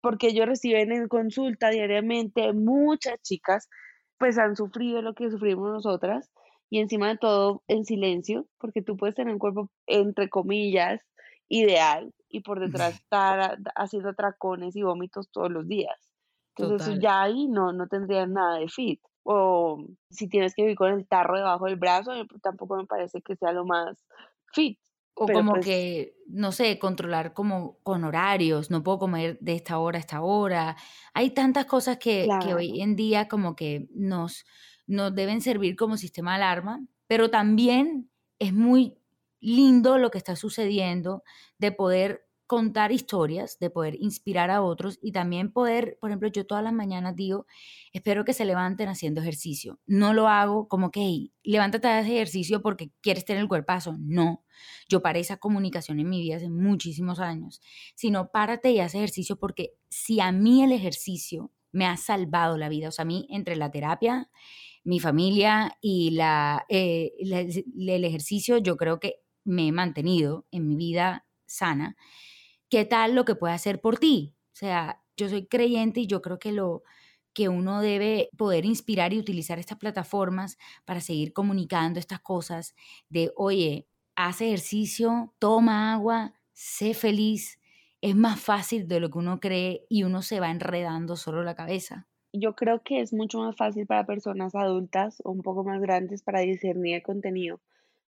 porque 0.00 0.28
ellos 0.28 0.46
reciben 0.46 0.92
en 0.92 1.08
consulta 1.08 1.70
diariamente 1.70 2.52
muchas 2.52 3.20
chicas, 3.22 3.68
pues 4.18 4.38
han 4.38 4.56
sufrido 4.56 5.02
lo 5.02 5.14
que 5.14 5.30
sufrimos 5.30 5.70
nosotras 5.70 6.30
y 6.70 6.80
encima 6.80 7.08
de 7.08 7.18
todo 7.18 7.62
en 7.68 7.84
silencio, 7.84 8.46
porque 8.58 8.82
tú 8.82 8.96
puedes 8.96 9.14
tener 9.14 9.32
un 9.32 9.38
cuerpo, 9.38 9.70
entre 9.86 10.28
comillas, 10.28 11.02
ideal 11.48 12.12
y 12.28 12.40
por 12.40 12.60
detrás 12.60 12.94
estar 13.02 13.58
haciendo 13.74 14.14
tracones 14.14 14.76
y 14.76 14.82
vómitos 14.82 15.30
todos 15.30 15.50
los 15.50 15.66
días. 15.66 16.12
Entonces 16.56 16.98
ya 17.00 17.22
ahí 17.22 17.46
no, 17.46 17.72
no 17.72 17.86
tendrías 17.86 18.28
nada 18.28 18.58
de 18.58 18.68
fit. 18.68 19.00
O 19.22 19.84
si 20.10 20.28
tienes 20.28 20.54
que 20.54 20.62
vivir 20.62 20.76
con 20.76 20.92
el 20.92 21.06
tarro 21.06 21.36
debajo 21.36 21.66
del 21.66 21.76
brazo, 21.76 22.12
tampoco 22.42 22.76
me 22.76 22.86
parece 22.86 23.22
que 23.22 23.36
sea 23.36 23.52
lo 23.52 23.64
más 23.64 24.04
fit. 24.52 24.78
O 25.18 25.26
como 25.26 25.52
pues 25.52 25.66
que, 25.66 26.16
no 26.28 26.52
sé, 26.52 26.78
controlar 26.78 27.32
como 27.32 27.78
con 27.82 28.04
horarios, 28.04 28.70
no 28.70 28.82
puedo 28.82 28.98
comer 29.00 29.38
de 29.40 29.54
esta 29.54 29.78
hora 29.78 29.98
a 29.98 30.00
esta 30.00 30.22
hora. 30.22 30.76
Hay 31.14 31.30
tantas 31.30 31.66
cosas 31.66 31.98
que, 31.98 32.28
que 32.44 32.54
hoy 32.54 32.80
en 32.80 32.94
día 32.94 33.28
como 33.28 33.56
que 33.56 33.88
nos, 33.94 34.44
nos 34.86 35.14
deben 35.14 35.40
servir 35.40 35.76
como 35.76 35.96
sistema 35.96 36.32
de 36.32 36.36
alarma, 36.44 36.80
pero 37.06 37.30
también 37.30 38.10
es 38.38 38.52
muy 38.52 38.98
lindo 39.40 39.98
lo 39.98 40.10
que 40.10 40.18
está 40.18 40.36
sucediendo 40.36 41.22
de 41.58 41.72
poder 41.72 42.27
contar 42.48 42.92
historias, 42.92 43.58
de 43.60 43.68
poder 43.68 43.94
inspirar 44.00 44.50
a 44.50 44.62
otros 44.62 44.98
y 45.02 45.12
también 45.12 45.52
poder, 45.52 45.98
por 46.00 46.08
ejemplo, 46.08 46.30
yo 46.30 46.46
todas 46.46 46.64
las 46.64 46.72
mañanas 46.72 47.14
digo, 47.14 47.46
espero 47.92 48.24
que 48.24 48.32
se 48.32 48.46
levanten 48.46 48.88
haciendo 48.88 49.20
ejercicio. 49.20 49.78
No 49.86 50.14
lo 50.14 50.28
hago 50.28 50.66
como 50.66 50.90
que, 50.90 51.00
hey, 51.00 51.34
levántate 51.44 51.88
a 51.88 51.98
hacer 51.98 52.14
ejercicio 52.14 52.62
porque 52.62 52.90
quieres 53.02 53.26
tener 53.26 53.42
el 53.42 53.48
cuerpazo. 53.48 53.96
No, 54.00 54.46
yo 54.88 55.02
paré 55.02 55.20
esa 55.20 55.36
comunicación 55.36 56.00
en 56.00 56.08
mi 56.08 56.22
vida 56.22 56.36
hace 56.36 56.48
muchísimos 56.48 57.20
años, 57.20 57.60
sino 57.94 58.30
párate 58.32 58.70
y 58.70 58.80
haz 58.80 58.94
ejercicio 58.94 59.38
porque 59.38 59.74
si 59.90 60.20
a 60.20 60.32
mí 60.32 60.62
el 60.64 60.72
ejercicio 60.72 61.52
me 61.70 61.84
ha 61.84 61.98
salvado 61.98 62.56
la 62.56 62.70
vida, 62.70 62.88
o 62.88 62.92
sea, 62.92 63.02
a 63.02 63.06
mí 63.06 63.26
entre 63.28 63.56
la 63.56 63.70
terapia, 63.70 64.30
mi 64.84 65.00
familia 65.00 65.76
y 65.82 66.12
la, 66.12 66.64
eh, 66.70 67.12
el 67.18 68.04
ejercicio, 68.04 68.56
yo 68.56 68.78
creo 68.78 69.00
que 69.00 69.16
me 69.44 69.68
he 69.68 69.72
mantenido 69.72 70.46
en 70.50 70.66
mi 70.66 70.76
vida 70.76 71.26
sana 71.44 71.94
¿qué 72.70 72.84
tal 72.84 73.14
lo 73.14 73.24
que 73.24 73.34
puede 73.34 73.54
hacer 73.54 73.80
por 73.80 73.98
ti? 73.98 74.36
O 74.54 74.56
sea, 74.56 75.02
yo 75.16 75.28
soy 75.28 75.46
creyente 75.46 76.00
y 76.00 76.06
yo 76.06 76.22
creo 76.22 76.38
que 76.38 76.52
lo 76.52 76.82
que 77.34 77.48
uno 77.48 77.80
debe 77.80 78.30
poder 78.36 78.64
inspirar 78.64 79.12
y 79.12 79.18
utilizar 79.18 79.58
estas 79.58 79.78
plataformas 79.78 80.58
para 80.84 81.00
seguir 81.00 81.32
comunicando 81.32 82.00
estas 82.00 82.20
cosas 82.20 82.74
de, 83.08 83.32
oye, 83.36 83.86
haz 84.16 84.40
ejercicio, 84.40 85.34
toma 85.38 85.92
agua, 85.92 86.34
sé 86.52 86.94
feliz. 86.94 87.60
Es 88.00 88.16
más 88.16 88.40
fácil 88.40 88.88
de 88.88 89.00
lo 89.00 89.10
que 89.10 89.18
uno 89.18 89.40
cree 89.40 89.86
y 89.88 90.02
uno 90.04 90.22
se 90.22 90.40
va 90.40 90.50
enredando 90.50 91.16
solo 91.16 91.42
la 91.44 91.54
cabeza. 91.54 92.08
Yo 92.32 92.54
creo 92.54 92.82
que 92.82 93.02
es 93.02 93.12
mucho 93.12 93.38
más 93.40 93.54
fácil 93.54 93.86
para 93.86 94.06
personas 94.06 94.54
adultas 94.54 95.20
o 95.26 95.30
un 95.30 95.42
poco 95.42 95.62
más 95.62 95.78
grandes 95.78 96.22
para 96.22 96.40
discernir 96.40 96.94
el 96.94 97.02
contenido. 97.02 97.60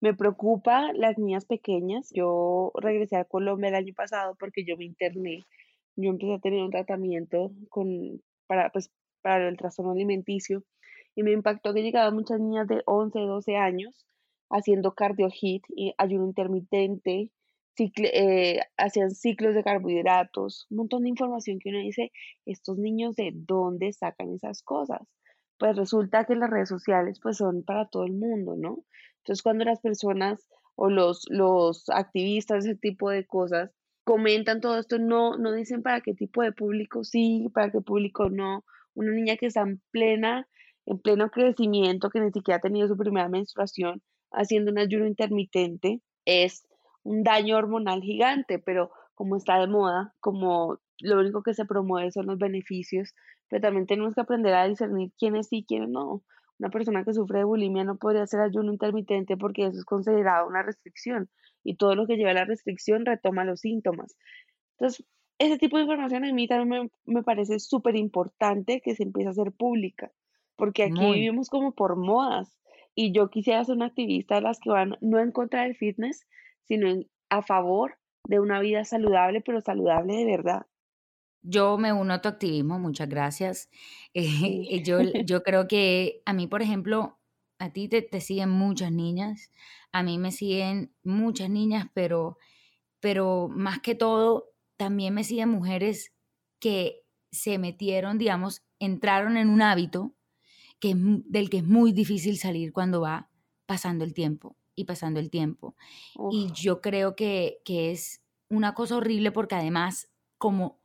Me 0.06 0.14
preocupa 0.14 0.94
las 0.94 1.18
niñas 1.18 1.46
pequeñas. 1.46 2.12
Yo 2.14 2.72
regresé 2.76 3.16
a 3.16 3.26
Colombia 3.26 3.70
el 3.70 3.76
año 3.76 3.94
pasado 3.96 4.36
porque 4.40 4.64
yo 4.64 4.78
me 4.78 4.86
interné. 4.86 5.48
Yo 5.96 6.12
empecé 6.12 6.36
a 6.36 6.40
tener 6.40 6.62
un 6.62 6.70
tratamiento 6.70 7.52
con, 7.70 8.22
para, 8.46 8.70
pues, 8.70 8.92
para 9.24 9.48
el 9.50 9.58
trastorno 9.58 9.94
alimenticio 9.94 10.64
y 11.16 11.24
me 11.24 11.32
impactó 11.32 11.74
que 11.74 11.82
llegaban 11.82 12.14
muchas 12.14 12.40
niñas 12.40 12.68
de 12.68 12.84
11, 12.86 13.18
12 13.18 13.56
años 13.56 14.06
haciendo 14.52 14.94
cardio 14.94 15.28
hit 15.32 15.64
y 15.76 15.96
ayuno 15.98 16.28
intermitente, 16.28 17.32
eh, 18.14 18.60
hacían 18.78 19.10
ciclos 19.10 19.56
de 19.56 19.64
carbohidratos, 19.64 20.68
un 20.70 20.78
montón 20.78 21.02
de 21.02 21.10
información 21.10 21.58
que 21.58 21.70
uno 21.70 21.80
dice, 21.80 22.12
estos 22.46 22.78
niños 22.78 23.16
de 23.16 23.32
dónde 23.34 23.92
sacan 23.92 24.36
esas 24.36 24.62
cosas. 24.62 25.02
Pues 25.58 25.76
resulta 25.76 26.26
que 26.26 26.36
las 26.36 26.52
redes 26.52 26.70
sociales 26.70 27.20
pues 27.24 27.38
son 27.38 27.64
para 27.64 27.88
todo 27.88 28.04
el 28.04 28.14
mundo, 28.14 28.56
¿no? 28.56 28.84
Entonces, 29.26 29.42
cuando 29.42 29.66
las 29.66 29.80
personas 29.80 30.48
o 30.76 30.92
los, 30.92 31.26
los 31.30 31.90
activistas, 31.90 32.64
ese 32.64 32.76
tipo 32.76 33.10
de 33.10 33.26
cosas, 33.26 33.72
comentan 34.04 34.62
todo 34.62 34.78
esto, 34.78 35.00
no, 35.00 35.36
no 35.36 35.52
dicen 35.52 35.82
para 35.82 36.02
qué 36.02 36.14
tipo 36.14 36.44
de 36.44 36.52
público 36.52 37.04
sí, 37.04 37.50
para 37.52 37.72
qué 37.72 37.82
público 37.82 38.30
no. 38.30 38.64
Una 38.94 39.12
niña 39.12 39.36
que 39.36 39.48
está 39.48 39.62
en 39.62 39.82
plena, 39.90 40.48
en 40.86 41.00
pleno 41.00 41.32
crecimiento, 41.32 42.12
que 42.12 42.20
ni 42.20 42.32
siquiera 42.32 42.58
ha 42.58 42.62
tenido 42.62 42.88
su 42.88 42.96
primera 42.96 43.28
menstruación, 43.28 44.04
haciendo 44.32 44.72
un 44.72 44.78
ayuno 44.78 45.08
intermitente, 45.08 46.02
es 46.26 46.68
un 47.02 47.24
daño 47.24 47.58
hormonal 47.58 48.02
gigante, 48.02 48.60
pero 48.60 48.92
como 49.16 49.38
está 49.38 49.60
de 49.60 49.66
moda, 49.68 50.14
como 50.20 50.80
lo 51.00 51.20
único 51.20 51.42
que 51.42 51.56
se 51.56 51.66
promueve 51.66 52.12
son 52.12 52.28
los 52.28 52.38
beneficios, 52.38 53.16
pero 53.50 53.64
también 53.64 53.88
tenemos 53.88 54.14
que 54.14 54.22
aprender 54.22 54.54
a 54.54 54.68
discernir 54.68 55.12
quiénes 55.18 55.48
sí 55.48 55.58
y 55.58 55.66
quiénes 55.66 55.90
no. 55.90 56.22
Una 56.60 56.70
persona 56.70 57.04
que 57.04 57.14
sufre 57.14 57.40
de 57.40 57.44
bulimia 57.44 57.84
no 57.84 57.98
podría 57.98 58.24
hacer 58.24 58.40
ayuno 58.40 58.72
intermitente 58.72 59.36
porque 59.36 59.66
eso 59.66 59.78
es 59.78 59.86
considerado 59.86 60.48
una 60.48 60.64
restricción 60.64 61.30
y 61.64 61.76
todo 61.76 61.96
lo 61.96 62.08
que 62.08 62.16
lleva 62.16 62.32
a 62.32 62.36
la 62.36 62.46
restricción 62.46 63.06
retoma 63.06 63.44
los 63.44 63.62
síntomas. 63.62 64.16
Entonces, 64.78 65.06
ese 65.38 65.58
tipo 65.58 65.78
de 65.78 65.84
información 65.84 66.24
a 66.24 66.32
mí 66.32 66.48
también 66.48 66.92
me, 67.06 67.24
parece 67.24 67.60
súper 67.60 67.96
importante 67.96 68.82
que 68.82 68.96
se 68.96 69.04
empiece 69.04 69.28
a 69.28 69.32
hacer 69.32 69.52
pública, 69.52 70.12
porque 70.56 70.84
aquí 70.84 71.12
vivimos 71.12 71.50
como 71.50 71.74
por 71.74 71.98
modas 71.98 72.58
y 72.94 73.12
yo 73.12 73.30
quisiera 73.30 73.64
ser 73.66 73.76
una 73.76 73.88
activista 73.88 74.36
de 74.36 74.42
las 74.42 74.60
que 74.60 74.70
van 74.70 74.96
no 75.02 75.20
en 75.20 75.32
contra 75.32 75.64
del 75.64 75.76
fitness, 75.76 76.26
sino 76.64 76.88
a 77.30 77.42
favor 77.42 77.98
de 78.28 78.40
una 78.40 78.62
vida 78.62 78.86
saludable, 78.86 79.42
pero 79.42 79.60
saludable 79.60 80.16
de 80.16 80.26
verdad. 80.26 80.66
Yo 81.48 81.78
me 81.78 81.94
uno 81.94 82.14
a 82.16 82.22
tu 82.22 82.30
activismo, 82.30 82.80
muchas 82.80 83.10
gracias. 83.10 83.70
Eh, 84.18 84.82
yo, 84.84 85.00
yo 85.26 85.44
creo 85.44 85.68
que 85.68 86.22
a 86.26 86.34
mí, 86.34 86.48
por 86.48 86.62
ejemplo, 86.62 87.20
a 87.60 87.72
ti 87.74 87.90
te, 87.90 88.02
te, 88.02 88.22
siguen 88.22 88.50
muchas 88.50 88.92
niñas, 88.92 89.52
a 89.92 90.04
mí 90.04 90.18
me 90.18 90.32
siguen 90.32 90.94
muchas 91.04 91.50
niñas, 91.50 91.88
pero, 91.94 92.38
pero 93.02 93.50
más 93.50 93.80
que 93.80 93.96
todo, 93.96 94.54
también 94.78 95.14
me 95.14 95.26
siguen 95.26 95.50
mujeres 95.50 96.14
que 96.60 97.04
se 97.32 97.58
metieron, 97.58 98.18
digamos, 98.18 98.64
entraron 98.80 99.38
en 99.38 99.50
un 99.50 99.62
hábito 99.62 100.16
que 100.80 100.94
del 100.96 101.50
que 101.50 101.58
es 101.58 101.66
muy 101.66 101.92
difícil 101.92 102.38
salir 102.38 102.72
cuando 102.74 103.02
va 103.02 103.30
pasando 103.66 104.06
el 104.06 104.14
tiempo 104.14 104.58
y 104.76 104.86
pasando 104.86 105.20
el 105.20 105.30
tiempo. 105.30 105.76
Y 106.32 106.52
yo 106.54 106.82
creo 106.82 107.16
que, 107.16 107.60
que 107.66 107.92
es 107.92 108.22
una 108.50 108.74
cosa 108.74 108.98
horrible 108.98 109.32
porque 109.32 109.56
además, 109.56 110.10
como 110.38 110.80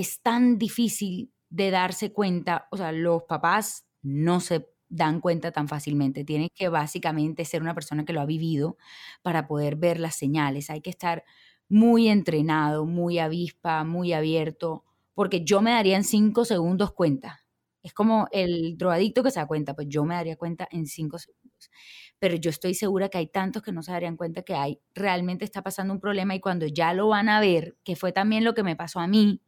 es 0.00 0.20
tan 0.20 0.58
difícil 0.58 1.32
de 1.48 1.70
darse 1.70 2.12
cuenta, 2.12 2.68
o 2.70 2.76
sea, 2.76 2.92
los 2.92 3.24
papás 3.24 3.86
no 4.02 4.40
se 4.40 4.68
dan 4.88 5.20
cuenta 5.20 5.52
tan 5.52 5.68
fácilmente. 5.68 6.24
Tienen 6.24 6.48
que 6.54 6.68
básicamente 6.68 7.44
ser 7.44 7.62
una 7.62 7.74
persona 7.74 8.04
que 8.04 8.12
lo 8.12 8.20
ha 8.20 8.26
vivido 8.26 8.76
para 9.22 9.46
poder 9.46 9.76
ver 9.76 10.00
las 10.00 10.16
señales. 10.16 10.70
Hay 10.70 10.80
que 10.80 10.90
estar 10.90 11.24
muy 11.68 12.08
entrenado, 12.08 12.84
muy 12.84 13.18
avispa, 13.18 13.84
muy 13.84 14.12
abierto, 14.12 14.84
porque 15.14 15.44
yo 15.44 15.62
me 15.62 15.70
daría 15.70 15.96
en 15.96 16.04
cinco 16.04 16.44
segundos 16.44 16.92
cuenta. 16.92 17.44
Es 17.82 17.94
como 17.94 18.28
el 18.32 18.76
drogadicto 18.76 19.22
que 19.22 19.30
se 19.30 19.40
da 19.40 19.46
cuenta, 19.46 19.74
pues 19.74 19.86
yo 19.88 20.04
me 20.04 20.14
daría 20.14 20.36
cuenta 20.36 20.68
en 20.70 20.86
cinco 20.86 21.18
segundos. 21.18 21.70
Pero 22.18 22.36
yo 22.36 22.50
estoy 22.50 22.74
segura 22.74 23.08
que 23.08 23.18
hay 23.18 23.28
tantos 23.28 23.62
que 23.62 23.72
no 23.72 23.82
se 23.82 23.92
darían 23.92 24.16
cuenta 24.16 24.42
que 24.42 24.54
hay, 24.54 24.80
realmente 24.94 25.44
está 25.44 25.62
pasando 25.62 25.94
un 25.94 26.00
problema 26.00 26.34
y 26.34 26.40
cuando 26.40 26.66
ya 26.66 26.92
lo 26.92 27.08
van 27.08 27.28
a 27.28 27.40
ver, 27.40 27.76
que 27.84 27.96
fue 27.96 28.12
también 28.12 28.44
lo 28.44 28.54
que 28.54 28.62
me 28.64 28.76
pasó 28.76 29.00
a 29.00 29.06
mí, 29.06 29.40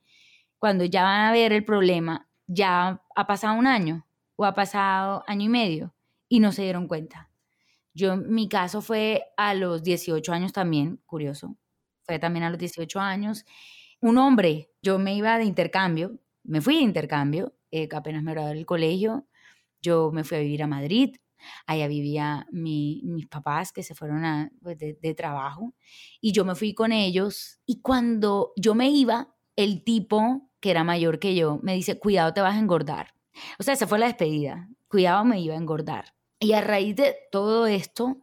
cuando 0.62 0.84
ya 0.84 1.02
van 1.02 1.22
a 1.22 1.32
ver 1.32 1.52
el 1.52 1.64
problema, 1.64 2.28
ya 2.46 3.02
ha 3.16 3.26
pasado 3.26 3.58
un 3.58 3.66
año 3.66 4.06
o 4.36 4.44
ha 4.44 4.54
pasado 4.54 5.24
año 5.26 5.46
y 5.46 5.48
medio 5.48 5.92
y 6.28 6.38
no 6.38 6.52
se 6.52 6.62
dieron 6.62 6.86
cuenta. 6.86 7.32
Yo, 7.94 8.16
mi 8.16 8.48
caso 8.48 8.80
fue 8.80 9.24
a 9.36 9.54
los 9.54 9.82
18 9.82 10.32
años 10.32 10.52
también, 10.52 10.98
curioso, 11.04 11.56
fue 12.04 12.20
también 12.20 12.44
a 12.44 12.50
los 12.50 12.60
18 12.60 13.00
años. 13.00 13.44
Un 14.00 14.18
hombre, 14.18 14.70
yo 14.82 15.00
me 15.00 15.16
iba 15.16 15.36
de 15.36 15.46
intercambio, 15.46 16.20
me 16.44 16.60
fui 16.60 16.76
de 16.76 16.82
intercambio, 16.82 17.56
eh, 17.72 17.88
apenas 17.92 18.22
me 18.22 18.30
gradué 18.30 18.54
del 18.54 18.64
colegio, 18.64 19.26
yo 19.80 20.12
me 20.12 20.22
fui 20.22 20.36
a 20.36 20.40
vivir 20.42 20.62
a 20.62 20.68
Madrid, 20.68 21.16
allá 21.66 21.88
vivía 21.88 22.46
mis 22.52 23.26
papás 23.26 23.72
que 23.72 23.82
se 23.82 23.96
fueron 23.96 24.24
a, 24.24 24.52
pues, 24.62 24.78
de, 24.78 24.96
de 25.02 25.14
trabajo 25.14 25.74
y 26.20 26.30
yo 26.30 26.44
me 26.44 26.54
fui 26.54 26.72
con 26.72 26.92
ellos 26.92 27.58
y 27.66 27.80
cuando 27.80 28.52
yo 28.56 28.76
me 28.76 28.90
iba, 28.90 29.34
el 29.56 29.84
tipo 29.84 30.51
que 30.62 30.70
era 30.70 30.84
mayor 30.84 31.18
que 31.18 31.34
yo, 31.34 31.58
me 31.62 31.74
dice, 31.74 31.98
cuidado, 31.98 32.32
te 32.32 32.40
vas 32.40 32.54
a 32.54 32.58
engordar. 32.60 33.14
O 33.58 33.64
sea, 33.64 33.74
esa 33.74 33.88
fue 33.88 33.98
la 33.98 34.06
despedida. 34.06 34.68
Cuidado, 34.88 35.24
me 35.24 35.40
iba 35.40 35.54
a 35.54 35.58
engordar. 35.58 36.14
Y 36.38 36.52
a 36.52 36.60
raíz 36.60 36.94
de 36.94 37.16
todo 37.32 37.66
esto, 37.66 38.20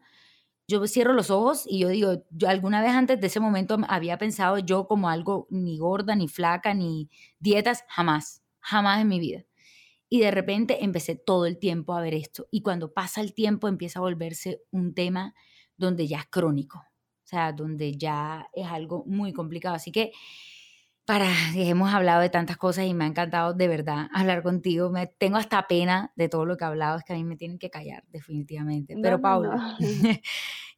yo 0.65 0.87
cierro 0.87 1.13
los 1.13 1.29
ojos 1.31 1.65
y 1.67 1.79
yo 1.79 1.89
digo, 1.89 2.23
alguna 2.47 2.81
vez 2.81 2.91
antes 2.91 3.19
de 3.19 3.27
ese 3.27 3.41
momento 3.41 3.77
había 3.89 4.17
pensado 4.17 4.57
yo 4.57 4.87
como 4.87 5.09
algo 5.09 5.47
ni 5.49 5.77
gorda, 5.77 6.15
ni 6.15 6.29
flaca, 6.29 6.73
ni 6.73 7.09
dietas, 7.39 7.83
jamás, 7.89 8.41
jamás 8.61 9.01
en 9.01 9.09
mi 9.09 9.19
vida. 9.19 9.43
Y 10.07 10.21
de 10.21 10.31
repente 10.31 10.83
empecé 10.83 11.15
todo 11.15 11.45
el 11.45 11.59
tiempo 11.59 11.93
a 11.93 12.01
ver 12.01 12.13
esto. 12.13 12.47
Y 12.51 12.61
cuando 12.61 12.93
pasa 12.93 13.19
el 13.19 13.33
tiempo 13.33 13.67
empieza 13.67 13.99
a 13.99 14.03
volverse 14.03 14.61
un 14.71 14.93
tema 14.93 15.35
donde 15.75 16.07
ya 16.07 16.19
es 16.19 16.25
crónico, 16.27 16.77
o 16.77 17.27
sea, 17.27 17.51
donde 17.51 17.97
ya 17.97 18.47
es 18.53 18.67
algo 18.67 19.03
muy 19.05 19.33
complicado. 19.33 19.75
Así 19.75 19.91
que 19.91 20.13
para, 21.09 21.31
hemos 21.55 21.91
hablado 21.91 22.21
de 22.21 22.29
tantas 22.29 22.55
cosas 22.55 22.85
y 22.85 22.93
me 22.93 23.03
ha 23.03 23.07
encantado 23.07 23.55
de 23.55 23.67
verdad 23.67 24.09
hablar 24.13 24.43
contigo. 24.43 24.91
Me 24.91 25.07
tengo 25.07 25.37
hasta 25.37 25.65
pena 25.65 26.13
de 26.15 26.29
todo 26.29 26.45
lo 26.45 26.55
que 26.55 26.65
he 26.65 26.67
hablado, 26.67 26.99
es 26.99 27.03
que 27.03 27.13
a 27.13 27.15
mí 27.15 27.23
me 27.23 27.35
tienen 27.35 27.57
que 27.57 27.71
callar 27.71 28.03
definitivamente. 28.09 28.95
Pero 29.01 29.19
Paula, 29.19 29.75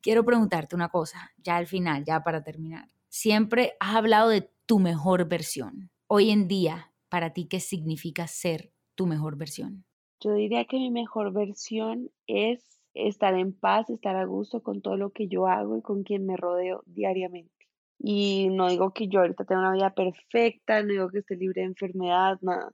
quiero 0.01 0.23
preguntarte 0.23 0.73
una 0.73 0.88
cosa, 0.88 1.32
ya 1.36 1.57
al 1.57 1.67
final, 1.67 2.05
ya 2.05 2.23
para 2.23 2.45
terminar. 2.45 2.88
Siempre 3.09 3.73
has 3.82 3.97
hablado 3.97 4.29
de 4.29 4.49
tu 4.65 4.79
mejor 4.79 5.27
versión. 5.27 5.91
Hoy 6.07 6.29
en 6.29 6.47
día, 6.47 6.93
para 7.09 7.34
ti, 7.34 7.49
¿qué 7.49 7.59
significa 7.59 8.25
ser 8.25 8.71
tu 8.95 9.07
mejor 9.07 9.36
versión? 9.36 9.84
Yo 10.21 10.32
diría 10.32 10.63
que 10.63 10.77
mi 10.77 10.91
mejor 10.91 11.34
versión 11.34 12.09
es 12.27 12.63
estar 12.93 13.34
en 13.34 13.51
paz, 13.51 13.89
estar 13.89 14.15
a 14.15 14.23
gusto 14.23 14.63
con 14.63 14.82
todo 14.82 14.95
lo 14.95 15.09
que 15.09 15.27
yo 15.27 15.47
hago 15.47 15.77
y 15.77 15.82
con 15.82 16.03
quien 16.03 16.25
me 16.25 16.38
rodeo 16.38 16.84
diariamente. 16.86 17.61
Y 18.04 18.49
no 18.49 18.68
digo 18.70 18.93
que 18.93 19.08
yo 19.08 19.20
ahorita 19.20 19.45
tenga 19.45 19.62
una 19.62 19.74
vida 19.74 19.93
perfecta, 19.93 20.82
no 20.82 20.88
digo 20.88 21.10
que 21.10 21.20
esté 21.20 21.36
libre 21.36 21.62
de 21.62 21.68
enfermedad, 21.68 22.39
nada, 22.41 22.72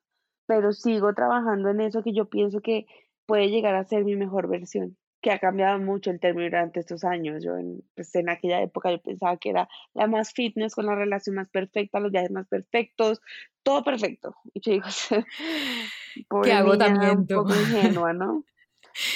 pero 0.47 0.71
sigo 0.71 1.13
trabajando 1.13 1.69
en 1.69 1.81
eso 1.81 2.01
que 2.01 2.13
yo 2.13 2.29
pienso 2.29 2.61
que 2.61 2.85
puede 3.25 3.49
llegar 3.49 3.75
a 3.75 3.83
ser 3.83 4.05
mi 4.05 4.15
mejor 4.15 4.47
versión, 4.47 4.95
que 5.21 5.31
ha 5.31 5.39
cambiado 5.39 5.79
mucho 5.79 6.11
el 6.11 6.21
término 6.21 6.45
durante 6.45 6.79
estos 6.79 7.03
años. 7.03 7.43
Yo 7.43 7.57
en, 7.57 7.83
pues 7.93 8.15
en 8.15 8.29
aquella 8.29 8.61
época 8.61 8.89
yo 8.89 9.01
pensaba 9.01 9.35
que 9.35 9.49
era 9.49 9.67
la 9.93 10.07
más 10.07 10.31
fitness, 10.31 10.73
con 10.73 10.85
la 10.85 10.95
relación 10.95 11.35
más 11.35 11.49
perfecta, 11.49 11.99
los 11.99 12.13
viajes 12.13 12.31
más 12.31 12.47
perfectos, 12.47 13.19
todo 13.63 13.83
perfecto. 13.83 14.33
Y 14.53 14.61
yo 14.61 14.71
digo, 14.71 14.85
Qué 16.43 16.53
agotamiento. 16.53 17.41
Un 17.41 17.47
poco 17.47 17.53
ingenua, 17.53 18.13
¿no? 18.13 18.43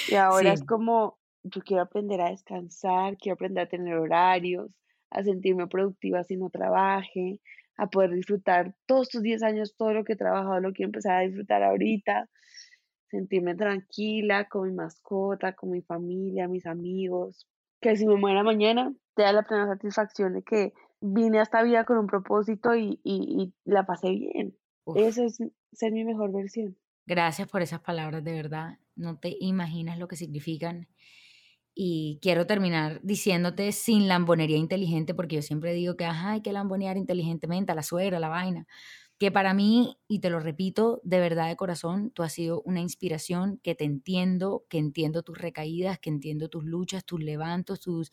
Y 0.08 0.14
ahora 0.14 0.52
es 0.52 0.62
como, 0.62 1.18
yo 1.42 1.60
quiero 1.62 1.82
aprender 1.82 2.20
a 2.20 2.30
descansar, 2.30 3.16
quiero 3.16 3.34
aprender 3.34 3.64
a 3.64 3.68
tener 3.68 3.96
horarios, 3.96 4.70
a 5.12 5.22
sentirme 5.22 5.66
productiva 5.66 6.24
si 6.24 6.36
no 6.36 6.50
trabaje, 6.50 7.40
a 7.76 7.88
poder 7.88 8.10
disfrutar 8.10 8.74
todos 8.86 9.08
estos 9.08 9.22
10 9.22 9.42
años, 9.42 9.76
todo 9.76 9.92
lo 9.92 10.04
que 10.04 10.14
he 10.14 10.16
trabajado, 10.16 10.60
lo 10.60 10.72
quiero 10.72 10.88
empezar 10.88 11.18
a 11.18 11.20
disfrutar 11.20 11.62
ahorita, 11.62 12.28
sentirme 13.08 13.54
tranquila 13.54 14.48
con 14.48 14.68
mi 14.68 14.74
mascota, 14.74 15.54
con 15.54 15.70
mi 15.70 15.82
familia, 15.82 16.48
mis 16.48 16.66
amigos, 16.66 17.46
que 17.80 17.96
si 17.96 18.06
me 18.06 18.16
muera 18.16 18.42
mañana, 18.42 18.94
te 19.14 19.22
da 19.22 19.32
la 19.32 19.42
plena 19.42 19.66
satisfacción 19.66 20.34
de 20.34 20.42
que 20.42 20.72
vine 21.00 21.40
a 21.40 21.42
esta 21.42 21.62
vida 21.62 21.84
con 21.84 21.98
un 21.98 22.06
propósito 22.06 22.74
y, 22.74 23.00
y, 23.02 23.52
la 23.64 23.84
pasé 23.84 24.10
bien. 24.10 24.56
Eso 24.94 25.24
es 25.24 25.38
ser 25.72 25.92
mi 25.92 26.04
mejor 26.04 26.32
versión. 26.32 26.76
Gracias 27.06 27.48
por 27.48 27.62
esas 27.62 27.80
palabras, 27.80 28.22
de 28.24 28.32
verdad. 28.32 28.78
No 28.94 29.18
te 29.18 29.34
imaginas 29.40 29.98
lo 29.98 30.08
que 30.08 30.16
significan. 30.16 30.86
Y 31.74 32.18
quiero 32.20 32.46
terminar 32.46 33.00
diciéndote 33.02 33.72
sin 33.72 34.06
lambonería 34.08 34.58
inteligente, 34.58 35.14
porque 35.14 35.36
yo 35.36 35.42
siempre 35.42 35.72
digo 35.72 35.96
que 35.96 36.04
hay 36.04 36.42
que 36.42 36.52
lambonear 36.52 36.96
inteligentemente 36.98 37.72
a 37.72 37.74
la 37.74 37.82
suegra, 37.82 38.18
a 38.18 38.20
la 38.20 38.28
vaina. 38.28 38.66
Que 39.18 39.30
para 39.30 39.54
mí, 39.54 39.96
y 40.08 40.20
te 40.20 40.30
lo 40.30 40.40
repito 40.40 41.00
de 41.04 41.20
verdad 41.20 41.48
de 41.48 41.56
corazón, 41.56 42.10
tú 42.10 42.24
has 42.24 42.32
sido 42.32 42.62
una 42.64 42.80
inspiración, 42.80 43.58
que 43.62 43.74
te 43.76 43.84
entiendo, 43.84 44.64
que 44.68 44.78
entiendo 44.78 45.22
tus 45.22 45.38
recaídas, 45.38 45.98
que 46.00 46.10
entiendo 46.10 46.48
tus 46.48 46.64
luchas, 46.64 47.04
tus 47.04 47.22
levantos, 47.22 47.80
tus 47.80 48.10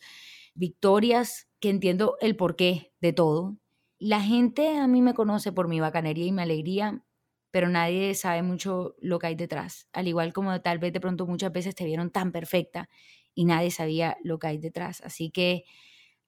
victorias, 0.54 1.48
que 1.60 1.70
entiendo 1.70 2.16
el 2.20 2.36
porqué 2.36 2.92
de 3.00 3.12
todo. 3.12 3.56
La 3.98 4.20
gente 4.22 4.78
a 4.78 4.86
mí 4.86 5.02
me 5.02 5.14
conoce 5.14 5.52
por 5.52 5.68
mi 5.68 5.80
bacanería 5.80 6.26
y 6.26 6.32
mi 6.32 6.42
alegría, 6.42 7.02
pero 7.50 7.68
nadie 7.68 8.14
sabe 8.14 8.42
mucho 8.42 8.94
lo 9.00 9.18
que 9.18 9.26
hay 9.28 9.34
detrás. 9.34 9.88
Al 9.92 10.08
igual 10.08 10.32
como 10.32 10.60
tal 10.62 10.78
vez 10.78 10.92
de 10.92 11.00
pronto 11.00 11.26
muchas 11.26 11.52
veces 11.52 11.74
te 11.74 11.84
vieron 11.84 12.10
tan 12.10 12.32
perfecta 12.32 12.88
y 13.34 13.44
nadie 13.44 13.70
sabía 13.70 14.16
lo 14.22 14.38
que 14.38 14.48
hay 14.48 14.58
detrás. 14.58 15.00
Así 15.02 15.30
que 15.30 15.64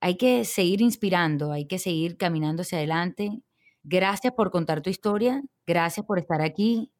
hay 0.00 0.16
que 0.16 0.44
seguir 0.44 0.80
inspirando, 0.80 1.52
hay 1.52 1.66
que 1.66 1.78
seguir 1.78 2.16
caminando 2.16 2.62
hacia 2.62 2.78
adelante. 2.78 3.42
Gracias 3.82 4.32
por 4.34 4.50
contar 4.50 4.82
tu 4.82 4.90
historia, 4.90 5.42
gracias 5.66 6.06
por 6.06 6.18
estar 6.18 6.40
aquí 6.40 6.92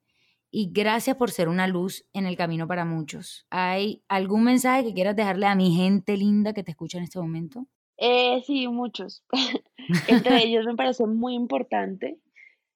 y 0.51 0.71
gracias 0.73 1.17
por 1.17 1.31
ser 1.31 1.49
una 1.49 1.67
luz 1.67 2.05
en 2.13 2.27
el 2.27 2.37
camino 2.37 2.67
para 2.67 2.85
muchos. 2.85 3.47
¿Hay 3.51 4.03
algún 4.09 4.45
mensaje 4.45 4.85
que 4.85 4.95
quieras 4.95 5.17
dejarle 5.17 5.47
a 5.47 5.55
mi 5.55 5.75
gente 5.75 6.17
linda 6.17 6.53
que 6.53 6.63
te 6.63 6.73
escucha 6.73 6.99
en 6.99 7.05
este 7.05 7.21
momento? 7.21 7.67
Eh, 7.97 8.43
sí, 8.47 8.67
muchos. 8.69 9.25
Entre 10.09 10.43
ellos 10.45 10.67
me 10.67 10.77
parece 10.77 11.07
muy 11.07 11.35
importante 11.35 12.19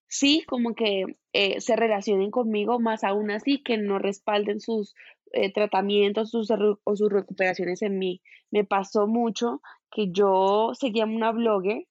sí, 0.08 0.44
como 0.46 0.74
que 0.74 1.16
eh, 1.32 1.60
se 1.60 1.76
relacionen 1.76 2.30
conmigo, 2.30 2.78
más 2.80 3.04
aún 3.04 3.30
así 3.30 3.62
que 3.62 3.78
no 3.78 3.98
respalden 3.98 4.60
sus 4.60 4.94
eh, 5.32 5.52
tratamientos 5.52 6.34
o 6.34 6.96
sus 6.96 7.12
recuperaciones 7.12 7.82
en 7.82 7.98
mí. 7.98 8.20
Me 8.50 8.64
pasó 8.64 9.06
mucho 9.06 9.60
que 9.90 10.10
yo 10.12 10.72
seguía 10.74 11.04
una 11.04 11.32
blogger 11.32 11.86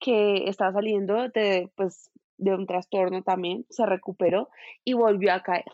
que 0.00 0.48
estaba 0.48 0.72
saliendo 0.72 1.28
de, 1.28 1.70
pues, 1.76 2.10
de 2.38 2.54
un 2.54 2.66
trastorno 2.66 3.22
también, 3.22 3.66
se 3.68 3.86
recuperó 3.86 4.48
y 4.84 4.94
volvió 4.94 5.32
a 5.32 5.42
caer. 5.42 5.64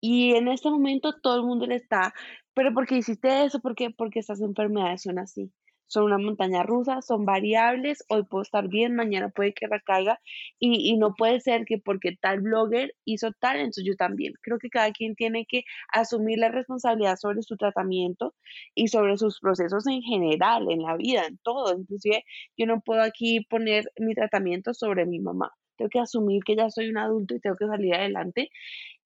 Y 0.00 0.34
en 0.34 0.48
este 0.48 0.70
momento 0.70 1.12
todo 1.20 1.36
el 1.36 1.42
mundo 1.42 1.66
le 1.66 1.74
está, 1.76 2.14
pero 2.54 2.72
¿por 2.72 2.86
qué 2.86 2.96
hiciste 2.98 3.44
eso? 3.44 3.60
¿Por 3.60 3.74
qué? 3.74 3.90
Porque 3.90 4.20
estas 4.20 4.40
enfermedades 4.40 5.02
son 5.02 5.18
así 5.18 5.52
son 5.88 6.04
una 6.04 6.18
montaña 6.18 6.62
rusa, 6.62 7.02
son 7.02 7.24
variables, 7.24 8.04
hoy 8.08 8.24
puedo 8.24 8.42
estar 8.42 8.68
bien, 8.68 8.94
mañana 8.94 9.30
puede 9.30 9.52
que 9.54 9.66
recaiga 9.66 10.20
y, 10.58 10.90
y 10.90 10.96
no 10.96 11.14
puede 11.14 11.40
ser 11.40 11.64
que 11.64 11.78
porque 11.78 12.16
tal 12.20 12.40
blogger 12.40 12.94
hizo 13.04 13.32
tal, 13.40 13.56
entonces 13.58 13.84
yo 13.84 13.96
también. 13.96 14.34
Creo 14.42 14.58
que 14.58 14.70
cada 14.70 14.92
quien 14.92 15.14
tiene 15.16 15.46
que 15.46 15.64
asumir 15.92 16.38
la 16.38 16.50
responsabilidad 16.50 17.16
sobre 17.16 17.42
su 17.42 17.56
tratamiento 17.56 18.34
y 18.74 18.88
sobre 18.88 19.16
sus 19.18 19.40
procesos 19.40 19.86
en 19.86 20.02
general, 20.02 20.70
en 20.70 20.82
la 20.82 20.96
vida, 20.96 21.26
en 21.26 21.38
todo. 21.38 21.76
Inclusive 21.76 22.24
yo 22.56 22.66
no 22.66 22.80
puedo 22.80 23.02
aquí 23.02 23.40
poner 23.48 23.84
mi 23.98 24.14
tratamiento 24.14 24.74
sobre 24.74 25.06
mi 25.06 25.20
mamá. 25.20 25.50
Tengo 25.76 25.90
que 25.90 26.00
asumir 26.00 26.42
que 26.44 26.56
ya 26.56 26.70
soy 26.70 26.90
un 26.90 26.98
adulto 26.98 27.34
y 27.34 27.40
tengo 27.40 27.56
que 27.56 27.66
salir 27.66 27.94
adelante. 27.94 28.50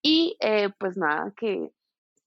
Y 0.01 0.35
eh, 0.41 0.69
pues 0.79 0.97
nada, 0.97 1.33
que, 1.37 1.69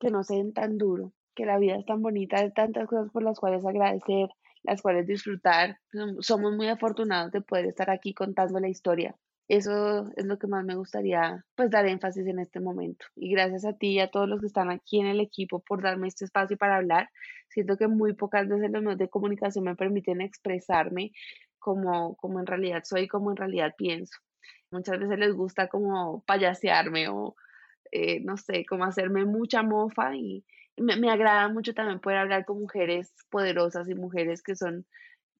que 0.00 0.11
no 0.11 0.24
sean 0.24 0.52
tan 0.52 0.78
duro, 0.78 1.12
que 1.34 1.46
la 1.46 1.59
vida 1.59 1.76
es 1.76 1.86
tan 1.86 2.02
bonita, 2.02 2.38
hay 2.38 2.52
tantas 2.52 2.88
cosas 2.88 3.11
por 3.12 3.22
las 3.22 3.38
cuales 3.38 3.64
agradecer, 3.64 4.28
las 4.66 4.82
cuales 4.82 5.06
disfrutar. 5.06 5.78
Somos 6.20 6.54
muy 6.54 6.68
afortunados 6.68 7.32
de 7.32 7.40
poder 7.40 7.66
estar 7.66 7.90
aquí 7.90 8.14
contando 8.14 8.58
la 8.60 8.68
historia. 8.68 9.16
Eso 9.48 10.10
es 10.16 10.24
lo 10.24 10.38
que 10.38 10.48
más 10.48 10.64
me 10.64 10.74
gustaría 10.74 11.44
pues 11.54 11.70
dar 11.70 11.86
énfasis 11.86 12.26
en 12.26 12.40
este 12.40 12.58
momento. 12.58 13.06
Y 13.14 13.30
gracias 13.30 13.64
a 13.64 13.74
ti 13.74 13.92
y 13.92 14.00
a 14.00 14.10
todos 14.10 14.28
los 14.28 14.40
que 14.40 14.46
están 14.46 14.70
aquí 14.70 14.98
en 14.98 15.06
el 15.06 15.20
equipo 15.20 15.60
por 15.60 15.82
darme 15.82 16.08
este 16.08 16.24
espacio 16.24 16.56
para 16.56 16.76
hablar. 16.76 17.10
Siento 17.48 17.76
que 17.76 17.86
muy 17.86 18.14
pocas 18.14 18.48
veces 18.48 18.70
los 18.70 18.82
medios 18.82 18.98
de 18.98 19.08
comunicación 19.08 19.64
me 19.64 19.76
permiten 19.76 20.20
expresarme 20.20 21.12
como, 21.60 22.16
como 22.16 22.40
en 22.40 22.46
realidad 22.46 22.82
soy, 22.84 23.06
como 23.06 23.30
en 23.30 23.36
realidad 23.36 23.74
pienso. 23.78 24.18
Muchas 24.72 24.98
veces 24.98 25.18
les 25.18 25.32
gusta 25.32 25.68
como 25.68 26.24
payasearme 26.26 27.08
o 27.08 27.36
eh, 27.92 28.20
no 28.20 28.36
sé, 28.36 28.64
como 28.66 28.84
hacerme 28.84 29.24
mucha 29.24 29.62
mofa 29.62 30.14
y, 30.16 30.44
me, 30.76 31.10
agrada 31.10 31.48
mucho 31.48 31.74
también 31.74 32.00
poder 32.00 32.18
hablar 32.18 32.44
con 32.44 32.60
mujeres 32.60 33.12
poderosas 33.30 33.88
y 33.88 33.94
mujeres 33.94 34.42
que 34.42 34.56
son 34.56 34.84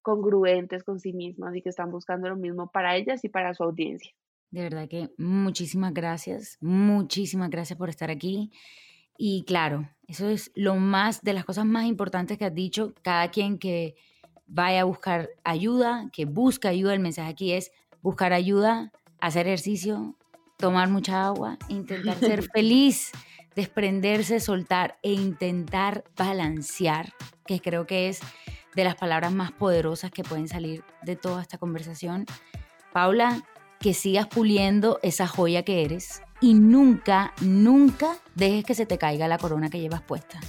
congruentes 0.01 0.83
con 0.83 0.99
sí 0.99 1.13
mismas 1.13 1.55
y 1.55 1.61
que 1.61 1.69
están 1.69 1.91
buscando 1.91 2.29
lo 2.29 2.35
mismo 2.35 2.71
para 2.71 2.95
ellas 2.95 3.23
y 3.23 3.29
para 3.29 3.53
su 3.53 3.63
audiencia. 3.63 4.11
De 4.51 4.61
verdad 4.61 4.87
que 4.87 5.09
muchísimas 5.17 5.93
gracias, 5.93 6.57
muchísimas 6.61 7.49
gracias 7.49 7.77
por 7.77 7.89
estar 7.89 8.09
aquí. 8.09 8.51
Y 9.17 9.43
claro, 9.45 9.89
eso 10.07 10.29
es 10.29 10.51
lo 10.55 10.75
más 10.75 11.21
de 11.21 11.33
las 11.33 11.43
cosas 11.43 11.65
más 11.65 11.85
importantes 11.85 12.37
que 12.37 12.45
has 12.45 12.53
dicho. 12.53 12.93
Cada 13.01 13.29
quien 13.29 13.57
que 13.57 13.95
vaya 14.45 14.81
a 14.81 14.85
buscar 14.85 15.29
ayuda, 15.43 16.09
que 16.13 16.25
busca 16.25 16.69
ayuda, 16.69 16.93
el 16.93 16.99
mensaje 16.99 17.29
aquí 17.29 17.51
es 17.51 17.71
buscar 18.01 18.31
ayuda, 18.31 18.91
hacer 19.19 19.47
ejercicio, 19.47 20.15
tomar 20.57 20.89
mucha 20.89 21.25
agua, 21.25 21.57
intentar 21.67 22.17
ser 22.17 22.43
feliz 22.53 23.11
desprenderse, 23.57 24.39
soltar 24.39 24.99
e 25.01 25.11
intentar 25.11 26.03
balancear, 26.15 27.11
que 27.47 27.59
creo 27.59 27.87
que 27.87 28.07
es 28.07 28.19
de 28.75 28.83
las 28.83 28.95
palabras 28.95 29.33
más 29.33 29.51
poderosas 29.51 30.11
que 30.11 30.23
pueden 30.23 30.47
salir 30.47 30.83
de 31.01 31.15
toda 31.15 31.41
esta 31.41 31.57
conversación. 31.57 32.27
Paula, 32.93 33.41
que 33.79 33.95
sigas 33.95 34.27
puliendo 34.27 34.99
esa 35.01 35.27
joya 35.27 35.63
que 35.63 35.83
eres 35.83 36.21
y 36.39 36.53
nunca, 36.53 37.33
nunca 37.41 38.17
dejes 38.35 38.63
que 38.63 38.75
se 38.75 38.85
te 38.85 38.99
caiga 38.99 39.27
la 39.27 39.39
corona 39.39 39.71
que 39.71 39.79
llevas 39.79 40.03
puesta. 40.03 40.39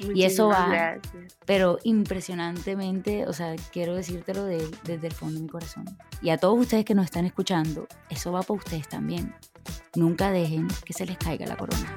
y 0.00 0.24
eso 0.24 0.48
va, 0.48 0.98
pero 1.44 1.78
impresionantemente, 1.84 3.28
o 3.28 3.32
sea, 3.32 3.54
quiero 3.72 3.94
decírtelo 3.94 4.44
desde 4.44 5.06
el 5.06 5.12
fondo 5.12 5.36
de 5.36 5.42
mi 5.42 5.48
corazón. 5.48 5.84
Y 6.20 6.30
a 6.30 6.36
todos 6.36 6.58
ustedes 6.58 6.84
que 6.84 6.96
nos 6.96 7.04
están 7.04 7.26
escuchando, 7.26 7.86
eso 8.10 8.32
va 8.32 8.42
para 8.42 8.58
ustedes 8.58 8.88
también. 8.88 9.32
Nunca 9.94 10.32
dejen 10.32 10.66
que 10.84 10.92
se 10.92 11.06
les 11.06 11.16
caiga 11.16 11.46
la 11.46 11.56
corona. 11.56 11.94